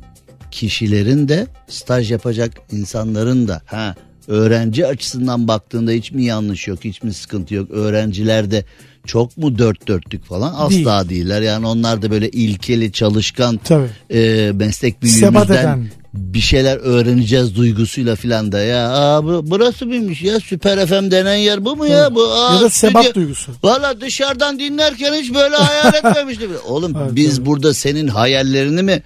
kişilerin 0.50 1.28
de 1.28 1.46
staj 1.68 2.12
yapacak 2.12 2.52
insanların 2.72 3.48
da 3.48 3.62
ha 3.66 3.94
öğrenci 4.28 4.86
açısından 4.86 5.48
baktığında 5.48 5.90
hiç 5.90 6.12
mi 6.12 6.24
yanlış 6.24 6.68
yok 6.68 6.78
hiç 6.84 7.02
mi 7.02 7.12
sıkıntı 7.12 7.54
yok 7.54 7.70
öğrenciler 7.70 8.50
de 8.50 8.64
çok 9.06 9.36
mu 9.36 9.58
dört 9.58 9.88
dörtlük 9.88 10.24
falan 10.24 10.54
asla 10.56 11.08
değiller 11.08 11.42
yani 11.42 11.66
onlar 11.66 12.02
da 12.02 12.10
böyle 12.10 12.28
ilkeli 12.30 12.92
çalışkan 12.92 13.56
Tabii. 13.64 13.86
e, 14.10 14.50
meslek 14.54 15.02
büyüğümüzden 15.02 15.88
bir 16.14 16.40
şeyler 16.40 16.76
öğreneceğiz 16.76 17.56
duygusuyla 17.56 18.16
filan 18.16 18.52
da 18.52 18.58
ya 18.60 18.90
aa, 18.92 19.24
bu, 19.24 19.40
burası 19.50 19.86
mıymış 19.86 20.22
ya 20.22 20.40
Süper 20.40 20.86
FM 20.86 21.10
denen 21.10 21.34
yer 21.34 21.64
bu 21.64 21.76
mu 21.76 21.86
ya 21.86 22.14
bu 22.14 22.32
aa, 22.32 22.54
ya 22.54 22.60
da 22.60 22.70
sebat 22.70 23.04
stüdyo- 23.06 23.14
duygusu. 23.14 23.52
Valla 23.62 24.00
dışarıdan 24.00 24.58
dinlerken 24.58 25.12
hiç 25.14 25.34
böyle 25.34 25.56
hayal 25.56 25.94
etmemiştim. 26.04 26.50
Oğlum 26.68 26.96
Evet, 27.02 27.10
biz 27.16 27.38
evet. 27.38 27.46
burada 27.46 27.74
senin 27.74 28.08
hayallerini 28.08 28.82
mi 28.82 29.02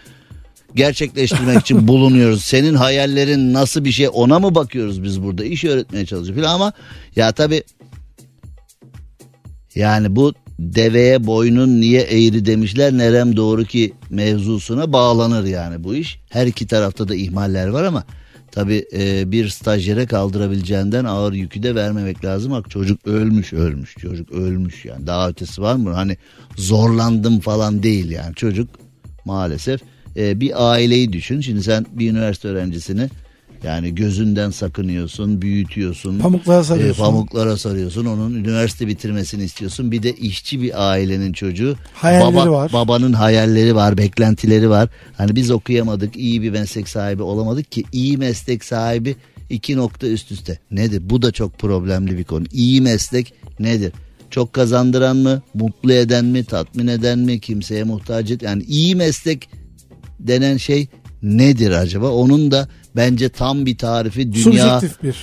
gerçekleştirmek 0.75 1.61
için 1.61 1.89
bulunuyoruz? 1.89 2.45
Senin 2.45 2.75
hayallerin 2.75 3.53
nasıl 3.53 3.85
bir 3.85 3.93
şey 3.93 4.09
ona 4.13 4.39
mı 4.39 4.55
bakıyoruz 4.55 5.03
biz 5.03 5.23
burada? 5.23 5.45
İş 5.45 5.65
öğretmeye 5.65 6.07
çalışıyoruz 6.07 6.43
falan 6.45 6.55
ama 6.55 6.73
ya 7.17 7.33
tabii 7.33 7.63
yani 9.75 10.17
bu 10.17 10.35
deveye 10.59 11.27
boynun 11.27 11.81
niye 11.81 12.01
eğri 12.01 12.47
demişler 12.47 12.93
nerem 12.93 13.37
doğru 13.37 13.65
ki 13.65 13.93
mevzusuna 14.11 14.93
bağlanır 14.93 15.45
yani 15.45 15.85
bu 15.85 15.95
iş. 15.95 16.21
Her 16.31 16.47
iki 16.47 16.67
tarafta 16.67 17.09
da 17.09 17.15
ihmaller 17.15 17.69
var 17.69 17.85
ama 17.85 18.05
tabi 18.53 18.85
bir 19.33 19.49
stajyere 19.49 20.07
kaldırabileceğinden 20.07 21.05
ağır 21.05 21.33
yükü 21.33 21.63
de 21.63 21.75
vermemek 21.75 22.25
lazım. 22.25 22.53
Bak 22.53 22.71
çocuk 22.71 23.07
ölmüş 23.07 23.53
ölmüş 23.53 23.95
çocuk 24.01 24.33
ölmüş 24.33 24.85
yani 24.85 25.07
daha 25.07 25.29
ötesi 25.29 25.63
var 25.63 25.75
mı? 25.75 25.91
Hani 25.91 26.17
zorlandım 26.57 27.41
falan 27.41 27.83
değil 27.83 28.11
yani 28.11 28.35
çocuk 28.35 28.69
maalesef 29.25 29.81
e, 30.17 30.41
bir 30.41 30.73
aileyi 30.73 31.13
düşün. 31.13 31.41
Şimdi 31.41 31.63
sen 31.63 31.87
bir 31.93 32.11
üniversite 32.11 32.49
öğrencisini 32.49 33.11
yani 33.65 33.95
gözünden 33.95 34.51
sakınıyorsun, 34.51 35.43
büyütüyorsun. 35.43 36.19
Pamuklara 36.19 36.65
sarıyorsun. 36.65 37.03
E, 37.03 37.07
pamuklara 37.07 37.57
sarıyorsun. 37.57 38.05
Onun 38.05 38.35
üniversite 38.35 38.87
bitirmesini 38.87 39.45
istiyorsun. 39.45 39.93
Bir 39.93 40.03
de 40.03 40.13
işçi 40.13 40.63
bir 40.63 40.91
ailenin 40.91 41.33
çocuğu. 41.33 41.77
Hayalleri 41.95 42.51
var. 42.51 42.73
Babanın 42.73 43.13
hayalleri 43.13 43.75
var, 43.75 43.99
beklentileri 43.99 44.71
var. 44.71 44.89
Hani 45.17 45.37
biz 45.37 45.51
okuyamadık, 45.51 46.17
iyi 46.17 46.43
bir 46.43 46.51
meslek 46.51 46.89
sahibi 46.89 47.23
olamadık 47.23 47.73
ki 47.73 47.85
iyi 47.93 48.19
meslek 48.19 48.65
sahibi 48.65 49.17
iki 49.51 49.77
nokta 49.77 50.07
üst 50.07 50.33
üste. 50.33 50.59
Nedir? 50.71 51.03
Bu 51.11 51.23
da 51.23 51.33
çok 51.33 51.59
problemli 51.59 52.19
bir 52.19 52.25
konu. 52.25 52.45
İyi 52.53 52.81
meslek 52.81 53.33
nedir? 53.61 53.93
Çok 54.31 54.53
kazandıran 54.53 55.17
mı, 55.17 55.43
mutlu 55.55 55.93
eden 55.93 56.25
mi, 56.25 56.45
tatmin 56.45 56.87
eden 56.87 57.19
mi, 57.19 57.41
kimseye 57.41 57.85
muhtaç 57.85 58.31
et. 58.31 58.43
Yani 58.43 58.63
iyi 58.63 58.95
meslek 58.97 59.49
denen 60.21 60.57
şey 60.57 60.89
nedir 61.23 61.71
acaba? 61.71 62.11
Onun 62.11 62.51
da 62.51 62.69
bence 62.97 63.29
tam 63.29 63.67
bir 63.67 63.79
tarifi 63.79 64.33
dünya 64.33 64.81
Subjektif 64.81 65.03
bir. 65.03 65.17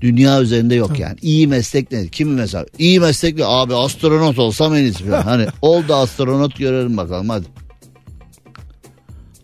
dünya 0.00 0.40
üzerinde 0.42 0.74
yok 0.74 0.98
yani. 0.98 1.16
İyi 1.22 1.46
meslek 1.48 1.92
nedir? 1.92 2.08
Kimi 2.08 2.32
mesela? 2.32 2.66
İyi 2.78 3.00
meslek 3.00 3.38
ne? 3.38 3.44
Abi 3.44 3.74
astronot 3.74 4.38
olsam 4.38 4.74
en 4.74 4.82
iyisi 4.82 5.04
falan. 5.04 5.22
Hani 5.22 5.46
oldu 5.62 5.94
astronot 5.94 6.56
görelim 6.58 6.96
bakalım 6.96 7.28
hadi. 7.28 7.46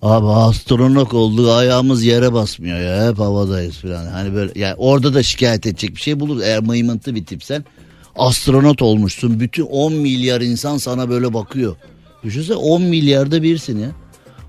Abi 0.02 0.26
astronot 0.26 1.14
oldu 1.14 1.52
ayağımız 1.52 2.04
yere 2.04 2.32
basmıyor 2.32 2.78
ya 2.78 3.08
hep 3.10 3.18
havadayız 3.18 3.76
falan. 3.76 4.06
Hani 4.06 4.34
böyle 4.34 4.60
yani 4.60 4.74
orada 4.78 5.14
da 5.14 5.22
şikayet 5.22 5.66
edecek 5.66 5.96
bir 5.96 6.00
şey 6.00 6.20
bulur. 6.20 6.40
Eğer 6.42 6.60
mıymıntı 6.60 7.14
bir 7.14 7.24
tipsen 7.26 7.64
astronot 8.16 8.82
olmuşsun. 8.82 9.40
Bütün 9.40 9.62
10 9.62 9.92
milyar 9.92 10.40
insan 10.40 10.76
sana 10.78 11.08
böyle 11.10 11.34
bakıyor. 11.34 11.76
Düşünsene 12.24 12.56
10 12.56 12.82
milyarda 12.82 13.42
birsin 13.42 13.78
ya. 13.78 13.90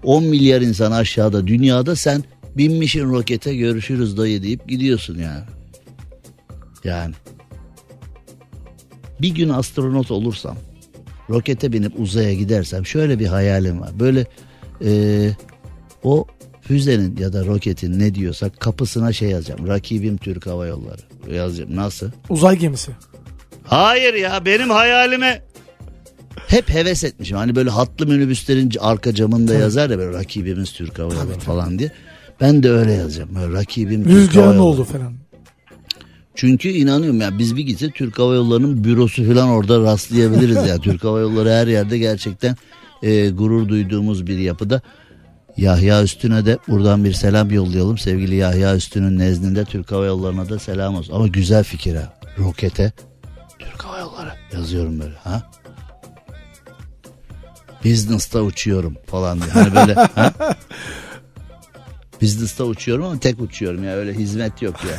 10 0.04 0.24
milyar 0.24 0.62
insan 0.62 0.92
aşağıda 0.92 1.48
dünyada 1.48 1.96
sen 1.96 2.24
binmişin 2.58 3.10
rokete 3.10 3.56
görüşürüz 3.56 4.18
dayı 4.18 4.44
deyip 4.44 4.68
gidiyorsun 4.70 5.18
yani. 5.20 5.44
Yani. 6.84 7.14
Bir 9.22 9.30
gün 9.36 9.50
astronot 9.50 10.12
olursam 10.12 10.58
rokete 11.30 11.74
binip 11.74 12.00
uzaya 12.00 12.34
gidersem 12.34 12.86
şöyle 12.86 13.20
bir 13.20 13.28
hayalim 13.28 13.82
var. 13.82 13.90
Böyle 14.00 14.26
eee, 14.82 15.36
o 16.04 16.28
füzenin 16.62 17.18
ya 17.18 17.34
da 17.34 17.46
roketin 17.46 18.00
ne 18.00 18.16
diyorsak 18.16 18.60
kapısına 18.60 19.14
şey 19.14 19.30
yazacağım. 19.30 19.68
Rakibim 19.68 20.18
Türk 20.18 20.48
Hava 20.48 20.66
Yolları 20.68 21.02
yazacağım. 21.36 21.76
Nasıl? 21.76 22.12
Uzay 22.30 22.58
gemisi. 22.58 22.92
Hayır 23.64 24.14
ya 24.14 24.46
benim 24.46 24.70
hayalime 24.70 25.42
hep 26.48 26.70
heves 26.70 27.04
etmişim. 27.04 27.38
Hani 27.38 27.56
böyle 27.56 27.70
hatlı 27.70 28.08
minibüslerin 28.08 28.72
arka 28.80 29.16
camında 29.16 29.54
yazar 29.54 29.90
ya 29.90 29.98
böyle 29.98 30.18
rakibimiz 30.18 30.74
Türk 30.74 31.00
Hava 31.00 31.14
Yolları 31.14 31.40
falan 31.40 31.80
diye. 31.80 31.92
Ben 32.44 32.64
de 32.64 32.72
öyle 32.72 32.94
yazacağım. 32.94 33.30
Böyle 33.36 33.54
rakibim 33.54 34.06
Rüzgarın 34.06 34.46
Yolları. 34.46 34.62
oldu 34.62 34.84
falan. 34.84 35.14
Çünkü 36.36 36.70
inanıyorum 36.70 37.22
ya 37.22 37.38
biz 37.40 37.58
bir 37.58 37.62
gitse 37.64 37.90
Türk 37.90 38.20
Hava 38.20 38.34
Yolları'nın 38.36 38.84
bürosu 38.84 39.34
falan 39.34 39.50
orada 39.50 39.80
rastlayabiliriz 39.80 40.68
ya. 40.68 40.78
Türk 40.82 41.04
Hava 41.04 41.20
Yolları 41.20 41.50
her 41.50 41.68
yerde 41.68 41.98
gerçekten 41.98 42.56
e, 43.04 43.30
gurur 43.30 43.70
duyduğumuz 43.70 44.28
bir 44.28 44.38
yapıda. 44.38 44.82
Yahya 45.58 46.04
Üstün'e 46.04 46.46
de 46.46 46.58
buradan 46.68 47.04
bir 47.04 47.14
selam 47.14 47.52
yollayalım. 47.52 47.98
Sevgili 47.98 48.36
Yahya 48.36 48.76
Üstün'ün 48.76 49.20
nezdinde 49.20 49.66
Türk 49.66 49.92
Hava 49.92 50.06
Yolları'na 50.06 50.50
da 50.50 50.60
selam 50.60 50.96
olsun. 50.96 51.14
Ama 51.14 51.28
güzel 51.28 51.64
fikir 51.64 51.96
ha. 51.96 52.14
Rokete 52.40 52.92
Türk 53.60 53.84
Hava 53.84 54.00
Yolları 54.00 54.32
yazıyorum 54.54 55.00
böyle 55.00 55.16
ha. 55.24 55.52
Business'ta 57.86 58.42
uçuyorum 58.42 58.98
falan 59.06 59.42
diye. 59.42 59.52
Hani 59.52 59.76
böyle 59.76 59.94
ha. 59.94 60.34
Business'ta 62.24 62.64
uçuyorum 62.64 63.06
ama 63.06 63.20
tek 63.20 63.42
uçuyorum 63.42 63.84
ya 63.84 63.94
öyle 63.94 64.14
hizmet 64.14 64.62
yok 64.62 64.76
ya. 64.84 64.98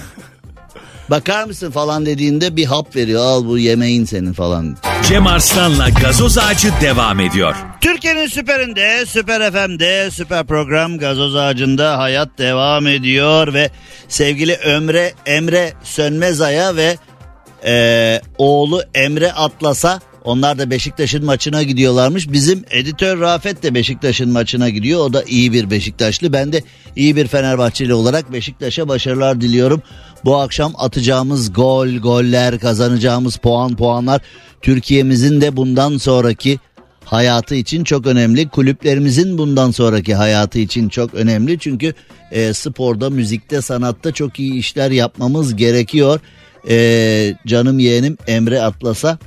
Bakar 1.11 1.45
mısın 1.45 1.70
falan 1.70 2.07
dediğinde 2.07 2.57
bir 2.57 2.64
hap 2.64 2.97
veriyor 2.97 3.22
al 3.25 3.45
bu 3.47 3.59
yemeğin 3.59 4.05
senin 4.05 4.33
falan. 4.33 4.77
Cem 5.09 5.27
Arslan'la 5.27 5.89
gazoz 5.89 6.39
ağacı 6.39 6.68
devam 6.81 7.20
ediyor. 7.20 7.55
Türkiye'nin 7.81 8.27
süperinde, 8.27 9.07
süper 9.07 9.53
FM'de, 9.53 10.11
süper 10.11 10.45
program 10.47 10.99
gazoz 10.99 11.37
ağacında 11.37 11.99
hayat 11.99 12.39
devam 12.39 12.87
ediyor 12.87 13.55
ve 13.55 13.70
sevgili 14.09 14.55
Ömre 14.57 15.12
Emre 15.27 15.72
Sönmezay'a 15.83 16.77
ve 16.77 16.97
eee, 17.64 18.22
oğlu 18.39 18.83
Emre 18.95 19.33
Atlas'a 19.33 20.01
onlar 20.25 20.59
da 20.59 20.70
Beşiktaş'ın 20.70 21.25
maçına 21.25 21.62
gidiyorlarmış. 21.62 22.33
Bizim 22.33 22.64
editör 22.70 23.20
Rafet 23.20 23.62
de 23.62 23.75
Beşiktaş'ın 23.75 24.31
maçına 24.31 24.68
gidiyor. 24.68 25.01
O 25.01 25.12
da 25.12 25.22
iyi 25.22 25.53
bir 25.53 25.70
Beşiktaşlı. 25.70 26.33
Ben 26.33 26.53
de 26.53 26.62
iyi 26.97 27.16
bir 27.16 27.27
Fenerbahçeli 27.27 27.95
olarak 27.95 28.33
Beşiktaş'a 28.33 28.89
başarılar 28.89 29.41
diliyorum. 29.41 29.83
Bu 30.25 30.37
akşam 30.37 30.72
atacağımız 30.79 31.53
gol, 31.53 31.89
goller, 31.89 32.59
kazanacağımız 32.59 33.37
puan, 33.37 33.77
puanlar 33.77 34.20
Türkiye'mizin 34.62 35.41
de 35.41 35.57
bundan 35.57 35.97
sonraki 35.97 36.59
hayatı 37.05 37.55
için 37.55 37.85
çok 37.85 38.07
önemli. 38.07 38.49
Kulüplerimizin 38.49 39.39
bundan 39.39 39.70
sonraki 39.70 40.14
hayatı 40.14 40.59
için 40.59 40.89
çok 40.89 41.14
önemli. 41.14 41.59
Çünkü 41.59 41.95
e, 42.31 42.55
sporda, 42.55 43.11
müzikte, 43.11 43.62
sanatta 43.62 44.12
çok 44.12 44.39
iyi 44.39 44.55
işler 44.55 44.91
yapmamız 44.91 45.57
gerekiyor. 45.57 46.20
E, 46.68 47.35
canım 47.47 47.79
yeğenim 47.79 48.16
Emre 48.27 48.62
Atlas'a 48.62 49.18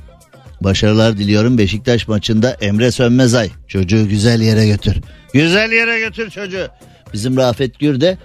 başarılar 0.60 1.18
diliyorum. 1.18 1.58
Beşiktaş 1.58 2.08
maçında 2.08 2.50
Emre 2.50 2.90
Sönmezay 2.90 3.50
çocuğu 3.68 4.08
güzel 4.08 4.40
yere 4.40 4.66
götür. 4.66 4.96
Güzel 5.32 5.72
yere 5.72 6.00
götür 6.00 6.30
çocuğu. 6.30 6.68
Bizim 7.12 7.36
Rafet 7.36 7.78
Gür 7.78 8.00
de 8.00 8.18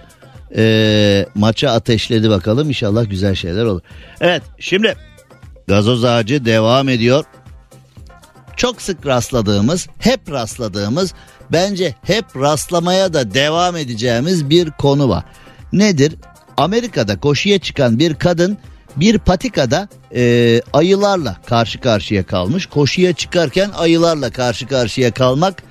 Ee, 0.56 1.26
maça 1.34 1.70
ateşledi 1.70 2.30
bakalım 2.30 2.68
inşallah 2.68 3.10
güzel 3.10 3.34
şeyler 3.34 3.64
olur. 3.64 3.80
Evet 4.20 4.42
şimdi 4.58 4.94
gazoz 5.68 6.04
ağacı 6.04 6.44
devam 6.44 6.88
ediyor. 6.88 7.24
Çok 8.56 8.82
sık 8.82 9.06
rastladığımız, 9.06 9.88
hep 9.98 10.30
rastladığımız, 10.30 11.14
bence 11.52 11.94
hep 12.02 12.24
rastlamaya 12.36 13.14
da 13.14 13.34
devam 13.34 13.76
edeceğimiz 13.76 14.50
bir 14.50 14.70
konu 14.70 15.08
var. 15.08 15.24
Nedir? 15.72 16.14
Amerika'da 16.56 17.20
koşuya 17.20 17.58
çıkan 17.58 17.98
bir 17.98 18.14
kadın 18.14 18.58
bir 18.96 19.18
patikada 19.18 19.88
e, 20.14 20.60
ayılarla 20.72 21.36
karşı 21.46 21.80
karşıya 21.80 22.26
kalmış. 22.26 22.66
Koşuya 22.66 23.12
çıkarken 23.12 23.70
ayılarla 23.70 24.30
karşı 24.30 24.66
karşıya 24.66 25.10
kalmak 25.10 25.62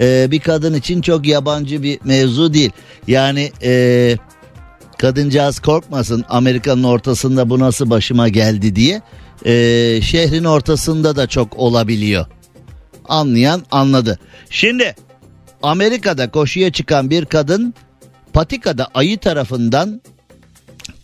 e, 0.00 0.30
bir 0.30 0.40
kadın 0.40 0.74
için 0.74 1.00
çok 1.00 1.26
yabancı 1.26 1.82
bir 1.82 1.98
mevzu 2.04 2.54
değil. 2.54 2.70
Yani 3.06 3.52
e, 3.62 4.16
kadıncağız 4.98 5.60
korkmasın 5.60 6.24
Amerika'nın 6.28 6.84
ortasında 6.84 7.50
bu 7.50 7.58
nasıl 7.58 7.90
başıma 7.90 8.28
geldi 8.28 8.76
diye. 8.76 9.02
E, 9.44 9.52
şehrin 10.02 10.44
ortasında 10.44 11.16
da 11.16 11.26
çok 11.26 11.56
olabiliyor. 11.56 12.26
Anlayan 13.08 13.62
anladı. 13.70 14.18
Şimdi 14.50 14.94
Amerika'da 15.62 16.30
koşuya 16.30 16.72
çıkan 16.72 17.10
bir 17.10 17.24
kadın 17.24 17.74
patikada 18.32 18.88
ayı 18.94 19.18
tarafından 19.18 20.00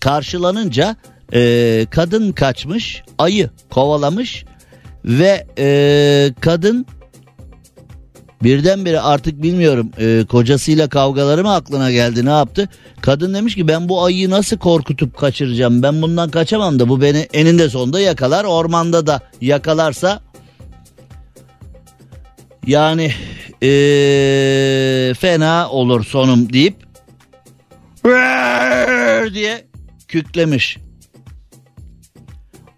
karşılanınca 0.01 0.97
e, 1.33 1.87
kadın 1.91 2.33
kaçmış 2.33 3.03
ayı 3.19 3.51
kovalamış 3.71 4.45
ve 5.05 5.47
e, 5.59 6.35
kadın 6.41 6.87
birdenbire 8.43 9.01
artık 9.01 9.43
bilmiyorum 9.43 9.91
e, 9.99 10.25
kocasıyla 10.29 10.89
kavgaları 10.89 11.43
mı 11.43 11.55
aklına 11.55 11.91
geldi 11.91 12.27
ne 12.27 12.31
yaptı? 12.31 12.69
Kadın 13.01 13.35
demiş 13.35 13.55
ki 13.55 13.69
ben 13.69 13.89
bu 13.89 14.05
ayıyı 14.05 14.31
nasıl 14.31 14.59
korkutup 14.59 15.19
kaçıracağım 15.19 15.83
ben 15.83 16.03
bundan 16.03 16.31
kaçamam 16.31 16.79
da 16.79 16.89
bu 16.89 17.03
beni 17.03 17.29
eninde 17.33 17.69
sonunda 17.69 18.01
yakalar 18.01 18.45
ormanda 18.45 19.07
da 19.07 19.21
yakalarsa 19.41 20.21
yani 22.67 23.13
e, 23.63 25.15
fena 25.19 25.71
olur 25.71 26.05
sonum 26.05 26.53
deyip 26.53 26.77
diye 29.35 29.65
küklemiş. 30.09 30.79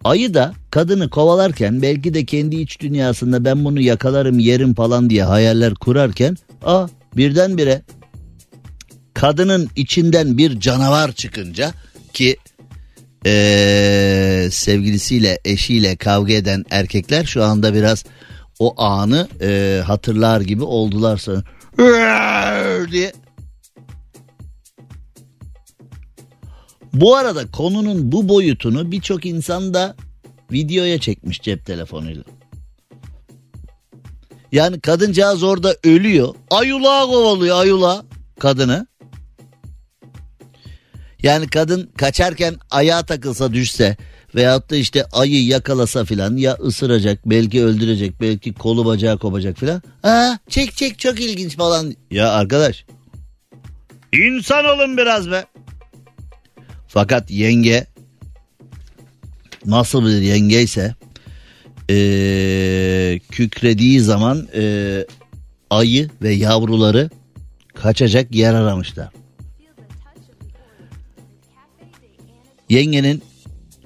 Ayı 0.05 0.35
da 0.35 0.55
kadını 0.71 1.11
kovalarken 1.11 1.83
belki 1.83 2.15
de 2.15 2.25
kendi 2.25 2.57
iç 2.57 2.81
dünyasında 2.81 3.45
ben 3.45 3.65
bunu 3.65 3.81
yakalarım 3.81 4.39
yerim 4.39 4.75
falan 4.75 5.11
diye 5.11 5.25
hayaller 5.25 5.75
kurarken 5.75 6.37
a 6.65 6.87
birdenbire 7.17 7.83
kadının 9.15 9.69
içinden 9.77 10.39
bir 10.39 10.61
canavar 10.61 11.13
çıkınca 11.13 11.73
ki 12.13 12.37
ee, 13.27 14.49
sevgilisiyle 14.51 15.39
eşiyle 15.45 15.97
kavga 15.97 16.33
eden 16.33 16.65
erkekler 16.71 17.25
şu 17.25 17.45
anda 17.45 17.75
biraz 17.75 18.05
o 18.59 18.83
anı 18.83 19.29
ee, 19.41 19.83
hatırlar 19.87 20.41
gibi 20.41 20.63
oldular 20.63 21.17
sonra 21.17 21.43
diye 22.93 23.13
Bu 26.95 27.17
arada 27.17 27.51
konunun 27.51 28.13
bu 28.13 28.29
boyutunu 28.29 28.93
birçok 28.93 29.27
insan 29.27 29.75
da 29.75 29.97
videoya 30.53 30.99
çekmiş 31.01 31.43
cep 31.43 31.67
telefonuyla. 31.67 32.25
Yani 34.53 34.81
kadıncağız 34.81 35.43
orada 35.43 35.77
ölüyor. 35.85 36.35
Ayula 36.51 37.07
kovalıyor 37.07 37.57
ayula 37.61 38.05
kadını. 38.41 38.87
Yani 41.23 41.47
kadın 41.47 41.93
kaçarken 41.97 42.55
ayağa 42.71 43.03
takılsa 43.03 43.53
düşse 43.53 43.97
veyahut 44.35 44.71
da 44.71 44.77
işte 44.77 45.05
ayı 45.13 45.45
yakalasa 45.45 46.05
filan 46.05 46.37
ya 46.37 46.55
ısıracak 46.55 47.21
belki 47.27 47.65
öldürecek 47.65 48.21
belki 48.21 48.55
kolu 48.55 48.85
bacağı 48.87 49.19
kopacak 49.19 49.59
filan. 49.59 49.83
Ha 50.03 50.39
çek 50.49 50.77
çek 50.77 50.99
çok 50.99 51.21
ilginç 51.21 51.57
falan. 51.57 51.95
Ya 52.11 52.31
arkadaş 52.31 52.85
insan 54.13 54.65
olun 54.65 54.97
biraz 54.97 55.31
be. 55.31 55.45
Fakat 56.95 57.31
yenge 57.31 57.87
nasıl 59.67 60.07
bir 60.07 60.21
yengeyse 60.21 60.95
ee, 61.91 63.21
kükrediği 63.31 64.01
zaman 64.01 64.49
ee, 64.55 65.07
ayı 65.71 66.11
ve 66.23 66.33
yavruları 66.33 67.11
kaçacak 67.75 68.35
yer 68.35 68.55
aramışlar. 68.55 69.09
Yengenin 72.71 73.23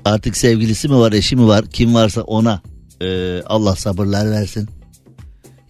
artık 0.04 0.36
sevgilisi 0.36 0.88
mi 0.88 0.96
var 0.96 1.12
eşi 1.12 1.36
mi 1.36 1.46
var 1.46 1.66
kim 1.66 1.94
varsa 1.94 2.22
ona 2.22 2.62
ee, 3.02 3.42
Allah 3.42 3.76
sabırlar 3.76 4.30
versin. 4.30 4.68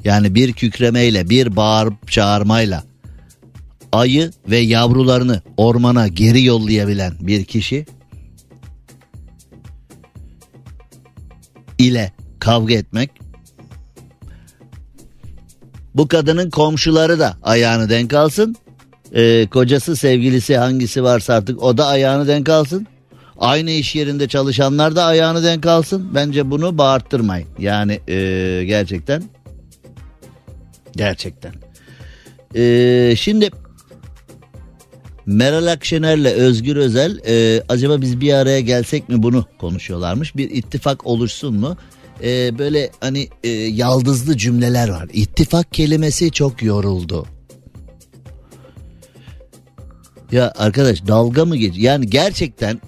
Yani 0.04 0.34
bir 0.34 0.52
kükremeyle 0.52 1.30
bir 1.30 1.56
bağırıp 1.56 2.10
çağırmayla 2.10 2.84
ayı 3.92 4.30
ve 4.50 4.58
yavrularını 4.58 5.42
ormana 5.56 6.08
geri 6.08 6.44
yollayabilen 6.44 7.12
bir 7.20 7.44
kişi 7.44 7.86
ile 11.78 12.12
kavga 12.40 12.74
etmek 12.74 13.10
bu 15.94 16.08
kadının 16.08 16.50
komşuları 16.50 17.18
da 17.18 17.36
ayağını 17.42 17.90
denk 17.90 18.14
alsın. 18.14 18.56
Ee, 19.14 19.46
kocası 19.50 19.96
sevgilisi 19.96 20.56
hangisi 20.56 21.02
varsa 21.02 21.34
artık 21.34 21.62
o 21.62 21.78
da 21.78 21.86
ayağını 21.86 22.28
denk 22.28 22.48
alsın. 22.48 22.86
Aynı 23.38 23.70
iş 23.70 23.94
yerinde 23.94 24.28
çalışanlar 24.28 24.96
da 24.96 25.04
ayağını 25.04 25.44
denk 25.44 25.66
alsın. 25.66 26.10
Bence 26.14 26.50
bunu 26.50 26.78
bağırttırmayın. 26.78 27.48
Yani 27.58 28.00
ee, 28.08 28.64
gerçekten 28.66 29.22
gerçekten. 30.96 31.52
Ee, 32.54 33.14
şimdi 33.16 33.50
Meral 35.28 35.66
Akşener'le 35.66 36.32
Özgür 36.32 36.76
Özel 36.76 37.18
e, 37.26 37.62
acaba 37.68 38.00
biz 38.00 38.20
bir 38.20 38.32
araya 38.32 38.60
gelsek 38.60 39.08
mi 39.08 39.22
bunu 39.22 39.46
konuşuyorlarmış. 39.58 40.36
Bir 40.36 40.50
ittifak 40.50 41.06
oluşsun 41.06 41.54
mu? 41.54 41.76
E, 42.22 42.58
böyle 42.58 42.90
hani 43.00 43.28
e, 43.44 43.48
yaldızlı 43.48 44.36
cümleler 44.36 44.88
var. 44.88 45.08
İttifak 45.12 45.72
kelimesi 45.72 46.30
çok 46.30 46.62
yoruldu. 46.62 47.26
Ya 50.32 50.52
arkadaş 50.56 51.06
dalga 51.06 51.44
mı 51.44 51.56
geç? 51.56 51.74
Yani 51.78 52.06
gerçekten 52.10 52.80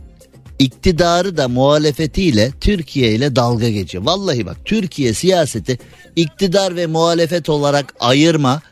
iktidarı 0.58 1.36
da 1.36 1.48
muhalefetiyle 1.48 2.50
Türkiye 2.60 3.12
ile 3.12 3.36
dalga 3.36 3.68
geçiyor. 3.68 4.04
Vallahi 4.04 4.46
bak 4.46 4.56
Türkiye 4.64 5.14
siyaseti 5.14 5.78
iktidar 6.16 6.76
ve 6.76 6.86
muhalefet 6.86 7.48
olarak 7.48 7.94
ayırma. 8.00 8.62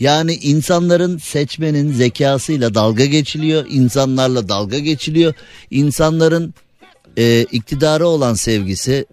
Yani 0.00 0.34
insanların 0.34 1.18
seçmenin 1.18 1.92
zekasıyla 1.92 2.74
dalga 2.74 3.04
geçiliyor, 3.04 3.66
insanlarla 3.68 4.48
dalga 4.48 4.78
geçiliyor. 4.78 5.34
İnsanların 5.70 6.54
e, 7.18 7.46
iktidara 7.52 8.06
olan 8.06 8.34
sevgisi 8.34 9.06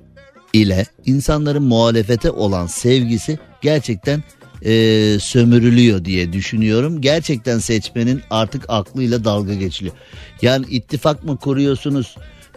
ile 0.53 0.85
insanların 1.05 1.63
muhalefete 1.63 2.31
olan 2.31 2.67
sevgisi 2.67 3.39
gerçekten 3.61 4.23
e, 4.65 4.71
sömürülüyor 5.19 6.05
diye 6.05 6.33
düşünüyorum. 6.33 7.01
Gerçekten 7.01 7.59
seçmenin 7.59 8.21
artık 8.29 8.65
aklıyla 8.67 9.23
dalga 9.23 9.53
geçiliyor. 9.53 9.95
Yani 10.41 10.65
ittifak 10.69 11.23
mı 11.23 11.37
kuruyorsunuz? 11.37 12.15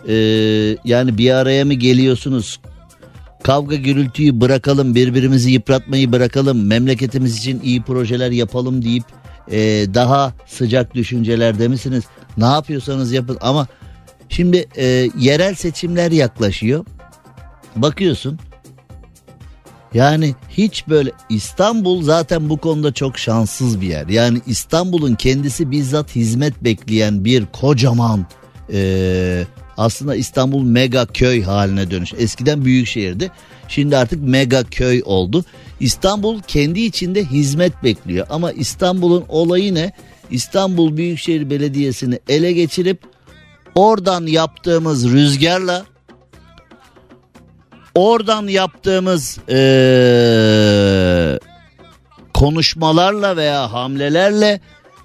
E, 0.08 0.14
yani 0.84 1.18
bir 1.18 1.30
araya 1.30 1.64
mı 1.64 1.74
geliyorsunuz? 1.74 2.60
Kavga 3.46 3.76
gürültüyü 3.76 4.40
bırakalım, 4.40 4.94
birbirimizi 4.94 5.50
yıpratmayı 5.50 6.12
bırakalım, 6.12 6.66
memleketimiz 6.66 7.38
için 7.38 7.60
iyi 7.60 7.82
projeler 7.82 8.30
yapalım 8.30 8.84
deyip 8.84 9.04
e, 9.50 9.58
daha 9.94 10.32
sıcak 10.46 10.94
düşüncelerde 10.94 11.68
misiniz? 11.68 12.04
Ne 12.36 12.44
yapıyorsanız 12.44 13.12
yapın 13.12 13.38
ama 13.40 13.66
şimdi 14.28 14.66
e, 14.76 14.84
yerel 15.18 15.54
seçimler 15.54 16.10
yaklaşıyor. 16.10 16.84
Bakıyorsun 17.76 18.38
yani 19.94 20.34
hiç 20.48 20.88
böyle 20.88 21.12
İstanbul 21.28 22.02
zaten 22.02 22.48
bu 22.48 22.56
konuda 22.56 22.92
çok 22.92 23.18
şanssız 23.18 23.80
bir 23.80 23.86
yer. 23.86 24.06
Yani 24.06 24.40
İstanbul'un 24.46 25.14
kendisi 25.14 25.70
bizzat 25.70 26.16
hizmet 26.16 26.64
bekleyen 26.64 27.24
bir 27.24 27.46
kocaman 27.46 28.26
e, 28.72 29.44
aslında 29.76 30.16
İstanbul 30.16 30.62
mega 30.62 31.06
köy 31.06 31.42
haline 31.42 31.90
dönüş. 31.90 32.14
Eskiden 32.18 32.64
büyük 32.64 32.86
şehirdi. 32.86 33.30
Şimdi 33.68 33.96
artık 33.96 34.22
mega 34.22 34.64
köy 34.64 35.02
oldu. 35.04 35.44
İstanbul 35.80 36.42
kendi 36.42 36.80
içinde 36.80 37.24
hizmet 37.24 37.84
bekliyor. 37.84 38.26
Ama 38.30 38.52
İstanbul'un 38.52 39.24
olayı 39.28 39.74
ne? 39.74 39.92
İstanbul 40.30 40.96
Büyükşehir 40.96 41.50
Belediyesi'ni 41.50 42.20
ele 42.28 42.52
geçirip 42.52 42.98
oradan 43.74 44.26
yaptığımız 44.26 45.12
rüzgarla 45.12 45.84
oradan 47.94 48.46
yaptığımız 48.46 49.38
ee, 49.48 51.38
konuşmalarla 52.34 53.36
veya 53.36 53.72
hamlelerle 53.72 54.60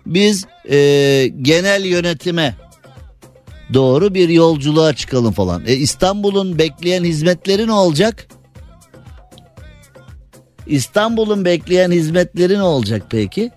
biz 0.06 0.46
e, 0.70 0.78
genel 1.42 1.86
yönetime 1.86 2.56
doğru 3.74 4.14
bir 4.14 4.30
yolculuğa 4.30 4.94
çıkalım 4.94 5.34
falan. 5.34 5.64
E 5.66 5.74
İstanbul'un 5.74 6.58
bekleyen 6.58 7.04
hizmetleri 7.04 7.68
ne 7.68 7.74
olacak? 7.74 8.28
İstanbul'un 10.68 11.46
bekleyen 11.46 11.92
hizmetleri 11.92 12.58
ne 12.58 12.64
olacak 12.64 13.04
peki? 13.10 13.52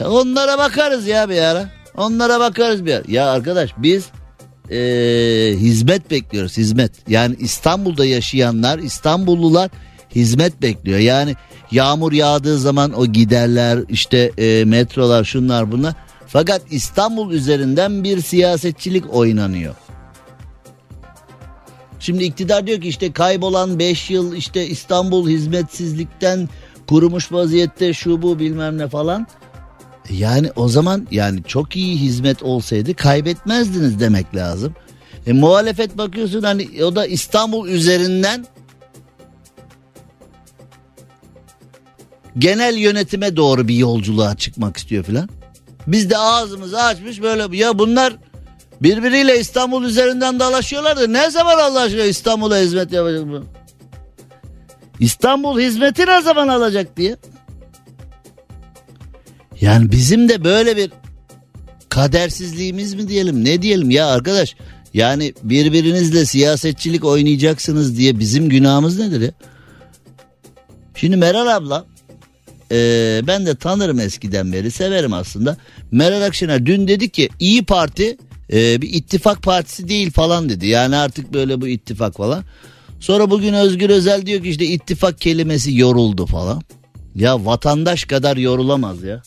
E 0.00 0.04
onlara 0.04 0.58
bakarız 0.58 1.06
ya 1.06 1.28
bir 1.28 1.38
ara. 1.38 1.70
Onlara 1.96 2.40
bakarız 2.40 2.84
bir 2.84 2.94
ara. 2.94 3.02
Ya 3.08 3.30
arkadaş 3.30 3.70
biz 3.78 4.04
e, 4.70 4.76
hizmet 5.56 6.10
bekliyoruz 6.10 6.56
hizmet. 6.56 6.92
Yani 7.08 7.36
İstanbul'da 7.38 8.04
yaşayanlar 8.04 8.78
İstanbullular 8.78 9.70
hizmet 10.14 10.62
bekliyor. 10.62 10.98
Yani 10.98 11.34
yağmur 11.70 12.12
yağdığı 12.12 12.58
zaman 12.58 12.92
o 12.92 13.06
giderler 13.06 13.78
işte 13.88 14.30
e, 14.38 14.64
metrolar 14.64 15.24
şunlar 15.24 15.72
bunlar. 15.72 15.94
Fakat 16.34 16.62
İstanbul 16.70 17.32
üzerinden 17.32 18.04
bir 18.04 18.20
siyasetçilik 18.20 19.14
oynanıyor. 19.14 19.74
Şimdi 22.00 22.24
iktidar 22.24 22.66
diyor 22.66 22.80
ki 22.80 22.88
işte 22.88 23.12
kaybolan 23.12 23.78
5 23.78 24.10
yıl 24.10 24.34
işte 24.36 24.66
İstanbul 24.66 25.28
hizmetsizlikten 25.28 26.48
kurumuş 26.88 27.32
vaziyette 27.32 27.94
şu 27.94 28.22
bu 28.22 28.38
bilmem 28.38 28.78
ne 28.78 28.88
falan. 28.88 29.26
Yani 30.10 30.50
o 30.56 30.68
zaman 30.68 31.06
yani 31.10 31.42
çok 31.46 31.76
iyi 31.76 31.96
hizmet 31.96 32.42
olsaydı 32.42 32.94
kaybetmezdiniz 32.94 34.00
demek 34.00 34.36
lazım. 34.36 34.74
E, 35.26 35.32
muhalefet 35.32 35.98
bakıyorsun 35.98 36.42
hani 36.42 36.84
o 36.84 36.96
da 36.96 37.06
İstanbul 37.06 37.68
üzerinden 37.68 38.46
genel 42.38 42.76
yönetime 42.76 43.36
doğru 43.36 43.68
bir 43.68 43.76
yolculuğa 43.76 44.36
çıkmak 44.36 44.76
istiyor 44.76 45.04
filan. 45.04 45.28
Biz 45.86 46.10
de 46.10 46.18
ağzımızı 46.18 46.82
açmış 46.82 47.22
böyle 47.22 47.56
ya 47.56 47.78
bunlar 47.78 48.16
birbiriyle 48.82 49.40
İstanbul 49.40 49.84
üzerinden 49.84 50.40
dalaşıyorlar 50.40 50.96
da 50.96 51.06
ne 51.06 51.30
zaman 51.30 51.58
Allah 51.58 51.80
aşkına 51.80 52.04
İstanbul'a 52.04 52.58
hizmet 52.58 52.92
yapacak 52.92 53.28
bu? 53.28 53.44
İstanbul 55.00 55.60
hizmeti 55.60 56.06
ne 56.06 56.22
zaman 56.22 56.48
alacak 56.48 56.96
diye. 56.96 57.16
Yani 59.60 59.92
bizim 59.92 60.28
de 60.28 60.44
böyle 60.44 60.76
bir 60.76 60.90
kadersizliğimiz 61.88 62.94
mi 62.94 63.08
diyelim 63.08 63.44
ne 63.44 63.62
diyelim 63.62 63.90
ya 63.90 64.06
arkadaş. 64.06 64.56
Yani 64.94 65.34
birbirinizle 65.42 66.26
siyasetçilik 66.26 67.04
oynayacaksınız 67.04 67.96
diye 67.96 68.18
bizim 68.18 68.48
günahımız 68.48 68.98
nedir 68.98 69.20
ya? 69.20 69.32
Şimdi 70.94 71.16
Meral 71.16 71.56
abla 71.56 71.86
e, 72.74 73.20
ben 73.26 73.46
de 73.46 73.54
tanırım 73.54 74.00
eskiden 74.00 74.52
beri 74.52 74.70
severim 74.70 75.12
aslında. 75.12 75.56
Meral 75.90 76.22
Akşener 76.22 76.66
dün 76.66 76.88
dedi 76.88 77.08
ki 77.08 77.28
İyi 77.40 77.64
Parti 77.64 78.16
e, 78.52 78.82
bir 78.82 78.94
ittifak 78.94 79.42
partisi 79.42 79.88
değil 79.88 80.10
falan 80.10 80.48
dedi. 80.48 80.66
Yani 80.66 80.96
artık 80.96 81.34
böyle 81.34 81.60
bu 81.60 81.68
ittifak 81.68 82.16
falan. 82.16 82.44
Sonra 83.00 83.30
bugün 83.30 83.54
Özgür 83.54 83.90
Özel 83.90 84.26
diyor 84.26 84.42
ki 84.42 84.48
işte 84.48 84.64
ittifak 84.64 85.20
kelimesi 85.20 85.76
yoruldu 85.76 86.26
falan. 86.26 86.62
Ya 87.14 87.44
vatandaş 87.44 88.04
kadar 88.04 88.36
yorulamaz 88.36 89.02
ya. 89.02 89.22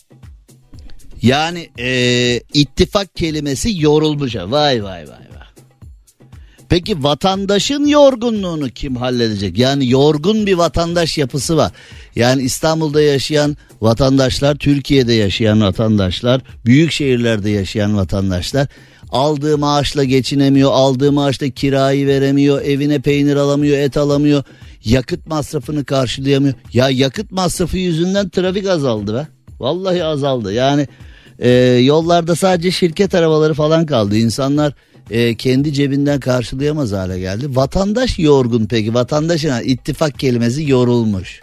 Yani 1.22 1.68
e, 1.78 2.40
ittifak 2.54 3.16
kelimesi 3.16 3.82
yorulmuş. 3.82 4.36
Vay 4.36 4.50
vay 4.50 4.84
vay 4.84 5.08
vay. 5.08 5.37
Peki 6.68 7.02
vatandaşın 7.02 7.86
yorgunluğunu 7.86 8.68
kim 8.68 8.96
halledecek? 8.96 9.58
Yani 9.58 9.90
yorgun 9.90 10.46
bir 10.46 10.54
vatandaş 10.54 11.18
yapısı 11.18 11.56
var. 11.56 11.72
Yani 12.16 12.42
İstanbul'da 12.42 13.02
yaşayan 13.02 13.56
vatandaşlar, 13.80 14.54
Türkiye'de 14.54 15.12
yaşayan 15.12 15.60
vatandaşlar, 15.60 16.40
büyük 16.64 16.92
şehirlerde 16.92 17.50
yaşayan 17.50 17.96
vatandaşlar 17.96 18.68
aldığı 19.10 19.58
maaşla 19.58 20.04
geçinemiyor, 20.04 20.70
aldığı 20.72 21.12
maaşla 21.12 21.48
kirayı 21.48 22.06
veremiyor, 22.06 22.62
evine 22.62 22.98
peynir 22.98 23.36
alamıyor, 23.36 23.78
et 23.78 23.96
alamıyor, 23.96 24.42
yakıt 24.84 25.26
masrafını 25.26 25.84
karşılayamıyor. 25.84 26.54
Ya 26.72 26.90
yakıt 26.90 27.32
masrafı 27.32 27.78
yüzünden 27.78 28.28
trafik 28.28 28.68
azaldı 28.68 29.14
be. 29.14 29.26
Vallahi 29.60 30.04
azaldı. 30.04 30.52
Yani 30.52 30.88
e, 31.38 31.50
yollarda 31.82 32.36
sadece 32.36 32.70
şirket 32.70 33.14
arabaları 33.14 33.54
falan 33.54 33.86
kaldı. 33.86 34.16
İnsanlar 34.16 34.72
e, 35.10 35.34
kendi 35.34 35.72
cebinden 35.72 36.20
karşılayamaz 36.20 36.92
hale 36.92 37.18
geldi. 37.18 37.56
Vatandaş 37.56 38.18
yorgun 38.18 38.66
peki. 38.66 38.94
Vatandaşın 38.94 39.52
ittifak 39.64 40.18
kelimesi 40.18 40.70
yorulmuş. 40.70 41.42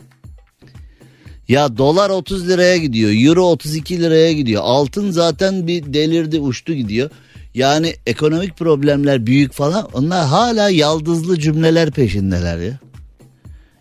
Ya 1.48 1.78
dolar 1.78 2.10
30 2.10 2.48
liraya 2.48 2.78
gidiyor. 2.78 3.12
Euro 3.16 3.44
32 3.44 4.00
liraya 4.00 4.34
gidiyor. 4.34 4.62
Altın 4.66 5.12
zaten 5.12 5.68
bir 5.68 5.94
delirdi 5.94 6.40
uçtu 6.40 6.74
gidiyor. 6.74 7.10
Yani 7.54 7.94
ekonomik 8.06 8.58
problemler 8.58 9.26
büyük 9.26 9.54
falan. 9.54 9.88
Onlar 9.94 10.28
hala 10.28 10.70
yaldızlı 10.70 11.40
cümleler 11.40 11.92
peşindeler 11.92 12.58
ya. 12.58 12.80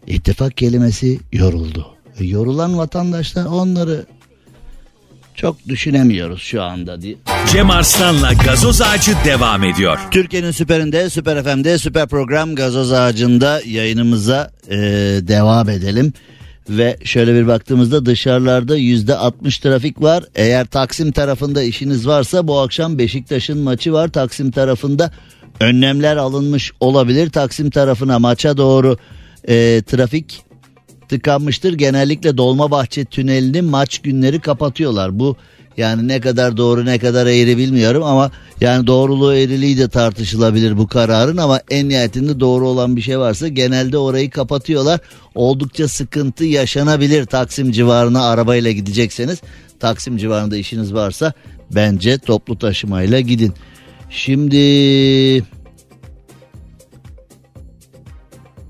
İttifak 0.07 0.57
kelimesi 0.57 1.19
yoruldu. 1.33 1.87
E, 2.21 2.25
yorulan 2.25 2.79
vatandaşlar 2.79 3.45
onları 3.45 4.07
çok 5.35 5.69
düşünemiyoruz 5.69 6.43
şu 6.43 6.63
anda 6.63 7.03
diye. 7.03 7.15
Cem 7.53 7.71
Arslan'la 7.71 8.33
gazoz 8.33 8.83
ağacı 8.83 9.13
devam 9.25 9.65
ediyor. 9.65 9.99
Türkiye'nin 10.11 10.51
süperinde, 10.51 11.11
süper 11.11 11.43
FM'de, 11.45 11.79
süper 11.79 12.09
program 12.09 12.55
gazoz 12.55 12.93
ağacında 12.93 13.61
yayınımıza 13.67 14.51
e, 14.69 14.77
devam 15.29 15.69
edelim. 15.69 16.13
Ve 16.69 16.97
şöyle 17.05 17.35
bir 17.35 17.47
baktığımızda 17.47 18.07
dışarılarda 18.07 18.77
yüzde 18.77 19.17
60 19.17 19.59
trafik 19.59 20.03
var. 20.03 20.25
Eğer 20.35 20.67
Taksim 20.67 21.13
tarafında 21.13 21.63
işiniz 21.63 22.07
varsa 22.07 22.49
bu 22.49 22.59
akşam 22.59 22.99
Beşiktaş'ın 22.99 23.59
maçı 23.59 23.93
var. 23.93 24.09
Taksim 24.09 24.51
tarafında 24.51 25.13
önlemler 25.61 26.17
alınmış 26.17 26.73
olabilir. 26.81 27.31
Taksim 27.31 27.71
tarafına 27.71 28.19
maça 28.19 28.57
doğru 28.57 28.99
e, 29.49 29.83
trafik 29.87 30.44
tıkanmıştır. 31.09 31.73
Genellikle 31.73 32.37
Dolmabahçe 32.37 33.05
tünelini 33.05 33.63
maç 33.63 33.99
günleri 33.99 34.41
kapatıyorlar. 34.41 35.19
Bu 35.19 35.37
yani 35.77 36.09
ne 36.09 36.21
kadar 36.21 36.57
doğru 36.57 36.85
ne 36.85 36.99
kadar 36.99 37.27
eğri 37.27 37.59
bilmiyorum 37.59 38.03
ama 38.03 38.31
yani 38.61 38.87
doğruluğu 38.87 39.35
eğriliği 39.35 39.79
de 39.79 39.89
tartışılabilir 39.89 40.79
bu 40.79 40.87
kararın 40.87 41.37
ama 41.37 41.61
en 41.71 41.89
nihayetinde 41.89 42.41
doğru 42.41 42.69
olan 42.69 42.97
bir 42.97 43.01
şey 43.01 43.19
varsa 43.19 43.49
genelde 43.49 43.99
orayı 43.99 44.31
kapatıyorlar. 44.31 45.01
Oldukça 45.35 45.89
sıkıntı 45.89 46.45
yaşanabilir 46.45 47.27
Taksim 47.27 47.73
civarına 47.73 48.25
arabayla 48.25 48.71
gidecekseniz. 48.71 49.41
Taksim 49.81 50.17
civarında 50.17 50.57
işiniz 50.57 50.95
varsa 50.95 51.33
bence 51.71 52.19
toplu 52.19 52.59
taşımayla 52.59 53.21
gidin. 53.21 53.53
Şimdi 54.11 54.57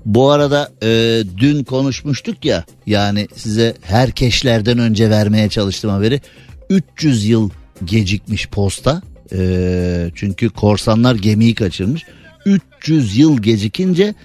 bu 0.05 0.31
arada 0.31 0.71
e, 0.83 1.23
dün 1.37 1.63
konuşmuştuk 1.63 2.45
ya 2.45 2.65
yani 2.85 3.27
size 3.35 3.75
herkeşlerden 3.81 4.79
önce 4.79 5.09
vermeye 5.09 5.49
çalıştım 5.49 5.91
haberi. 5.91 6.21
300 6.69 7.25
yıl 7.25 7.49
gecikmiş 7.85 8.49
posta. 8.49 9.01
E, 9.33 10.11
çünkü 10.15 10.49
korsanlar 10.49 11.15
gemiyi 11.15 11.55
kaçırmış. 11.55 12.03
300 12.45 13.17
yıl 13.17 13.41
gecikince 13.41 14.15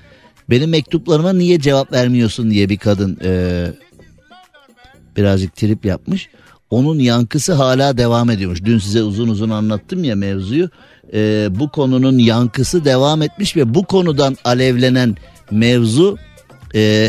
benim 0.51 0.71
mektuplarıma 0.71 1.33
niye 1.33 1.61
cevap 1.61 1.93
vermiyorsun 1.93 2.51
diye 2.51 2.69
bir 2.69 2.77
kadın 2.77 3.19
e, 3.25 3.67
birazcık 5.17 5.57
trip 5.57 5.85
yapmış. 5.85 6.29
Onun 6.71 6.99
yankısı 6.99 7.53
hala 7.53 7.99
devam 7.99 8.31
ediyormuş. 8.31 8.65
Dün 8.65 8.79
size 8.79 9.03
uzun 9.03 9.29
uzun 9.29 9.51
anlattım 9.51 10.05
ya 10.05 10.17
mevzuyu. 10.17 10.71
E, 11.13 11.49
bu 11.51 11.71
konunun 11.71 12.19
yankısı 12.19 12.85
devam 12.85 13.23
etmiş 13.23 13.57
ve 13.57 13.75
bu 13.75 13.85
konudan 13.85 14.37
alevlenen 14.45 15.17
mevzu 15.51 16.19
e, 16.75 17.09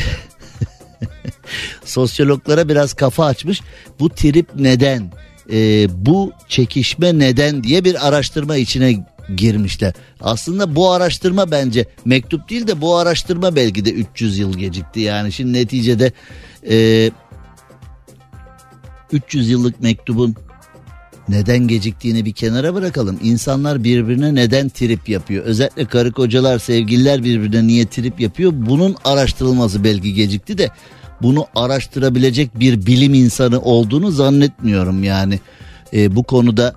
sosyologlara 1.85 2.69
biraz 2.69 2.93
kafa 2.93 3.25
açmış. 3.25 3.61
Bu 3.99 4.09
trip 4.09 4.47
neden? 4.55 5.11
E, 5.51 5.87
bu 6.05 6.31
çekişme 6.47 7.19
neden 7.19 7.63
diye 7.63 7.83
bir 7.83 8.07
araştırma 8.07 8.57
içine 8.57 9.05
girmişler. 9.35 9.93
Aslında 10.21 10.75
bu 10.75 10.91
araştırma 10.91 11.51
bence 11.51 11.85
mektup 12.05 12.49
değil 12.49 12.67
de 12.67 12.81
bu 12.81 12.97
araştırma 12.97 13.55
belki 13.55 13.85
de 13.85 13.91
300 13.91 14.37
yıl 14.37 14.57
gecikti. 14.57 14.99
Yani 14.99 15.31
şimdi 15.31 15.53
neticede 15.53 16.11
e, 16.69 17.11
300 19.11 19.49
yıllık 19.49 19.81
mektubun 19.81 20.35
neden 21.31 21.67
geciktiğini 21.67 22.25
bir 22.25 22.31
kenara 22.31 22.73
bırakalım. 22.73 23.19
İnsanlar 23.23 23.83
birbirine 23.83 24.35
neden 24.35 24.69
trip 24.69 25.09
yapıyor? 25.09 25.43
Özellikle 25.43 25.85
karı 25.85 26.11
kocalar, 26.11 26.59
sevgililer 26.59 27.23
birbirine 27.23 27.67
niye 27.67 27.85
trip 27.85 28.19
yapıyor? 28.19 28.51
Bunun 28.55 28.95
araştırılması 29.03 29.83
belki 29.83 30.13
gecikti 30.13 30.57
de 30.57 30.69
bunu 31.21 31.47
araştırabilecek 31.55 32.59
bir 32.59 32.85
bilim 32.85 33.13
insanı 33.13 33.61
olduğunu 33.61 34.11
zannetmiyorum 34.11 35.03
yani. 35.03 35.39
E, 35.93 36.15
bu 36.15 36.23
konuda 36.23 36.75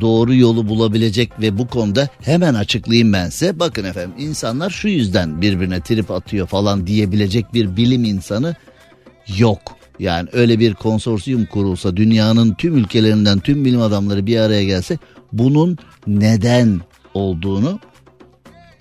doğru 0.00 0.34
yolu 0.34 0.68
bulabilecek 0.68 1.40
ve 1.40 1.58
bu 1.58 1.66
konuda 1.66 2.08
hemen 2.22 2.54
açıklayayım 2.54 3.12
ben 3.12 3.28
size. 3.28 3.58
Bakın 3.58 3.84
efendim 3.84 4.14
insanlar 4.18 4.70
şu 4.70 4.88
yüzden 4.88 5.40
birbirine 5.40 5.80
trip 5.80 6.10
atıyor 6.10 6.46
falan 6.46 6.86
diyebilecek 6.86 7.54
bir 7.54 7.76
bilim 7.76 8.04
insanı 8.04 8.54
yok. 9.38 9.60
Yani 9.98 10.28
öyle 10.32 10.58
bir 10.58 10.74
konsorsiyum 10.74 11.46
kurulsa 11.46 11.96
dünyanın 11.96 12.54
tüm 12.54 12.76
ülkelerinden 12.76 13.38
tüm 13.38 13.64
bilim 13.64 13.80
adamları 13.80 14.26
bir 14.26 14.38
araya 14.38 14.64
gelse 14.64 14.98
bunun 15.32 15.78
neden 16.06 16.80
olduğunu 17.14 17.80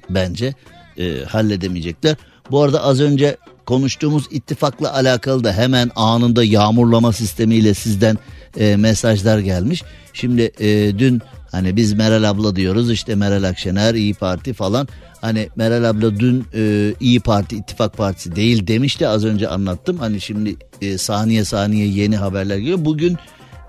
bence 0.10 0.54
e, 0.98 1.24
halledemeyecekler. 1.24 2.16
Bu 2.52 2.62
arada 2.62 2.84
az 2.84 3.02
önce 3.02 3.38
konuştuğumuz 3.66 4.28
ittifakla 4.32 4.94
alakalı 4.94 5.44
da 5.44 5.54
hemen 5.54 5.92
anında 5.96 6.44
yağmurlama 6.44 7.14
sistemiyle 7.14 7.74
sizden 7.74 8.18
e, 8.58 8.76
mesajlar 8.76 9.40
gelmiş. 9.40 9.84
Şimdi 10.14 10.52
e, 10.60 11.00
dün 11.00 11.22
hani 11.54 11.76
biz 11.76 11.94
Meral 11.94 12.30
abla 12.30 12.56
diyoruz 12.56 12.92
işte 12.92 13.16
Meral 13.16 13.44
Akşener 13.44 13.94
İyi 13.94 14.14
Parti 14.14 14.54
falan. 14.54 14.88
Hani 15.22 15.50
Meral 15.56 15.90
abla 15.90 16.20
dün 16.20 16.46
e, 16.56 16.94
İyi 17.00 17.20
Parti 17.20 17.56
ittifak 17.56 17.98
partisi 17.98 18.36
değil 18.36 18.68
demişti 18.68 19.08
az 19.08 19.26
önce 19.26 19.48
anlattım. 19.48 19.98
Hani 19.98 20.22
şimdi 20.22 20.56
e, 20.82 20.98
saniye 20.98 21.46
saniye 21.46 21.88
yeni 21.88 22.18
haberler 22.18 22.58
geliyor. 22.58 22.86
Bugün 22.86 23.18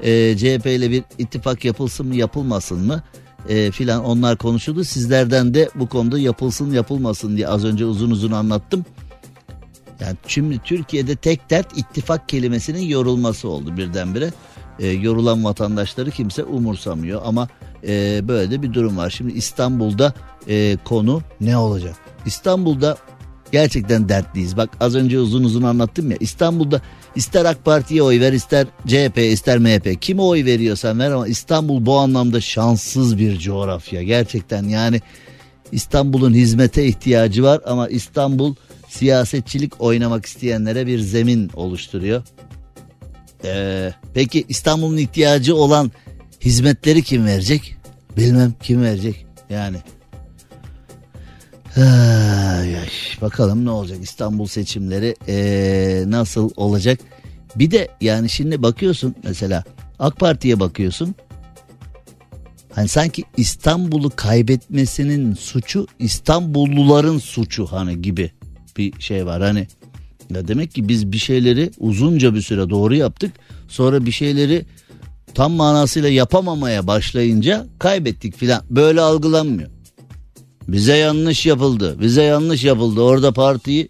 e, 0.01 0.37
CHP 0.37 0.67
ile 0.67 0.91
bir 0.91 1.03
ittifak 1.19 1.65
yapılsın 1.65 2.07
mı 2.07 2.17
yapılmasın 2.17 2.87
mı 2.87 3.03
e, 3.49 3.71
filan 3.71 4.05
onlar 4.05 4.37
konuşuldu. 4.37 4.85
Sizlerden 4.85 5.55
de 5.55 5.69
bu 5.75 5.89
konuda 5.89 6.19
yapılsın 6.19 6.73
yapılmasın 6.73 7.37
diye 7.37 7.49
az 7.49 7.65
önce 7.65 7.85
uzun 7.85 8.11
uzun 8.11 8.33
anlattım. 8.33 8.85
Yani 10.01 10.17
şimdi 10.27 10.59
Türkiye'de 10.59 11.17
tek 11.17 11.51
dert 11.51 11.79
ittifak 11.79 12.29
kelimesinin 12.29 12.83
yorulması 12.83 13.49
oldu 13.49 13.77
birdenbire. 13.77 14.33
E, 14.79 14.87
yorulan 14.87 15.45
vatandaşları 15.45 16.11
kimse 16.11 16.45
umursamıyor 16.45 17.23
ama 17.25 17.49
e, 17.89 18.29
böyle 18.29 18.51
de 18.51 18.63
bir 18.63 18.73
durum 18.73 18.97
var. 18.97 19.11
Şimdi 19.11 19.33
İstanbul'da 19.33 20.15
e, 20.49 20.77
konu 20.85 21.23
ne 21.41 21.57
olacak? 21.57 21.95
İstanbul'da 22.27 22.97
gerçekten 23.53 24.09
dertliyiz. 24.09 24.57
Bak 24.57 24.71
az 24.81 24.95
önce 24.95 25.19
uzun 25.19 25.45
uzun 25.45 25.63
anlattım 25.63 26.11
ya 26.11 26.17
İstanbul'da 26.21 26.81
ister 27.17 27.45
AK 27.45 27.65
Parti'ye 27.65 28.03
oy 28.03 28.21
ver 28.21 28.33
ister 28.33 28.67
CHP 28.87 29.19
ister 29.19 29.59
MHP 29.59 30.03
kime 30.03 30.23
oy 30.23 30.45
veriyorsan 30.45 30.99
ver 30.99 31.11
ama 31.11 31.29
İstanbul 31.29 31.87
bu 31.87 31.99
anlamda 31.99 32.41
şanssız 32.41 33.19
bir 33.19 33.39
coğrafya. 33.39 34.03
Gerçekten 34.03 34.65
yani 34.65 35.01
İstanbul'un 35.73 36.35
hizmete 36.35 36.87
ihtiyacı 36.87 37.43
var 37.43 37.61
ama 37.67 37.89
İstanbul 37.89 38.55
siyasetçilik 38.89 39.81
oynamak 39.81 40.27
isteyenlere 40.27 40.87
bir 40.87 40.99
zemin 40.99 41.51
oluşturuyor. 41.55 42.23
Ee, 43.45 43.93
peki 44.15 44.45
İstanbul'un 44.49 44.97
ihtiyacı 44.97 45.57
olan 45.57 45.93
hizmetleri 46.41 47.03
kim 47.03 47.27
verecek? 47.27 47.74
Bilmem 48.17 48.55
kim 48.63 48.83
verecek 48.83 49.27
yani. 49.51 49.77
Ay, 51.77 52.77
bakalım 53.21 53.65
ne 53.65 53.71
olacak 53.71 53.99
İstanbul 54.03 54.47
seçimleri 54.47 55.17
ee, 55.29 56.05
nasıl 56.07 56.51
olacak? 56.57 57.01
Bir 57.57 57.71
de 57.71 57.89
yani 58.01 58.29
şimdi 58.29 58.63
bakıyorsun 58.63 59.15
mesela 59.25 59.65
AK 59.99 60.19
Parti'ye 60.19 60.61
bakıyorsun. 60.61 61.15
Hani 62.73 62.89
sanki 62.89 63.25
İstanbul'u 63.37 64.11
kaybetmesinin 64.17 65.35
suçu 65.35 65.87
İstanbulluların 65.99 67.19
suçu 67.19 67.67
hani 67.67 68.03
gibi 68.03 68.31
bir 68.77 69.01
şey 69.01 69.27
var. 69.27 69.43
Hani 69.43 69.67
ya 70.35 70.49
demek 70.49 70.75
ki 70.75 70.89
biz 70.89 71.13
bir 71.13 71.19
şeyleri 71.19 71.71
uzunca 71.79 72.35
bir 72.35 72.43
süre 72.43 72.71
doğru 72.71 72.95
yaptık. 72.95 73.33
Sonra 73.69 74.07
bir 74.07 74.13
şeyleri 74.13 74.65
tam 75.35 75.53
manasıyla 75.53 76.09
yapamamaya 76.09 76.87
başlayınca 76.87 77.67
kaybettik 77.79 78.37
filan. 78.37 78.63
Böyle 78.71 79.01
algılanmıyor. 79.01 79.71
Bize 80.69 80.97
yanlış 80.97 81.47
yapıldı. 81.47 81.97
Bize 82.01 82.23
yanlış 82.23 82.65
yapıldı. 82.65 83.01
Orada 83.01 83.33
partiyi 83.33 83.89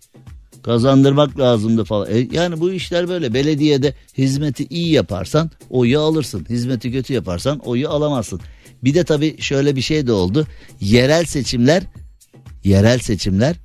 kazandırmak 0.63 1.39
lazımdı 1.39 1.85
falan. 1.85 2.09
E, 2.11 2.29
yani 2.33 2.61
bu 2.61 2.73
işler 2.73 3.09
böyle. 3.09 3.35
Belediyede 3.35 3.95
hizmeti 4.19 4.67
iyi 4.71 4.93
yaparsan 4.93 5.51
oyu 5.71 6.01
alırsın. 6.01 6.47
Hizmeti 6.49 6.93
kötü 6.93 7.13
yaparsan 7.13 7.59
oyu 7.59 7.89
alamazsın. 7.91 8.41
Bir 8.85 8.95
de 8.95 9.05
tabii 9.05 9.37
şöyle 9.41 9.77
bir 9.77 9.81
şey 9.81 10.07
de 10.07 10.13
oldu. 10.13 10.47
Yerel 10.81 11.25
seçimler 11.25 11.83
yerel 12.65 12.99
seçimler 12.99 13.57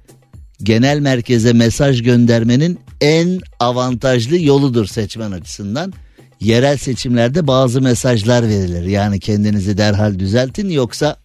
genel 0.63 0.99
merkeze 0.99 1.53
mesaj 1.53 2.03
göndermenin 2.03 2.80
en 3.01 3.39
avantajlı 3.59 4.38
yoludur 4.39 4.86
seçmen 4.86 5.32
açısından. 5.32 5.93
Yerel 6.40 6.78
seçimlerde 6.78 7.48
bazı 7.48 7.82
mesajlar 7.82 8.44
verilir. 8.48 8.84
Yani 8.84 9.20
kendinizi 9.20 9.78
derhal 9.78 10.20
düzeltin 10.20 10.70
yoksa 10.70 11.18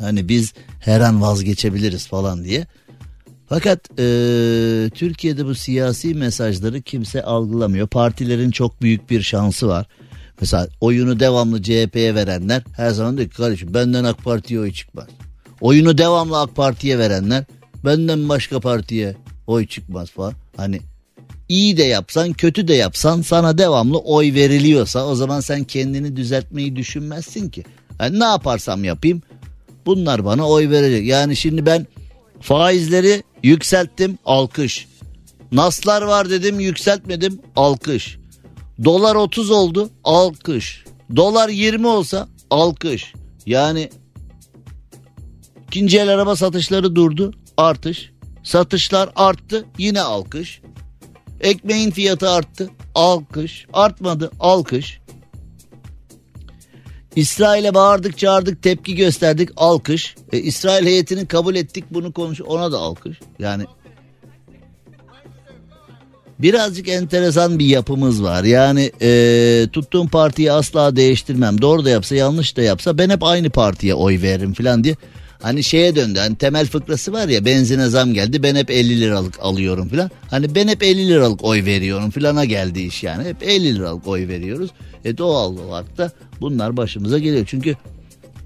hani 0.00 0.28
biz 0.28 0.54
her 0.80 1.00
an 1.00 1.22
vazgeçebiliriz 1.22 2.06
falan 2.06 2.44
diye. 2.44 2.66
Fakat 3.48 3.90
e, 3.98 4.04
Türkiye'de 4.94 5.46
bu 5.46 5.54
siyasi 5.54 6.14
mesajları 6.14 6.82
kimse 6.82 7.22
algılamıyor. 7.22 7.86
Partilerin 7.86 8.50
çok 8.50 8.82
büyük 8.82 9.10
bir 9.10 9.22
şansı 9.22 9.68
var. 9.68 9.86
Mesela 10.40 10.68
oyunu 10.80 11.20
devamlı 11.20 11.62
CHP'ye 11.62 12.14
verenler 12.14 12.62
her 12.76 12.90
zaman 12.90 13.16
diyor 13.16 13.28
ki 13.28 13.36
kardeşim 13.36 13.74
benden 13.74 14.04
AK 14.04 14.24
Parti'ye 14.24 14.60
oy 14.60 14.72
çıkmaz. 14.72 15.06
Oyunu 15.60 15.98
devamlı 15.98 16.40
AK 16.40 16.56
Parti'ye 16.56 16.98
verenler 16.98 17.44
benden 17.84 18.28
başka 18.28 18.60
partiye 18.60 19.16
oy 19.46 19.66
çıkmaz 19.66 20.10
falan. 20.10 20.32
Hani 20.56 20.80
iyi 21.48 21.76
de 21.76 21.82
yapsan 21.82 22.32
kötü 22.32 22.68
de 22.68 22.74
yapsan 22.74 23.22
sana 23.22 23.58
devamlı 23.58 23.98
oy 23.98 24.34
veriliyorsa 24.34 25.06
o 25.06 25.14
zaman 25.14 25.40
sen 25.40 25.64
kendini 25.64 26.16
düzeltmeyi 26.16 26.76
düşünmezsin 26.76 27.48
ki. 27.48 27.64
Yani 28.00 28.20
ne 28.20 28.24
yaparsam 28.24 28.84
yapayım 28.84 29.22
bunlar 29.86 30.24
bana 30.24 30.48
oy 30.48 30.70
verecek. 30.70 31.06
Yani 31.06 31.36
şimdi 31.36 31.66
ben 31.66 31.86
faizleri 32.40 33.22
yükselttim 33.42 34.18
alkış. 34.24 34.88
Naslar 35.52 36.02
var 36.02 36.30
dedim 36.30 36.60
yükseltmedim 36.60 37.40
alkış. 37.56 38.18
Dolar 38.84 39.14
30 39.14 39.50
oldu 39.50 39.90
alkış. 40.04 40.84
Dolar 41.16 41.48
20 41.48 41.86
olsa 41.86 42.28
alkış. 42.50 43.12
Yani 43.46 43.90
ikinci 45.68 45.98
el 45.98 46.08
araba 46.08 46.36
satışları 46.36 46.96
durdu 46.96 47.34
artış. 47.56 48.10
Satışlar 48.42 49.10
arttı 49.16 49.64
yine 49.78 50.00
alkış. 50.00 50.60
Ekmeğin 51.44 51.90
fiyatı 51.90 52.30
arttı 52.30 52.70
alkış. 52.94 53.66
Artmadı 53.72 54.30
alkış. 54.40 55.00
İsrail'e 57.16 57.74
bağırdık 57.74 58.18
çağırdık 58.18 58.62
tepki 58.62 58.94
gösterdik 58.94 59.48
alkış. 59.56 60.16
E, 60.32 60.38
İsrail 60.38 60.86
heyetini 60.86 61.26
kabul 61.26 61.54
ettik 61.54 61.84
bunu 61.90 62.12
konuş 62.12 62.40
ona 62.40 62.72
da 62.72 62.78
alkış. 62.78 63.20
Yani 63.38 63.64
birazcık 66.38 66.88
enteresan 66.88 67.58
bir 67.58 67.66
yapımız 67.66 68.22
var. 68.22 68.44
Yani 68.44 68.92
e, 69.02 69.66
tuttuğum 69.72 70.08
partiyi 70.08 70.52
asla 70.52 70.96
değiştirmem. 70.96 71.60
Doğru 71.62 71.84
da 71.84 71.90
yapsa 71.90 72.14
yanlış 72.14 72.56
da 72.56 72.62
yapsa 72.62 72.98
ben 72.98 73.10
hep 73.10 73.22
aynı 73.22 73.50
partiye 73.50 73.94
oy 73.94 74.22
veririm 74.22 74.52
falan 74.52 74.84
diye. 74.84 74.96
Hani 75.44 75.64
şeye 75.64 75.96
döndü 75.96 76.18
hani 76.18 76.36
temel 76.36 76.66
fıkrası 76.66 77.12
var 77.12 77.28
ya 77.28 77.44
benzine 77.44 77.88
zam 77.88 78.14
geldi 78.14 78.42
ben 78.42 78.54
hep 78.54 78.70
50 78.70 79.00
liralık 79.00 79.34
alıyorum 79.40 79.88
falan. 79.88 80.10
Hani 80.30 80.54
ben 80.54 80.68
hep 80.68 80.82
50 80.82 81.08
liralık 81.08 81.44
oy 81.44 81.64
veriyorum 81.64 82.10
filana 82.10 82.44
geldi 82.44 82.80
iş 82.80 83.02
yani. 83.02 83.24
Hep 83.24 83.42
50 83.42 83.74
liralık 83.74 84.08
oy 84.08 84.28
veriyoruz. 84.28 84.70
E 85.04 85.18
doğal 85.18 85.58
olarak 85.58 85.98
da 85.98 86.12
bunlar 86.40 86.76
başımıza 86.76 87.18
geliyor. 87.18 87.46
Çünkü 87.46 87.76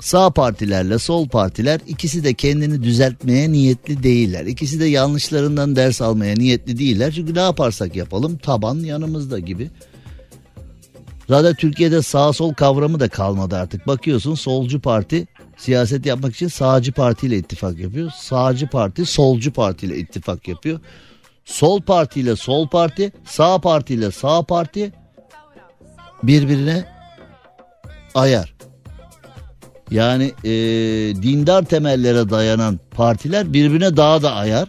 sağ 0.00 0.30
partilerle 0.30 0.98
sol 0.98 1.28
partiler 1.28 1.80
ikisi 1.88 2.24
de 2.24 2.34
kendini 2.34 2.82
düzeltmeye 2.82 3.52
niyetli 3.52 4.02
değiller. 4.02 4.44
İkisi 4.46 4.80
de 4.80 4.84
yanlışlarından 4.84 5.76
ders 5.76 6.00
almaya 6.00 6.34
niyetli 6.34 6.78
değiller. 6.78 7.12
Çünkü 7.12 7.34
ne 7.34 7.40
yaparsak 7.40 7.96
yapalım 7.96 8.36
taban 8.36 8.76
yanımızda 8.76 9.38
gibi. 9.38 9.70
Zaten 11.28 11.54
Türkiye'de 11.54 12.02
sağ 12.02 12.32
sol 12.32 12.54
kavramı 12.54 13.00
da 13.00 13.08
kalmadı 13.08 13.56
artık. 13.56 13.86
Bakıyorsun 13.86 14.34
solcu 14.34 14.80
parti 14.80 15.26
siyaset 15.58 16.06
yapmak 16.06 16.34
için 16.34 16.48
sağcı 16.48 16.92
partiyle 16.92 17.36
ittifak 17.36 17.78
yapıyor. 17.78 18.10
Sağcı 18.16 18.66
parti 18.66 19.06
solcu 19.06 19.52
partiyle 19.52 19.96
ittifak 19.96 20.48
yapıyor. 20.48 20.80
Sol 21.44 21.80
partiyle 21.80 22.36
sol 22.36 22.68
parti, 22.68 23.12
sağ 23.24 23.58
partiyle 23.58 24.10
sağ 24.10 24.42
parti 24.42 24.92
birbirine 26.22 26.84
ayar. 28.14 28.54
Yani 29.90 30.32
e, 30.44 30.50
dindar 31.22 31.64
temellere 31.64 32.30
dayanan 32.30 32.80
partiler 32.90 33.52
birbirine 33.52 33.96
daha 33.96 34.22
da 34.22 34.34
ayar. 34.34 34.68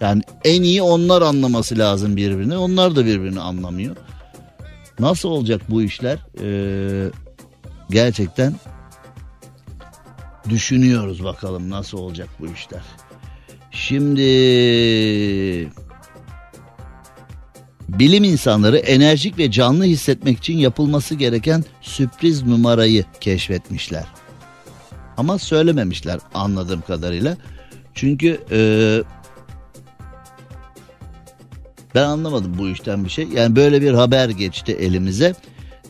Yani 0.00 0.22
en 0.44 0.62
iyi 0.62 0.82
onlar 0.82 1.22
anlaması 1.22 1.78
lazım 1.78 2.16
birbirini. 2.16 2.56
Onlar 2.56 2.96
da 2.96 3.06
birbirini 3.06 3.40
anlamıyor. 3.40 3.96
Nasıl 4.98 5.28
olacak 5.28 5.60
bu 5.68 5.82
işler? 5.82 6.18
Ee, 6.42 7.10
gerçekten 7.90 8.54
düşünüyoruz 10.48 11.24
bakalım 11.24 11.70
nasıl 11.70 11.98
olacak 11.98 12.28
bu 12.40 12.46
işler. 12.46 12.82
Şimdi 13.70 14.20
bilim 17.88 18.24
insanları 18.24 18.78
enerjik 18.78 19.38
ve 19.38 19.50
canlı 19.50 19.84
hissetmek 19.84 20.38
için 20.38 20.58
yapılması 20.58 21.14
gereken 21.14 21.64
sürpriz 21.80 22.42
numarayı 22.42 23.04
keşfetmişler. 23.20 24.04
Ama 25.16 25.38
söylememişler 25.38 26.18
anladığım 26.34 26.80
kadarıyla. 26.80 27.36
Çünkü 27.94 28.40
e, 28.50 28.58
Ben 31.94 32.04
anlamadım 32.04 32.58
bu 32.58 32.68
işten 32.68 33.04
bir 33.04 33.10
şey. 33.10 33.28
Yani 33.28 33.56
böyle 33.56 33.82
bir 33.82 33.92
haber 33.92 34.28
geçti 34.28 34.72
elimize. 34.72 35.34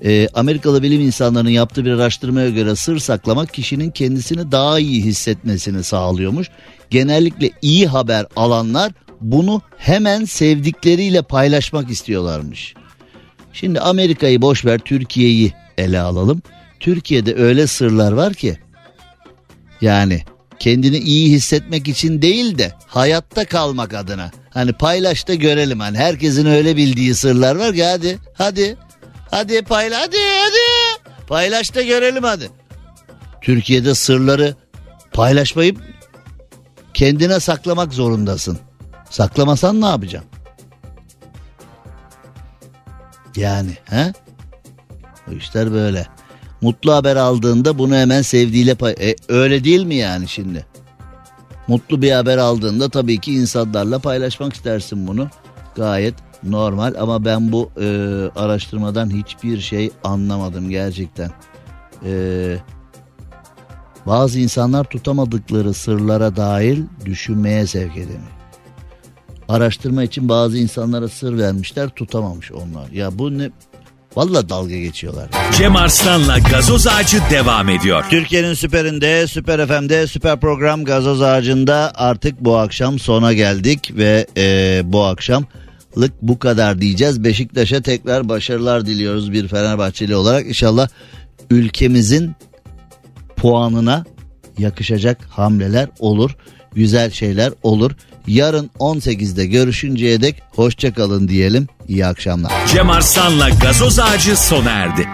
Ee, 0.02 0.28
Amerikalı 0.34 0.82
bilim 0.82 1.00
insanlarının 1.00 1.50
yaptığı 1.50 1.84
bir 1.84 1.90
araştırmaya 1.90 2.50
göre 2.50 2.76
sır 2.76 2.98
saklamak 2.98 3.54
kişinin 3.54 3.90
kendisini 3.90 4.52
daha 4.52 4.78
iyi 4.78 5.04
hissetmesini 5.04 5.84
sağlıyormuş. 5.84 6.48
Genellikle 6.90 7.50
iyi 7.62 7.86
haber 7.86 8.26
alanlar 8.36 8.92
bunu 9.20 9.62
hemen 9.78 10.24
sevdikleriyle 10.24 11.22
paylaşmak 11.22 11.90
istiyorlarmış. 11.90 12.74
Şimdi 13.52 13.80
Amerika'yı 13.80 14.42
boş 14.42 14.64
ver 14.64 14.78
Türkiye'yi 14.78 15.52
ele 15.78 16.00
alalım. 16.00 16.42
Türkiye'de 16.80 17.34
öyle 17.34 17.66
sırlar 17.66 18.12
var 18.12 18.34
ki 18.34 18.58
yani 19.80 20.22
kendini 20.58 20.98
iyi 20.98 21.30
hissetmek 21.30 21.88
için 21.88 22.22
değil 22.22 22.58
de 22.58 22.72
hayatta 22.86 23.44
kalmak 23.44 23.94
adına. 23.94 24.30
Hani 24.50 24.72
paylaş 24.72 25.28
da 25.28 25.34
görelim 25.34 25.80
hani 25.80 25.98
herkesin 25.98 26.46
öyle 26.46 26.76
bildiği 26.76 27.14
sırlar 27.14 27.56
var 27.56 27.74
ki 27.74 27.84
hadi 27.84 28.18
hadi 28.34 28.76
hadi 29.30 29.62
payla 29.62 30.00
hadi 30.00 30.16
hadi 30.16 31.02
paylaş 31.26 31.74
da 31.74 31.82
görelim 31.82 32.24
hadi. 32.24 32.50
Türkiye'de 33.40 33.94
sırları 33.94 34.56
paylaşmayıp 35.12 35.78
kendine 36.94 37.40
saklamak 37.40 37.92
zorundasın. 37.92 38.58
Saklamasan 39.10 39.80
ne 39.80 39.86
yapacaksın? 39.86 40.30
Yani 43.36 43.76
he? 43.84 44.12
Bu 45.26 45.32
işler 45.32 45.72
böyle. 45.72 46.06
Mutlu 46.60 46.92
haber 46.92 47.16
aldığında 47.16 47.78
bunu 47.78 47.94
hemen 47.94 48.22
sevdiğiyle 48.22 48.74
pay... 48.74 48.92
E, 48.92 49.16
öyle 49.28 49.64
değil 49.64 49.84
mi 49.84 49.94
yani 49.94 50.28
şimdi? 50.28 50.66
Mutlu 51.68 52.02
bir 52.02 52.12
haber 52.12 52.38
aldığında 52.38 52.88
tabii 52.88 53.20
ki 53.20 53.34
insanlarla 53.34 53.98
paylaşmak 53.98 54.54
istersin 54.54 55.06
bunu. 55.06 55.28
Gayet 55.76 56.14
normal 56.50 56.94
ama 56.98 57.24
ben 57.24 57.52
bu 57.52 57.70
e, 57.80 57.86
araştırmadan 58.36 59.10
hiçbir 59.10 59.60
şey 59.60 59.90
anlamadım 60.04 60.70
gerçekten. 60.70 61.30
E, 62.06 62.56
bazı 64.06 64.40
insanlar 64.40 64.84
tutamadıkları 64.84 65.74
sırlara 65.74 66.36
dahil 66.36 66.82
düşünmeye 67.04 67.66
sevk 67.66 67.96
edemiyor. 67.96 68.34
Araştırma 69.48 70.02
için 70.02 70.28
bazı 70.28 70.58
insanlara 70.58 71.08
sır 71.08 71.38
vermişler 71.38 71.88
tutamamış 71.88 72.52
onlar. 72.52 72.90
Ya 72.92 73.18
bu 73.18 73.38
ne? 73.38 73.50
Valla 74.16 74.48
dalga 74.48 74.76
geçiyorlar. 74.76 75.28
Cem 75.58 75.76
Arslan'la 75.76 76.38
gazoz 76.38 76.86
ağacı 76.86 77.18
devam 77.30 77.68
ediyor. 77.68 78.04
Türkiye'nin 78.10 78.54
süperinde, 78.54 79.26
süper 79.26 79.66
FM'de, 79.66 80.06
süper 80.06 80.40
program 80.40 80.84
gazoz 80.84 81.22
ağacında 81.22 81.92
artık 81.94 82.40
bu 82.40 82.56
akşam 82.56 82.98
sona 82.98 83.32
geldik 83.32 83.92
ve 83.96 84.26
e, 84.36 84.82
bu 84.84 85.04
akşamlık 85.94 86.22
bu 86.22 86.38
kadar 86.38 86.80
diyeceğiz. 86.80 87.24
Beşiktaş'a 87.24 87.82
tekrar 87.82 88.28
başarılar 88.28 88.86
diliyoruz 88.86 89.32
bir 89.32 89.48
Fenerbahçeli 89.48 90.16
olarak. 90.16 90.46
İnşallah 90.46 90.88
ülkemizin 91.50 92.32
puanına 93.36 94.04
yakışacak 94.58 95.18
hamleler 95.30 95.88
olur, 95.98 96.36
güzel 96.74 97.10
şeyler 97.10 97.52
olur. 97.62 97.92
Yarın 98.26 98.70
18'de 98.78 99.46
görüşünceye 99.46 100.20
dek 100.20 100.42
hoşçakalın 100.56 101.28
diyelim. 101.28 101.66
İyi 101.88 102.06
akşamlar. 102.06 102.52
Cem 102.66 102.90
Arslan'la 102.90 103.48
gazoz 103.48 103.98
ağacı 103.98 104.36
sona 104.36 104.70
erdi. 104.70 105.06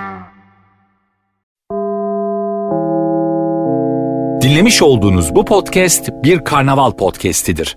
Dinlemiş 4.42 4.82
olduğunuz 4.82 5.34
bu 5.34 5.44
podcast 5.44 6.10
bir 6.22 6.44
karnaval 6.44 6.90
podcastidir. 6.90 7.76